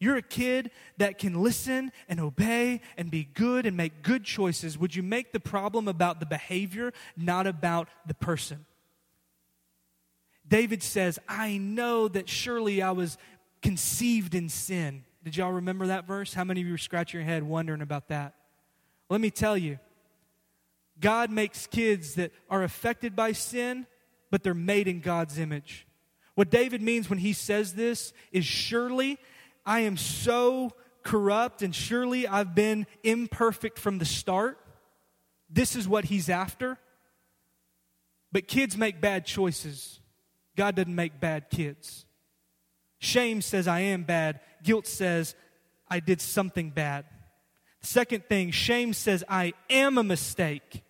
You're 0.00 0.16
a 0.16 0.22
kid 0.22 0.70
that 0.98 1.18
can 1.18 1.42
listen 1.42 1.90
and 2.08 2.20
obey 2.20 2.80
and 2.96 3.10
be 3.10 3.24
good 3.24 3.66
and 3.66 3.76
make 3.76 4.02
good 4.02 4.22
choices. 4.22 4.78
Would 4.78 4.94
you 4.94 5.02
make 5.02 5.32
the 5.32 5.40
problem 5.40 5.88
about 5.88 6.20
the 6.20 6.26
behavior, 6.26 6.92
not 7.16 7.46
about 7.46 7.88
the 8.06 8.14
person? 8.14 8.64
David 10.46 10.82
says, 10.82 11.18
I 11.28 11.58
know 11.58 12.08
that 12.08 12.28
surely 12.28 12.80
I 12.80 12.92
was 12.92 13.18
conceived 13.60 14.34
in 14.34 14.48
sin. 14.48 15.04
Did 15.24 15.36
y'all 15.36 15.52
remember 15.52 15.88
that 15.88 16.06
verse? 16.06 16.32
How 16.32 16.44
many 16.44 16.60
of 16.60 16.66
you 16.66 16.72
were 16.72 16.78
scratching 16.78 17.18
your 17.20 17.26
head 17.26 17.42
wondering 17.42 17.82
about 17.82 18.08
that? 18.08 18.34
Let 19.10 19.20
me 19.20 19.30
tell 19.30 19.58
you 19.58 19.78
God 21.00 21.30
makes 21.30 21.66
kids 21.66 22.14
that 22.14 22.32
are 22.50 22.62
affected 22.62 23.14
by 23.14 23.32
sin, 23.32 23.86
but 24.30 24.42
they're 24.42 24.54
made 24.54 24.88
in 24.88 25.00
God's 25.00 25.38
image. 25.38 25.86
What 26.34 26.50
David 26.50 26.82
means 26.82 27.10
when 27.10 27.18
he 27.18 27.32
says 27.32 27.74
this 27.74 28.12
is 28.32 28.44
surely 28.44 29.18
I 29.66 29.80
am 29.80 29.96
so 29.96 30.72
corrupt 31.02 31.62
and 31.62 31.74
surely 31.74 32.26
I've 32.26 32.54
been 32.54 32.86
imperfect 33.02 33.78
from 33.78 33.98
the 33.98 34.04
start. 34.04 34.58
This 35.50 35.76
is 35.76 35.88
what 35.88 36.04
he's 36.04 36.28
after. 36.28 36.78
But 38.30 38.46
kids 38.46 38.76
make 38.76 39.00
bad 39.00 39.24
choices. 39.24 40.00
God 40.56 40.74
doesn't 40.74 40.94
make 40.94 41.20
bad 41.20 41.50
kids. 41.50 42.04
Shame 42.98 43.40
says, 43.40 43.68
I 43.68 43.80
am 43.80 44.02
bad. 44.02 44.40
Guilt 44.62 44.86
says, 44.86 45.34
I 45.88 46.00
did 46.00 46.20
something 46.20 46.70
bad. 46.70 47.04
Second 47.80 48.24
thing, 48.26 48.50
shame 48.50 48.92
says, 48.92 49.24
I 49.28 49.54
am 49.70 49.98
a 49.98 50.02
mistake. 50.02 50.82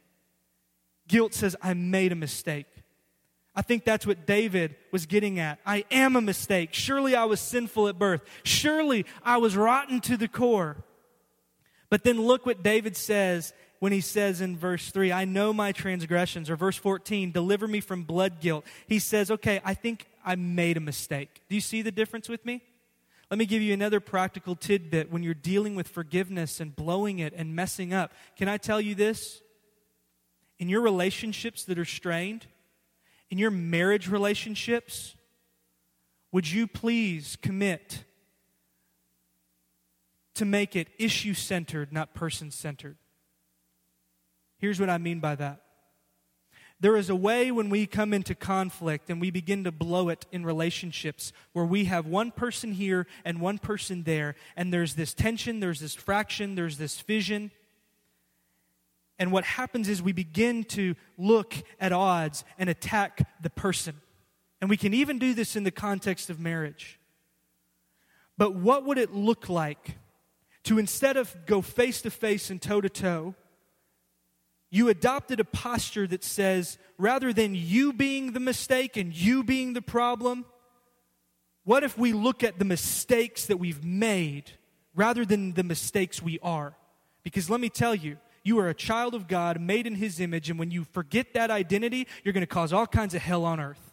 Guilt 1.09 1.35
says, 1.35 1.57
I 1.61 1.75
made 1.75 2.13
a 2.13 2.17
mistake. 2.17 2.67
I 3.55 3.63
think 3.63 3.85
that's 3.85 4.07
what 4.07 4.25
David 4.25 4.77
was 4.93 5.07
getting 5.07 5.41
at. 5.41 5.59
I 5.67 5.85
am 5.91 6.15
a 6.15 6.21
mistake. 6.21 6.71
Surely 6.73 7.17
I 7.17 7.25
was 7.25 7.41
sinful 7.41 7.89
at 7.89 7.99
birth. 7.99 8.23
Surely 8.45 9.05
I 9.25 9.39
was 9.39 9.57
rotten 9.57 10.01
to 10.03 10.17
the 10.17 10.29
core. 10.29 10.77
But 11.91 12.05
then 12.05 12.21
look 12.21 12.47
what 12.47 12.63
David 12.63 12.97
says 12.97 13.53
when 13.81 13.93
he 13.93 14.01
says 14.01 14.41
in 14.41 14.57
verse 14.57 14.91
3, 14.91 15.13
I 15.13 15.25
know 15.25 15.53
my 15.53 15.73
transgressions, 15.73 16.51
or 16.51 16.57
verse 16.57 16.77
14, 16.77 17.33
deliver 17.33 17.67
me 17.67 17.81
from 17.81 18.03
blood 18.03 18.41
guilt. 18.41 18.65
He 18.87 18.99
says, 18.99 19.31
okay, 19.31 19.61
I 19.65 19.75
think 19.75 20.07
I 20.25 20.37
made 20.37 20.77
a 20.77 20.81
mistake. 20.81 21.43
Do 21.49 21.55
you 21.55 21.61
see 21.61 21.83
the 21.83 21.93
difference 21.93 22.29
with 22.29 22.45
me? 22.45 22.63
Let 23.31 23.39
me 23.39 23.47
give 23.47 23.63
you 23.63 23.75
another 23.75 24.01
practical 24.01 24.57
tidbit 24.57 25.11
when 25.11 25.23
you're 25.23 25.35
dealing 25.35 25.75
with 25.75 25.89
forgiveness 25.89 26.61
and 26.61 26.75
blowing 26.75 27.19
it 27.19 27.35
and 27.37 27.55
messing 27.55 27.93
up. 27.93 28.13
Can 28.37 28.49
I 28.49 28.57
tell 28.57 28.81
you 28.81 28.95
this? 28.95 29.43
In 30.59 30.69
your 30.69 30.81
relationships 30.81 31.65
that 31.65 31.79
are 31.79 31.85
strained, 31.85 32.47
in 33.31 33.39
your 33.39 33.51
marriage 33.51 34.09
relationships, 34.09 35.15
would 36.33 36.51
you 36.51 36.67
please 36.67 37.37
commit 37.41 38.05
to 40.35 40.45
make 40.45 40.77
it 40.77 40.89
issue 40.99 41.35
centered, 41.35 41.93
not 41.93 42.15
person 42.15 42.51
centered? 42.51 42.97
Here's 44.59 44.81
what 44.81 44.91
I 44.91 44.99
mean 44.99 45.21
by 45.21 45.37
that. 45.37 45.63
There 46.81 46.97
is 46.97 47.11
a 47.11 47.17
way 47.17 47.51
when 47.51 47.71
we 47.71 47.87
come 47.87 48.13
into 48.13 48.37
conflict 48.37 49.11
and 49.11 49.21
we 49.21 49.33
begin 49.33 49.65
to 49.65 49.73
blow 49.73 50.09
it 50.11 50.27
in 50.31 50.47
relationships 50.47 51.33
where 51.53 51.65
we 51.65 51.87
have 51.87 52.07
one 52.07 52.31
person 52.31 52.73
here 52.73 53.07
and 53.25 53.41
one 53.41 53.59
person 53.59 54.05
there, 54.05 54.37
and 54.57 54.73
there's 54.73 54.95
this 54.95 55.13
tension, 55.13 55.59
there's 55.59 55.81
this 55.81 55.97
fraction, 55.97 56.55
there's 56.55 56.79
this 56.79 57.01
fission. 57.01 57.51
And 59.19 59.33
what 59.33 59.45
happens 59.45 59.89
is 59.89 60.01
we 60.01 60.13
begin 60.13 60.65
to 60.65 60.95
look 61.17 61.55
at 61.81 61.93
odds 61.93 62.45
and 62.59 62.71
attack 62.71 63.29
the 63.43 63.51
person. 63.51 63.97
And 64.61 64.71
we 64.71 64.77
can 64.77 64.95
even 64.95 65.19
do 65.19 65.35
this 65.35 65.57
in 65.57 65.65
the 65.65 65.71
context 65.71 66.31
of 66.31 66.39
marriage. 66.39 66.99
But 68.37 68.55
what 68.55 68.85
would 68.85 68.99
it 68.99 69.13
look 69.13 69.49
like 69.49 69.99
to 70.65 70.79
instead 70.79 71.17
of 71.17 71.35
go 71.47 71.63
face 71.63 72.03
to 72.03 72.11
face 72.11 72.51
and 72.51 72.61
toe 72.61 72.81
to 72.81 72.89
toe, 72.89 73.35
you 74.71 74.89
adopted 74.89 75.41
a 75.41 75.45
posture 75.45 76.07
that 76.07 76.23
says, 76.23 76.79
rather 76.99 77.33
than 77.33 77.55
you 77.55 77.93
being 77.93 78.33
the 78.33 78.41
mistake 78.41 78.97
and 78.97 79.15
you 79.15 79.43
being 79.43 79.73
the 79.73 79.83
problem, 79.83 80.45
what 81.65 81.83
if 81.83 81.97
we 81.99 82.13
look 82.13 82.45
at 82.45 82.59
the 82.59 82.65
mistakes 82.65 83.47
that 83.47 83.57
we've 83.57 83.85
made 83.85 84.53
rather 84.95 85.25
than 85.25 85.55
the 85.55 85.63
mistakes 85.63 86.23
we 86.23 86.39
are? 86.43 86.77
Because 87.23 87.49
let 87.49 87.61
me 87.61 87.69
tell 87.69 87.95
you, 87.95 88.19
you 88.49 88.59
are 88.59 88.69
a 88.69 88.75
child 88.75 89.15
of 89.15 89.29
God, 89.29 89.61
made 89.61 89.87
in 89.87 89.95
His 89.95 90.19
image, 90.19 90.51
and 90.51 90.59
when 90.59 90.71
you 90.71 90.85
forget 90.85 91.35
that 91.35 91.51
identity, 91.51 92.09
you're 92.25 92.33
going 92.33 92.43
to 92.43 92.47
cause 92.47 92.73
all 92.73 92.87
kinds 92.87 93.15
of 93.15 93.23
hell 93.23 93.45
on 93.45 93.61
earth. 93.61 93.93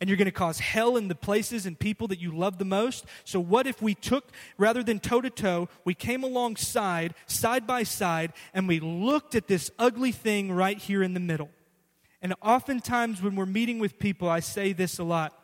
And 0.00 0.10
you're 0.10 0.16
going 0.16 0.26
to 0.26 0.32
cause 0.32 0.58
hell 0.58 0.96
in 0.96 1.06
the 1.06 1.14
places 1.14 1.64
and 1.64 1.78
people 1.78 2.08
that 2.08 2.18
you 2.18 2.36
love 2.36 2.58
the 2.58 2.64
most. 2.64 3.04
So, 3.22 3.38
what 3.38 3.68
if 3.68 3.80
we 3.80 3.94
took, 3.94 4.32
rather 4.58 4.82
than 4.82 4.98
toe 4.98 5.20
to 5.20 5.30
toe, 5.30 5.68
we 5.84 5.94
came 5.94 6.24
alongside, 6.24 7.14
side 7.26 7.68
by 7.68 7.84
side, 7.84 8.32
and 8.52 8.66
we 8.66 8.80
looked 8.80 9.36
at 9.36 9.46
this 9.46 9.70
ugly 9.78 10.10
thing 10.10 10.50
right 10.50 10.76
here 10.76 11.04
in 11.04 11.14
the 11.14 11.20
middle? 11.20 11.50
And 12.20 12.34
oftentimes, 12.42 13.22
when 13.22 13.36
we're 13.36 13.46
meeting 13.46 13.78
with 13.78 14.00
people, 14.00 14.28
I 14.28 14.40
say 14.40 14.72
this 14.72 14.98
a 14.98 15.04
lot. 15.04 15.38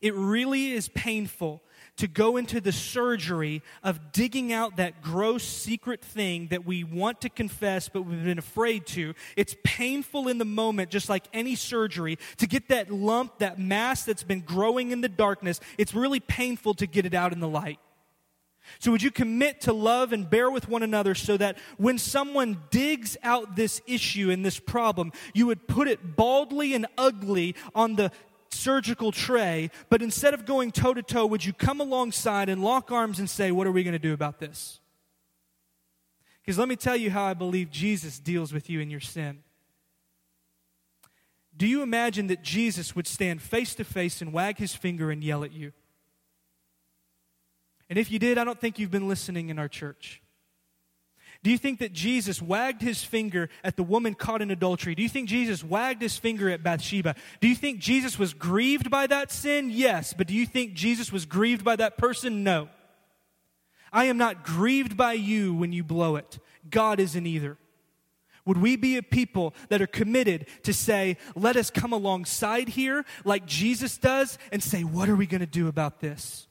It 0.00 0.14
really 0.14 0.72
is 0.72 0.88
painful 0.88 1.60
to 1.96 2.08
go 2.08 2.36
into 2.36 2.60
the 2.60 2.72
surgery 2.72 3.62
of 3.82 4.12
digging 4.12 4.52
out 4.52 4.76
that 4.76 5.02
gross 5.02 5.44
secret 5.44 6.02
thing 6.02 6.48
that 6.48 6.64
we 6.64 6.84
want 6.84 7.20
to 7.20 7.28
confess 7.28 7.88
but 7.88 8.02
we've 8.02 8.24
been 8.24 8.38
afraid 8.38 8.86
to. 8.86 9.14
It's 9.36 9.54
painful 9.62 10.28
in 10.28 10.38
the 10.38 10.44
moment, 10.44 10.90
just 10.90 11.08
like 11.08 11.24
any 11.32 11.54
surgery, 11.54 12.18
to 12.38 12.46
get 12.46 12.68
that 12.68 12.90
lump, 12.90 13.38
that 13.38 13.58
mass 13.58 14.04
that's 14.04 14.22
been 14.22 14.40
growing 14.40 14.90
in 14.90 15.00
the 15.00 15.08
darkness. 15.08 15.60
It's 15.78 15.94
really 15.94 16.20
painful 16.20 16.74
to 16.74 16.86
get 16.86 17.06
it 17.06 17.14
out 17.14 17.32
in 17.32 17.40
the 17.40 17.48
light. 17.48 17.78
So, 18.78 18.90
would 18.90 19.02
you 19.02 19.10
commit 19.10 19.62
to 19.62 19.72
love 19.72 20.12
and 20.12 20.28
bear 20.28 20.50
with 20.50 20.68
one 20.68 20.82
another 20.82 21.14
so 21.14 21.36
that 21.36 21.58
when 21.76 21.98
someone 21.98 22.58
digs 22.70 23.16
out 23.22 23.56
this 23.56 23.80
issue 23.86 24.30
and 24.30 24.44
this 24.44 24.58
problem, 24.58 25.12
you 25.34 25.46
would 25.46 25.66
put 25.66 25.88
it 25.88 26.16
baldly 26.16 26.74
and 26.74 26.86
ugly 26.96 27.54
on 27.74 27.96
the 27.96 28.12
surgical 28.52 29.12
tray, 29.12 29.70
but 29.88 30.02
instead 30.02 30.34
of 30.34 30.44
going 30.44 30.70
toe 30.70 30.94
to 30.94 31.02
toe, 31.02 31.26
would 31.26 31.44
you 31.44 31.52
come 31.52 31.80
alongside 31.80 32.48
and 32.48 32.62
lock 32.62 32.90
arms 32.90 33.18
and 33.18 33.28
say, 33.28 33.50
What 33.50 33.66
are 33.66 33.72
we 33.72 33.82
going 33.82 33.92
to 33.92 33.98
do 33.98 34.12
about 34.12 34.38
this? 34.38 34.80
Because 36.42 36.58
let 36.58 36.68
me 36.68 36.76
tell 36.76 36.96
you 36.96 37.10
how 37.10 37.24
I 37.24 37.34
believe 37.34 37.70
Jesus 37.70 38.18
deals 38.18 38.52
with 38.52 38.68
you 38.68 38.80
in 38.80 38.90
your 38.90 39.00
sin. 39.00 39.42
Do 41.56 41.66
you 41.66 41.82
imagine 41.82 42.28
that 42.28 42.42
Jesus 42.42 42.96
would 42.96 43.06
stand 43.06 43.42
face 43.42 43.74
to 43.76 43.84
face 43.84 44.22
and 44.22 44.32
wag 44.32 44.58
his 44.58 44.74
finger 44.74 45.10
and 45.10 45.22
yell 45.22 45.44
at 45.44 45.52
you? 45.52 45.72
And 47.88 47.98
if 47.98 48.10
you 48.10 48.18
did, 48.18 48.38
I 48.38 48.44
don't 48.44 48.58
think 48.58 48.78
you've 48.78 48.90
been 48.90 49.08
listening 49.08 49.50
in 49.50 49.58
our 49.58 49.68
church. 49.68 50.21
Do 51.42 51.50
you 51.50 51.58
think 51.58 51.80
that 51.80 51.92
Jesus 51.92 52.40
wagged 52.40 52.82
his 52.82 53.02
finger 53.02 53.48
at 53.64 53.76
the 53.76 53.82
woman 53.82 54.14
caught 54.14 54.42
in 54.42 54.50
adultery? 54.52 54.94
Do 54.94 55.02
you 55.02 55.08
think 55.08 55.28
Jesus 55.28 55.64
wagged 55.64 56.00
his 56.00 56.16
finger 56.16 56.48
at 56.48 56.62
Bathsheba? 56.62 57.16
Do 57.40 57.48
you 57.48 57.56
think 57.56 57.80
Jesus 57.80 58.16
was 58.16 58.32
grieved 58.32 58.90
by 58.90 59.08
that 59.08 59.32
sin? 59.32 59.68
Yes. 59.70 60.14
But 60.16 60.28
do 60.28 60.34
you 60.34 60.46
think 60.46 60.74
Jesus 60.74 61.10
was 61.10 61.26
grieved 61.26 61.64
by 61.64 61.74
that 61.76 61.98
person? 61.98 62.44
No. 62.44 62.68
I 63.92 64.04
am 64.04 64.18
not 64.18 64.44
grieved 64.44 64.96
by 64.96 65.14
you 65.14 65.52
when 65.52 65.72
you 65.72 65.82
blow 65.82 66.14
it. 66.14 66.38
God 66.70 67.00
isn't 67.00 67.26
either. 67.26 67.58
Would 68.44 68.58
we 68.58 68.76
be 68.76 68.96
a 68.96 69.02
people 69.02 69.54
that 69.68 69.82
are 69.82 69.86
committed 69.86 70.46
to 70.62 70.72
say, 70.72 71.16
let 71.34 71.56
us 71.56 71.70
come 71.70 71.92
alongside 71.92 72.68
here 72.68 73.04
like 73.24 73.46
Jesus 73.46 73.98
does 73.98 74.38
and 74.50 74.62
say, 74.62 74.82
what 74.82 75.08
are 75.08 75.16
we 75.16 75.26
going 75.26 75.40
to 75.40 75.46
do 75.46 75.68
about 75.68 76.00
this? 76.00 76.46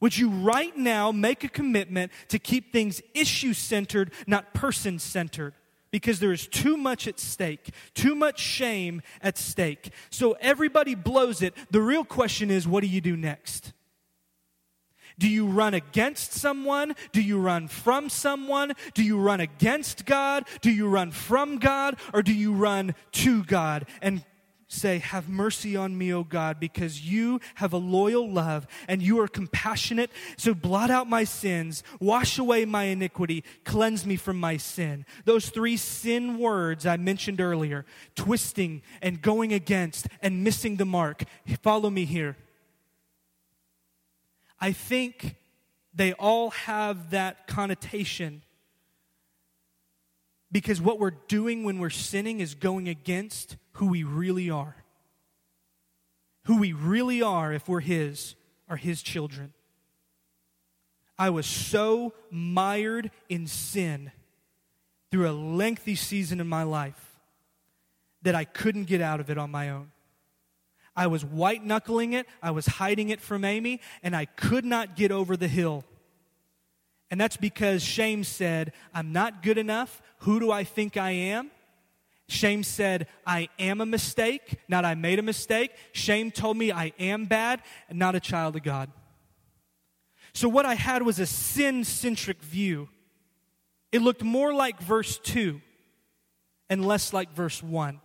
Would 0.00 0.16
you 0.16 0.30
right 0.30 0.76
now 0.76 1.12
make 1.12 1.44
a 1.44 1.48
commitment 1.48 2.10
to 2.28 2.38
keep 2.38 2.72
things 2.72 3.02
issue 3.14 3.52
centered, 3.52 4.12
not 4.26 4.54
person 4.54 4.98
centered? 4.98 5.54
because 5.90 6.20
there 6.20 6.32
is 6.32 6.46
too 6.46 6.76
much 6.76 7.08
at 7.08 7.18
stake, 7.18 7.70
too 7.94 8.14
much 8.14 8.38
shame 8.38 9.02
at 9.20 9.36
stake. 9.36 9.90
So 10.08 10.36
everybody 10.40 10.94
blows 10.94 11.42
it. 11.42 11.54
The 11.70 11.80
real 11.80 12.04
question 12.04 12.50
is 12.50 12.66
what 12.66 12.82
do 12.82 12.86
you 12.86 13.00
do 13.00 13.16
next? 13.16 13.72
Do 15.18 15.28
you 15.28 15.46
run 15.46 15.74
against 15.74 16.32
someone? 16.32 16.94
Do 17.12 17.20
you 17.20 17.38
run 17.38 17.68
from 17.68 18.08
someone? 18.08 18.72
Do 18.94 19.04
you 19.04 19.18
run 19.18 19.40
against 19.40 20.06
God? 20.06 20.46
Do 20.62 20.70
you 20.70 20.88
run 20.88 21.10
from 21.10 21.58
God? 21.58 21.98
Or 22.14 22.22
do 22.22 22.32
you 22.32 22.54
run 22.54 22.94
to 23.12 23.44
God 23.44 23.86
and 24.00 24.24
say, 24.70 24.98
Have 24.98 25.28
mercy 25.28 25.76
on 25.76 25.98
me, 25.98 26.12
O 26.12 26.24
God, 26.24 26.58
because 26.60 27.02
you 27.02 27.40
have 27.56 27.72
a 27.72 27.78
loyal 27.78 28.30
love 28.30 28.66
and 28.88 29.02
you 29.02 29.20
are 29.20 29.28
compassionate. 29.28 30.10
So 30.36 30.54
blot 30.54 30.90
out 30.90 31.08
my 31.08 31.24
sins, 31.24 31.82
wash 31.98 32.38
away 32.38 32.64
my 32.64 32.84
iniquity, 32.84 33.44
cleanse 33.64 34.06
me 34.06 34.16
from 34.16 34.38
my 34.38 34.56
sin. 34.56 35.04
Those 35.24 35.50
three 35.50 35.76
sin 35.76 36.38
words 36.38 36.86
I 36.86 36.96
mentioned 36.96 37.40
earlier 37.40 37.84
twisting 38.14 38.82
and 39.02 39.20
going 39.20 39.52
against 39.52 40.06
and 40.22 40.44
missing 40.44 40.76
the 40.76 40.84
mark. 40.84 41.24
Follow 41.62 41.90
me 41.90 42.04
here. 42.04 42.36
I 44.60 44.72
think 44.72 45.36
they 45.94 46.12
all 46.12 46.50
have 46.50 47.10
that 47.10 47.46
connotation 47.46 48.42
because 50.52 50.80
what 50.80 50.98
we're 50.98 51.12
doing 51.28 51.64
when 51.64 51.78
we're 51.78 51.90
sinning 51.90 52.40
is 52.40 52.54
going 52.54 52.88
against 52.88 53.56
who 53.72 53.86
we 53.86 54.02
really 54.02 54.50
are. 54.50 54.76
Who 56.44 56.58
we 56.58 56.72
really 56.72 57.22
are, 57.22 57.52
if 57.52 57.68
we're 57.68 57.80
His, 57.80 58.34
are 58.68 58.76
His 58.76 59.02
children. 59.02 59.52
I 61.18 61.30
was 61.30 61.46
so 61.46 62.14
mired 62.30 63.10
in 63.28 63.46
sin 63.46 64.10
through 65.10 65.28
a 65.28 65.32
lengthy 65.32 65.94
season 65.94 66.40
in 66.40 66.46
my 66.46 66.62
life 66.62 67.18
that 68.22 68.34
I 68.34 68.44
couldn't 68.44 68.84
get 68.84 69.00
out 69.00 69.20
of 69.20 69.30
it 69.30 69.38
on 69.38 69.50
my 69.50 69.70
own. 69.70 69.90
I 70.96 71.06
was 71.06 71.24
white 71.24 71.64
knuckling 71.64 72.14
it, 72.14 72.26
I 72.42 72.50
was 72.50 72.66
hiding 72.66 73.10
it 73.10 73.20
from 73.20 73.44
Amy, 73.44 73.80
and 74.02 74.14
I 74.16 74.24
could 74.24 74.64
not 74.64 74.96
get 74.96 75.12
over 75.12 75.36
the 75.36 75.48
hill. 75.48 75.84
And 77.10 77.20
that's 77.20 77.36
because 77.36 77.82
shame 77.82 78.22
said, 78.24 78.72
I'm 78.94 79.12
not 79.12 79.42
good 79.42 79.58
enough. 79.58 80.00
Who 80.18 80.38
do 80.38 80.52
I 80.52 80.64
think 80.64 80.96
I 80.96 81.10
am? 81.10 81.50
Shame 82.28 82.62
said, 82.62 83.08
I 83.26 83.48
am 83.58 83.80
a 83.80 83.86
mistake, 83.86 84.58
not 84.68 84.84
I 84.84 84.94
made 84.94 85.18
a 85.18 85.22
mistake. 85.22 85.72
Shame 85.90 86.30
told 86.30 86.56
me 86.56 86.70
I 86.70 86.92
am 86.98 87.24
bad 87.24 87.60
and 87.88 87.98
not 87.98 88.14
a 88.14 88.20
child 88.20 88.54
of 88.54 88.62
God. 88.62 88.90
So, 90.32 90.48
what 90.48 90.64
I 90.64 90.74
had 90.74 91.02
was 91.02 91.18
a 91.18 91.26
sin 91.26 91.82
centric 91.82 92.40
view. 92.40 92.88
It 93.90 94.00
looked 94.02 94.22
more 94.22 94.54
like 94.54 94.80
verse 94.80 95.18
2 95.18 95.60
and 96.68 96.86
less 96.86 97.12
like 97.12 97.32
verse 97.32 97.60
1. 97.60 98.00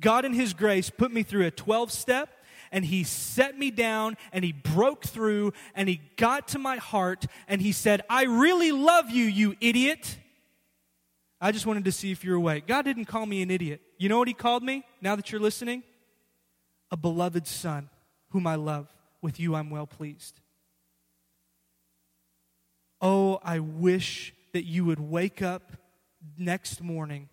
God, 0.00 0.24
in 0.24 0.32
His 0.32 0.54
grace, 0.54 0.88
put 0.88 1.12
me 1.12 1.22
through 1.22 1.46
a 1.46 1.50
12 1.50 1.92
step 1.92 2.30
and 2.76 2.84
He 2.84 3.04
set 3.04 3.58
me 3.58 3.70
down 3.70 4.18
and 4.32 4.44
He 4.44 4.52
broke 4.52 5.06
through 5.06 5.54
and 5.74 5.88
He 5.88 6.02
got 6.16 6.48
to 6.48 6.58
my 6.58 6.76
heart 6.76 7.24
and 7.48 7.62
He 7.62 7.72
said, 7.72 8.02
I 8.10 8.24
really 8.24 8.70
love 8.70 9.08
you, 9.08 9.24
you 9.24 9.56
idiot. 9.62 10.18
I 11.40 11.52
just 11.52 11.64
wanted 11.64 11.86
to 11.86 11.92
see 11.92 12.12
if 12.12 12.22
you're 12.22 12.36
awake. 12.36 12.66
God 12.66 12.84
didn't 12.84 13.06
call 13.06 13.24
me 13.24 13.40
an 13.40 13.50
idiot. 13.50 13.80
You 13.96 14.10
know 14.10 14.18
what 14.18 14.28
He 14.28 14.34
called 14.34 14.62
me 14.62 14.84
now 15.00 15.16
that 15.16 15.32
you're 15.32 15.40
listening? 15.40 15.84
A 16.90 16.98
beloved 16.98 17.46
Son, 17.46 17.88
whom 18.28 18.46
I 18.46 18.56
love. 18.56 18.94
With 19.22 19.40
you 19.40 19.54
I'm 19.54 19.70
well 19.70 19.86
pleased. 19.86 20.38
Oh, 23.00 23.40
I 23.42 23.60
wish 23.60 24.34
that 24.52 24.66
you 24.66 24.84
would 24.84 25.00
wake 25.00 25.40
up 25.40 25.78
next 26.36 26.82
morning 26.82 27.30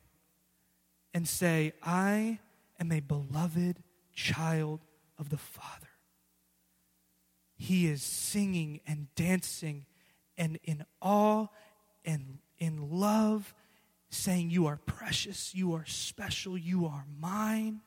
and 1.13 1.27
say, 1.27 1.73
I 1.83 2.39
am 2.79 2.93
a 2.93 3.01
beloved 3.01 3.83
child 4.13 4.79
of 5.23 5.29
the 5.29 5.37
Father. 5.37 5.87
He 7.55 7.87
is 7.87 8.03
singing 8.03 8.81
and 8.85 9.07
dancing 9.15 9.85
and 10.37 10.59
in 10.65 10.85
awe 11.01 11.47
and 12.03 12.39
in 12.57 12.89
love, 12.91 13.55
saying, 14.09 14.49
You 14.49 14.65
are 14.65 14.81
precious, 14.85 15.55
you 15.55 15.73
are 15.73 15.85
special, 15.85 16.57
you 16.57 16.85
are 16.85 17.05
mine. 17.17 17.79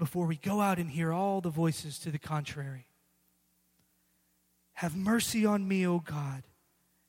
Before 0.00 0.26
we 0.26 0.34
go 0.34 0.60
out 0.60 0.80
and 0.80 0.90
hear 0.90 1.12
all 1.12 1.40
the 1.40 1.48
voices 1.48 2.00
to 2.00 2.10
the 2.10 2.18
contrary. 2.18 2.88
Have 4.74 4.96
mercy 4.96 5.46
on 5.46 5.68
me, 5.68 5.86
O 5.86 6.00
God. 6.00 6.42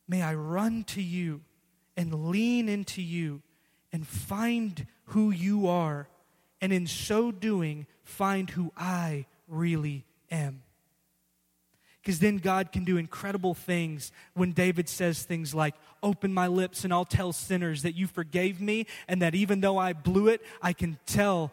May 0.08 0.22
I 0.22 0.36
run 0.36 0.84
to 0.86 1.02
you 1.02 1.42
and 1.98 2.30
lean 2.30 2.70
into 2.70 3.02
you 3.02 3.42
and 3.92 4.06
find 4.08 4.86
who 5.06 5.32
you 5.32 5.66
are, 5.68 6.08
and 6.62 6.74
in 6.74 6.88
so 6.88 7.32
doing, 7.32 7.86
find 8.04 8.50
who 8.50 8.72
I 8.78 9.26
really 9.48 10.06
am. 10.32 10.64
Because 12.02 12.20
then 12.20 12.38
God 12.38 12.72
can 12.72 12.86
do 12.86 12.98
incredible 12.98 13.54
things 13.54 14.12
when 14.34 14.52
David 14.52 14.88
says 14.90 15.24
things 15.24 15.54
like, 15.54 15.76
Open 16.02 16.34
my 16.34 16.48
lips 16.48 16.86
and 16.86 16.94
I'll 16.94 17.04
tell 17.04 17.34
sinners 17.34 17.84
that 17.84 17.94
you 17.94 18.08
forgave 18.08 18.62
me, 18.62 18.88
and 19.08 19.22
that 19.22 19.36
even 19.36 19.60
though 19.60 19.78
I 19.78 19.92
blew 19.92 20.30
it, 20.30 20.42
I 20.62 20.72
can 20.72 20.98
tell 21.06 21.52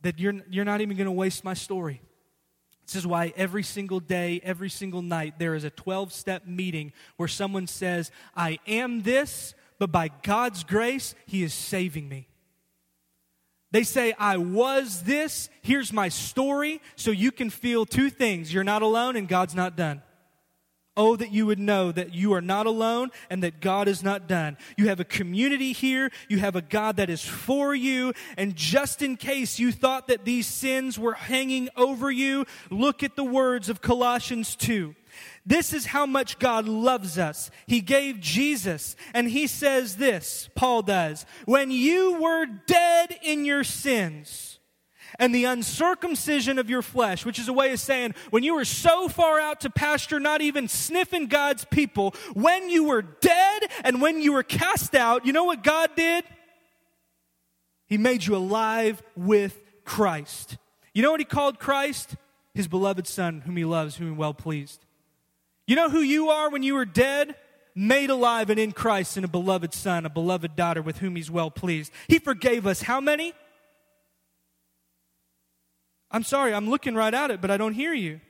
that 0.00 0.18
you're, 0.18 0.34
you're 0.50 0.64
not 0.64 0.80
even 0.80 0.96
going 0.96 1.06
to 1.06 1.12
waste 1.12 1.44
my 1.44 1.52
story. 1.52 2.00
This 2.86 2.94
is 2.94 3.06
why 3.06 3.32
every 3.36 3.62
single 3.62 4.00
day, 4.00 4.40
every 4.44 4.70
single 4.70 5.02
night, 5.02 5.38
there 5.38 5.54
is 5.54 5.64
a 5.64 5.70
12 5.70 6.12
step 6.12 6.46
meeting 6.46 6.92
where 7.16 7.28
someone 7.28 7.66
says, 7.66 8.10
I 8.34 8.60
am 8.66 9.02
this, 9.02 9.54
but 9.78 9.92
by 9.92 10.08
God's 10.22 10.64
grace, 10.64 11.14
He 11.26 11.42
is 11.42 11.52
saving 11.52 12.08
me. 12.08 12.28
They 13.76 13.82
say, 13.82 14.14
I 14.18 14.38
was 14.38 15.02
this, 15.02 15.50
here's 15.60 15.92
my 15.92 16.08
story, 16.08 16.80
so 16.94 17.10
you 17.10 17.30
can 17.30 17.50
feel 17.50 17.84
two 17.84 18.08
things. 18.08 18.50
You're 18.50 18.64
not 18.64 18.80
alone 18.80 19.16
and 19.16 19.28
God's 19.28 19.54
not 19.54 19.76
done. 19.76 20.00
Oh, 20.96 21.14
that 21.14 21.30
you 21.30 21.44
would 21.44 21.58
know 21.58 21.92
that 21.92 22.14
you 22.14 22.32
are 22.32 22.40
not 22.40 22.64
alone 22.64 23.10
and 23.28 23.42
that 23.42 23.60
God 23.60 23.86
is 23.86 24.02
not 24.02 24.26
done. 24.26 24.56
You 24.78 24.88
have 24.88 24.98
a 24.98 25.04
community 25.04 25.74
here. 25.74 26.10
You 26.30 26.38
have 26.38 26.56
a 26.56 26.62
God 26.62 26.96
that 26.96 27.10
is 27.10 27.22
for 27.22 27.74
you. 27.74 28.14
And 28.38 28.56
just 28.56 29.02
in 29.02 29.18
case 29.18 29.58
you 29.58 29.72
thought 29.72 30.08
that 30.08 30.24
these 30.24 30.46
sins 30.46 30.98
were 30.98 31.12
hanging 31.12 31.68
over 31.76 32.10
you, 32.10 32.46
look 32.70 33.02
at 33.02 33.14
the 33.14 33.24
words 33.24 33.68
of 33.68 33.82
Colossians 33.82 34.56
2. 34.56 34.94
This 35.44 35.72
is 35.72 35.86
how 35.86 36.06
much 36.06 36.38
God 36.38 36.66
loves 36.66 37.18
us. 37.18 37.50
He 37.66 37.80
gave 37.80 38.20
Jesus, 38.20 38.96
and 39.14 39.28
he 39.28 39.46
says 39.46 39.96
this, 39.96 40.48
Paul 40.54 40.82
does, 40.82 41.26
when 41.44 41.70
you 41.70 42.20
were 42.20 42.46
dead 42.46 43.18
in 43.22 43.44
your 43.44 43.64
sins 43.64 44.58
and 45.18 45.34
the 45.34 45.44
uncircumcision 45.44 46.58
of 46.58 46.68
your 46.68 46.82
flesh, 46.82 47.24
which 47.24 47.38
is 47.38 47.48
a 47.48 47.52
way 47.52 47.72
of 47.72 47.80
saying 47.80 48.14
when 48.30 48.42
you 48.42 48.54
were 48.54 48.64
so 48.64 49.08
far 49.08 49.40
out 49.40 49.60
to 49.60 49.70
pasture, 49.70 50.20
not 50.20 50.42
even 50.42 50.68
sniffing 50.68 51.26
God's 51.26 51.64
people, 51.64 52.14
when 52.34 52.68
you 52.68 52.84
were 52.84 53.02
dead 53.02 53.62
and 53.84 54.02
when 54.02 54.20
you 54.20 54.32
were 54.32 54.42
cast 54.42 54.94
out, 54.94 55.24
you 55.24 55.32
know 55.32 55.44
what 55.44 55.62
God 55.62 55.90
did? 55.96 56.24
He 57.86 57.98
made 57.98 58.26
you 58.26 58.34
alive 58.36 59.02
with 59.16 59.62
Christ. 59.84 60.56
You 60.92 61.02
know 61.02 61.10
what 61.10 61.20
he 61.20 61.24
called 61.24 61.58
Christ? 61.58 62.16
His 62.54 62.68
beloved 62.68 63.06
Son, 63.06 63.42
whom 63.42 63.56
he 63.56 63.66
loves, 63.66 63.96
whom 63.96 64.08
he 64.08 64.14
well 64.14 64.34
pleased. 64.34 64.85
You 65.66 65.76
know 65.76 65.90
who 65.90 66.00
you 66.00 66.30
are 66.30 66.50
when 66.50 66.62
you 66.62 66.74
were 66.74 66.84
dead? 66.84 67.34
Made 67.74 68.08
alive 68.08 68.48
and 68.48 68.58
in 68.58 68.72
Christ 68.72 69.16
and 69.16 69.24
a 69.24 69.28
beloved 69.28 69.74
son, 69.74 70.06
a 70.06 70.10
beloved 70.10 70.56
daughter 70.56 70.80
with 70.80 70.98
whom 70.98 71.16
he's 71.16 71.30
well 71.30 71.50
pleased. 71.50 71.92
He 72.08 72.18
forgave 72.18 72.66
us 72.66 72.82
how 72.82 73.00
many? 73.00 73.34
I'm 76.10 76.22
sorry, 76.22 76.54
I'm 76.54 76.70
looking 76.70 76.94
right 76.94 77.12
at 77.12 77.30
it, 77.30 77.40
but 77.40 77.50
I 77.50 77.56
don't 77.56 77.74
hear 77.74 77.92
you. 77.92 78.20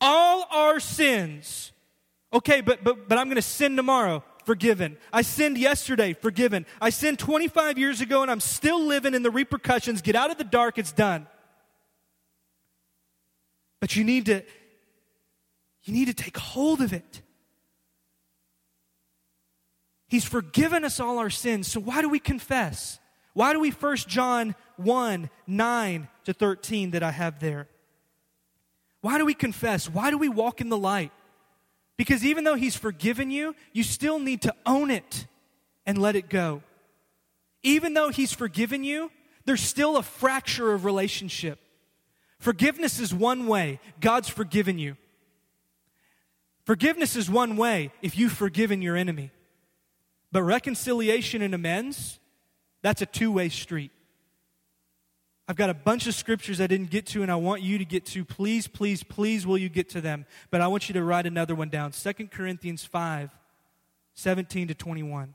All 0.00 0.46
our 0.50 0.80
sins. 0.80 1.72
Okay, 2.32 2.60
but 2.60 2.82
but 2.82 3.08
but 3.08 3.18
I'm 3.18 3.26
going 3.26 3.36
to 3.36 3.42
sin 3.42 3.76
tomorrow. 3.76 4.24
Forgiven. 4.44 4.96
I 5.12 5.22
sinned 5.22 5.58
yesterday. 5.58 6.14
Forgiven. 6.14 6.64
I 6.80 6.88
sinned 6.88 7.18
25 7.18 7.76
years 7.76 8.00
ago 8.00 8.22
and 8.22 8.30
I'm 8.30 8.40
still 8.40 8.82
living 8.82 9.12
in 9.12 9.22
the 9.22 9.30
repercussions. 9.30 10.00
Get 10.00 10.16
out 10.16 10.30
of 10.30 10.38
the 10.38 10.44
dark. 10.44 10.78
It's 10.78 10.92
done. 10.92 11.26
But 13.78 13.94
you 13.94 14.04
need 14.04 14.26
to 14.26 14.42
you 15.88 15.94
need 15.94 16.06
to 16.06 16.14
take 16.14 16.36
hold 16.36 16.82
of 16.82 16.92
it. 16.92 17.22
He's 20.06 20.24
forgiven 20.24 20.84
us 20.84 21.00
all 21.00 21.18
our 21.18 21.30
sins. 21.30 21.66
So 21.66 21.80
why 21.80 22.02
do 22.02 22.10
we 22.10 22.18
confess? 22.18 22.98
Why 23.32 23.52
do 23.54 23.60
we 23.60 23.70
1 23.70 23.96
John 23.96 24.54
1 24.76 25.30
9 25.46 26.08
to 26.24 26.32
13 26.32 26.90
that 26.90 27.02
I 27.02 27.10
have 27.10 27.40
there? 27.40 27.68
Why 29.00 29.16
do 29.16 29.24
we 29.24 29.34
confess? 29.34 29.88
Why 29.88 30.10
do 30.10 30.18
we 30.18 30.28
walk 30.28 30.60
in 30.60 30.68
the 30.68 30.76
light? 30.76 31.12
Because 31.96 32.24
even 32.24 32.44
though 32.44 32.54
He's 32.54 32.76
forgiven 32.76 33.30
you, 33.30 33.54
you 33.72 33.82
still 33.82 34.18
need 34.18 34.42
to 34.42 34.54
own 34.66 34.90
it 34.90 35.26
and 35.86 35.96
let 35.98 36.16
it 36.16 36.28
go. 36.28 36.62
Even 37.62 37.94
though 37.94 38.10
He's 38.10 38.32
forgiven 38.32 38.84
you, 38.84 39.10
there's 39.46 39.62
still 39.62 39.96
a 39.96 40.02
fracture 40.02 40.72
of 40.74 40.84
relationship. 40.84 41.58
Forgiveness 42.38 43.00
is 43.00 43.14
one 43.14 43.46
way, 43.46 43.80
God's 44.00 44.28
forgiven 44.28 44.78
you. 44.78 44.96
Forgiveness 46.68 47.16
is 47.16 47.30
one 47.30 47.56
way 47.56 47.92
if 48.02 48.18
you've 48.18 48.30
forgiven 48.30 48.82
your 48.82 48.94
enemy. 48.94 49.30
But 50.30 50.42
reconciliation 50.42 51.40
and 51.40 51.54
amends, 51.54 52.20
that's 52.82 53.00
a 53.00 53.06
two 53.06 53.32
way 53.32 53.48
street. 53.48 53.90
I've 55.48 55.56
got 55.56 55.70
a 55.70 55.74
bunch 55.74 56.06
of 56.06 56.14
scriptures 56.14 56.60
I 56.60 56.66
didn't 56.66 56.90
get 56.90 57.06
to 57.06 57.22
and 57.22 57.32
I 57.32 57.36
want 57.36 57.62
you 57.62 57.78
to 57.78 57.86
get 57.86 58.04
to. 58.08 58.22
Please, 58.22 58.68
please, 58.68 59.02
please, 59.02 59.46
will 59.46 59.56
you 59.56 59.70
get 59.70 59.88
to 59.88 60.02
them? 60.02 60.26
But 60.50 60.60
I 60.60 60.66
want 60.66 60.90
you 60.90 60.92
to 60.92 61.02
write 61.02 61.24
another 61.24 61.54
one 61.54 61.70
down 61.70 61.92
2 61.92 62.12
Corinthians 62.26 62.84
5 62.84 63.30
17 64.12 64.68
to 64.68 64.74
21. 64.74 65.34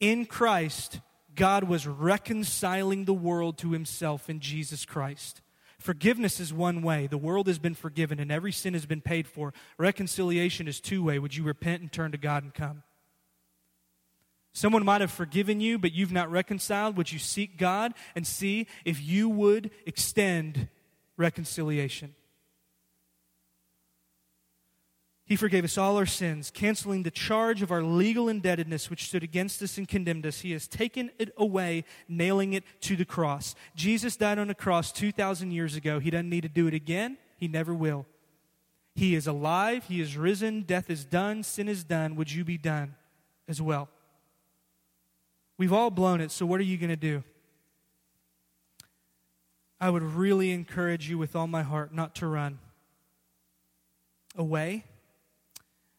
In 0.00 0.26
Christ, 0.26 1.00
God 1.34 1.64
was 1.64 1.86
reconciling 1.86 3.06
the 3.06 3.14
world 3.14 3.56
to 3.58 3.72
himself 3.72 4.28
in 4.28 4.40
Jesus 4.40 4.84
Christ. 4.84 5.40
Forgiveness 5.78 6.40
is 6.40 6.52
one 6.52 6.82
way. 6.82 7.06
The 7.06 7.18
world 7.18 7.46
has 7.48 7.58
been 7.58 7.74
forgiven 7.74 8.18
and 8.18 8.32
every 8.32 8.52
sin 8.52 8.72
has 8.74 8.86
been 8.86 9.02
paid 9.02 9.26
for. 9.26 9.52
Reconciliation 9.78 10.68
is 10.68 10.80
two 10.80 11.04
way. 11.04 11.18
Would 11.18 11.36
you 11.36 11.44
repent 11.44 11.82
and 11.82 11.92
turn 11.92 12.12
to 12.12 12.18
God 12.18 12.42
and 12.42 12.54
come? 12.54 12.82
Someone 14.52 14.86
might 14.86 15.02
have 15.02 15.10
forgiven 15.10 15.60
you, 15.60 15.78
but 15.78 15.92
you've 15.92 16.12
not 16.12 16.30
reconciled. 16.30 16.96
Would 16.96 17.12
you 17.12 17.18
seek 17.18 17.58
God 17.58 17.92
and 18.14 18.26
see 18.26 18.66
if 18.86 19.02
you 19.02 19.28
would 19.28 19.70
extend 19.84 20.68
reconciliation? 21.18 22.14
He 25.26 25.34
forgave 25.34 25.64
us 25.64 25.76
all 25.76 25.96
our 25.96 26.06
sins, 26.06 26.52
canceling 26.54 27.02
the 27.02 27.10
charge 27.10 27.60
of 27.60 27.72
our 27.72 27.82
legal 27.82 28.28
indebtedness 28.28 28.88
which 28.88 29.06
stood 29.06 29.24
against 29.24 29.60
us 29.60 29.76
and 29.76 29.88
condemned 29.88 30.24
us. 30.24 30.40
He 30.40 30.52
has 30.52 30.68
taken 30.68 31.10
it 31.18 31.34
away, 31.36 31.84
nailing 32.08 32.52
it 32.52 32.62
to 32.82 32.94
the 32.94 33.04
cross. 33.04 33.56
Jesus 33.74 34.16
died 34.16 34.38
on 34.38 34.50
a 34.50 34.54
cross 34.54 34.92
2,000 34.92 35.50
years 35.50 35.74
ago. 35.74 35.98
He 35.98 36.10
doesn't 36.10 36.30
need 36.30 36.42
to 36.42 36.48
do 36.48 36.68
it 36.68 36.74
again, 36.74 37.18
He 37.36 37.48
never 37.48 37.74
will. 37.74 38.06
He 38.94 39.16
is 39.16 39.26
alive, 39.26 39.84
He 39.88 40.00
is 40.00 40.16
risen, 40.16 40.62
death 40.62 40.88
is 40.88 41.04
done, 41.04 41.42
sin 41.42 41.68
is 41.68 41.82
done. 41.82 42.14
Would 42.14 42.30
you 42.30 42.44
be 42.44 42.56
done 42.56 42.94
as 43.48 43.60
well? 43.60 43.88
We've 45.58 45.72
all 45.72 45.90
blown 45.90 46.20
it, 46.20 46.30
so 46.30 46.46
what 46.46 46.60
are 46.60 46.64
you 46.64 46.78
going 46.78 46.90
to 46.90 46.96
do? 46.96 47.24
I 49.80 49.90
would 49.90 50.04
really 50.04 50.52
encourage 50.52 51.10
you 51.10 51.18
with 51.18 51.34
all 51.34 51.48
my 51.48 51.62
heart 51.62 51.92
not 51.92 52.14
to 52.16 52.28
run 52.28 52.60
away. 54.36 54.84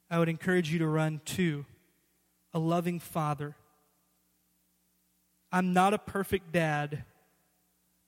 I 0.10 0.20
would 0.20 0.30
encourage 0.30 0.72
you 0.72 0.80
to 0.80 0.88
run 0.88 1.22
to 1.26 1.66
a 2.53 2.60
loving 2.60 2.99
father. 2.99 3.55
I'm 5.51 5.74
not 5.74 5.93
a 5.93 5.97
perfect 5.97 6.51
dad, 6.51 7.03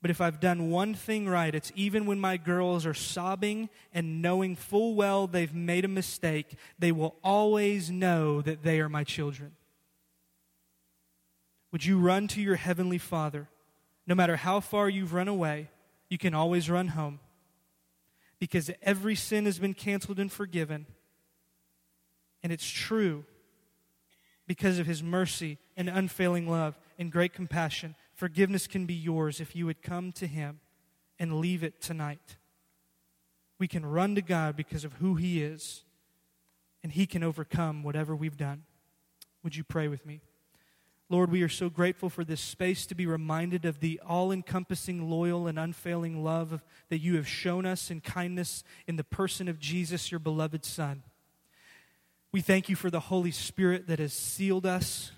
but 0.02 0.10
if 0.10 0.20
I've 0.20 0.40
done 0.40 0.70
one 0.70 0.94
thing 0.94 1.28
right, 1.28 1.54
it's 1.54 1.72
even 1.74 2.06
when 2.06 2.18
my 2.18 2.36
girls 2.36 2.86
are 2.86 2.94
sobbing 2.94 3.68
and 3.92 4.22
knowing 4.22 4.56
full 4.56 4.94
well 4.94 5.26
they've 5.26 5.54
made 5.54 5.84
a 5.84 5.88
mistake, 5.88 6.54
they 6.78 6.92
will 6.92 7.16
always 7.22 7.90
know 7.90 8.40
that 8.40 8.62
they 8.62 8.80
are 8.80 8.88
my 8.88 9.04
children. 9.04 9.52
Would 11.72 11.84
you 11.84 11.98
run 11.98 12.28
to 12.28 12.40
your 12.40 12.56
heavenly 12.56 12.98
Father? 12.98 13.48
No 14.06 14.14
matter 14.14 14.36
how 14.36 14.60
far 14.60 14.88
you've 14.88 15.12
run 15.12 15.28
away, 15.28 15.68
you 16.08 16.18
can 16.18 16.34
always 16.34 16.68
run 16.68 16.88
home 16.88 17.20
because 18.38 18.70
every 18.82 19.14
sin 19.14 19.44
has 19.44 19.58
been 19.58 19.74
canceled 19.74 20.18
and 20.18 20.32
forgiven. 20.32 20.86
And 22.42 22.52
it's 22.52 22.68
true 22.68 23.24
because 24.46 24.78
of 24.78 24.86
his 24.86 25.02
mercy 25.02 25.58
and 25.76 25.88
unfailing 25.88 26.48
love 26.48 26.78
and 26.98 27.12
great 27.12 27.32
compassion. 27.32 27.94
Forgiveness 28.14 28.66
can 28.66 28.86
be 28.86 28.94
yours 28.94 29.40
if 29.40 29.54
you 29.54 29.66
would 29.66 29.82
come 29.82 30.12
to 30.12 30.26
him 30.26 30.60
and 31.18 31.40
leave 31.40 31.62
it 31.62 31.80
tonight. 31.80 32.36
We 33.58 33.68
can 33.68 33.84
run 33.84 34.14
to 34.14 34.22
God 34.22 34.56
because 34.56 34.84
of 34.84 34.94
who 34.94 35.14
he 35.16 35.42
is, 35.42 35.84
and 36.82 36.90
he 36.90 37.06
can 37.06 37.22
overcome 37.22 37.82
whatever 37.82 38.16
we've 38.16 38.36
done. 38.36 38.64
Would 39.42 39.54
you 39.54 39.64
pray 39.64 39.86
with 39.86 40.06
me? 40.06 40.22
Lord, 41.10 41.30
we 41.30 41.42
are 41.42 41.48
so 41.48 41.68
grateful 41.68 42.08
for 42.08 42.24
this 42.24 42.40
space 42.40 42.86
to 42.86 42.94
be 42.94 43.04
reminded 43.04 43.64
of 43.64 43.80
the 43.80 44.00
all 44.06 44.30
encompassing, 44.30 45.10
loyal, 45.10 45.46
and 45.46 45.58
unfailing 45.58 46.22
love 46.22 46.62
that 46.88 47.00
you 47.00 47.16
have 47.16 47.26
shown 47.26 47.66
us 47.66 47.90
in 47.90 48.00
kindness 48.00 48.62
in 48.86 48.96
the 48.96 49.04
person 49.04 49.48
of 49.48 49.58
Jesus, 49.58 50.10
your 50.10 50.20
beloved 50.20 50.64
Son. 50.64 51.02
We 52.32 52.40
thank 52.40 52.68
you 52.68 52.76
for 52.76 52.90
the 52.90 53.00
Holy 53.00 53.32
Spirit 53.32 53.88
that 53.88 53.98
has 53.98 54.12
sealed 54.12 54.64
us 54.64 55.10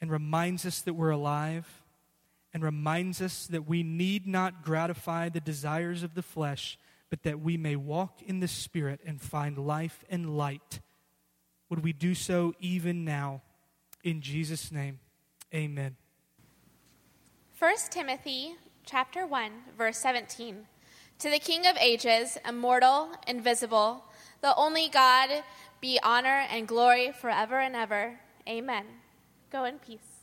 and 0.00 0.10
reminds 0.10 0.66
us 0.66 0.80
that 0.80 0.94
we're 0.94 1.10
alive 1.10 1.84
and 2.52 2.60
reminds 2.64 3.22
us 3.22 3.46
that 3.46 3.68
we 3.68 3.84
need 3.84 4.26
not 4.26 4.64
gratify 4.64 5.28
the 5.28 5.40
desires 5.40 6.02
of 6.02 6.14
the 6.14 6.22
flesh, 6.22 6.76
but 7.08 7.22
that 7.22 7.38
we 7.38 7.56
may 7.56 7.76
walk 7.76 8.20
in 8.20 8.40
the 8.40 8.48
Spirit 8.48 9.00
and 9.06 9.20
find 9.20 9.58
life 9.58 10.04
and 10.10 10.36
light. 10.36 10.80
Would 11.68 11.84
we 11.84 11.92
do 11.92 12.16
so 12.16 12.52
even 12.58 13.04
now? 13.04 13.42
In 14.02 14.20
Jesus' 14.20 14.72
name, 14.72 14.98
amen. 15.54 15.94
1 17.60 17.74
Timothy 17.90 18.56
chapter 18.84 19.24
1, 19.24 19.52
verse 19.76 19.98
17. 19.98 20.66
To 21.20 21.30
the 21.30 21.38
King 21.38 21.66
of 21.66 21.76
ages, 21.76 22.38
immortal, 22.48 23.10
invisible, 23.28 24.04
the 24.40 24.54
only 24.56 24.88
God, 24.88 25.44
be 25.80 25.98
honor 26.02 26.46
and 26.50 26.66
glory 26.66 27.12
forever 27.12 27.58
and 27.58 27.74
ever. 27.76 28.20
Amen. 28.48 28.84
Go 29.50 29.64
in 29.64 29.78
peace. 29.78 30.17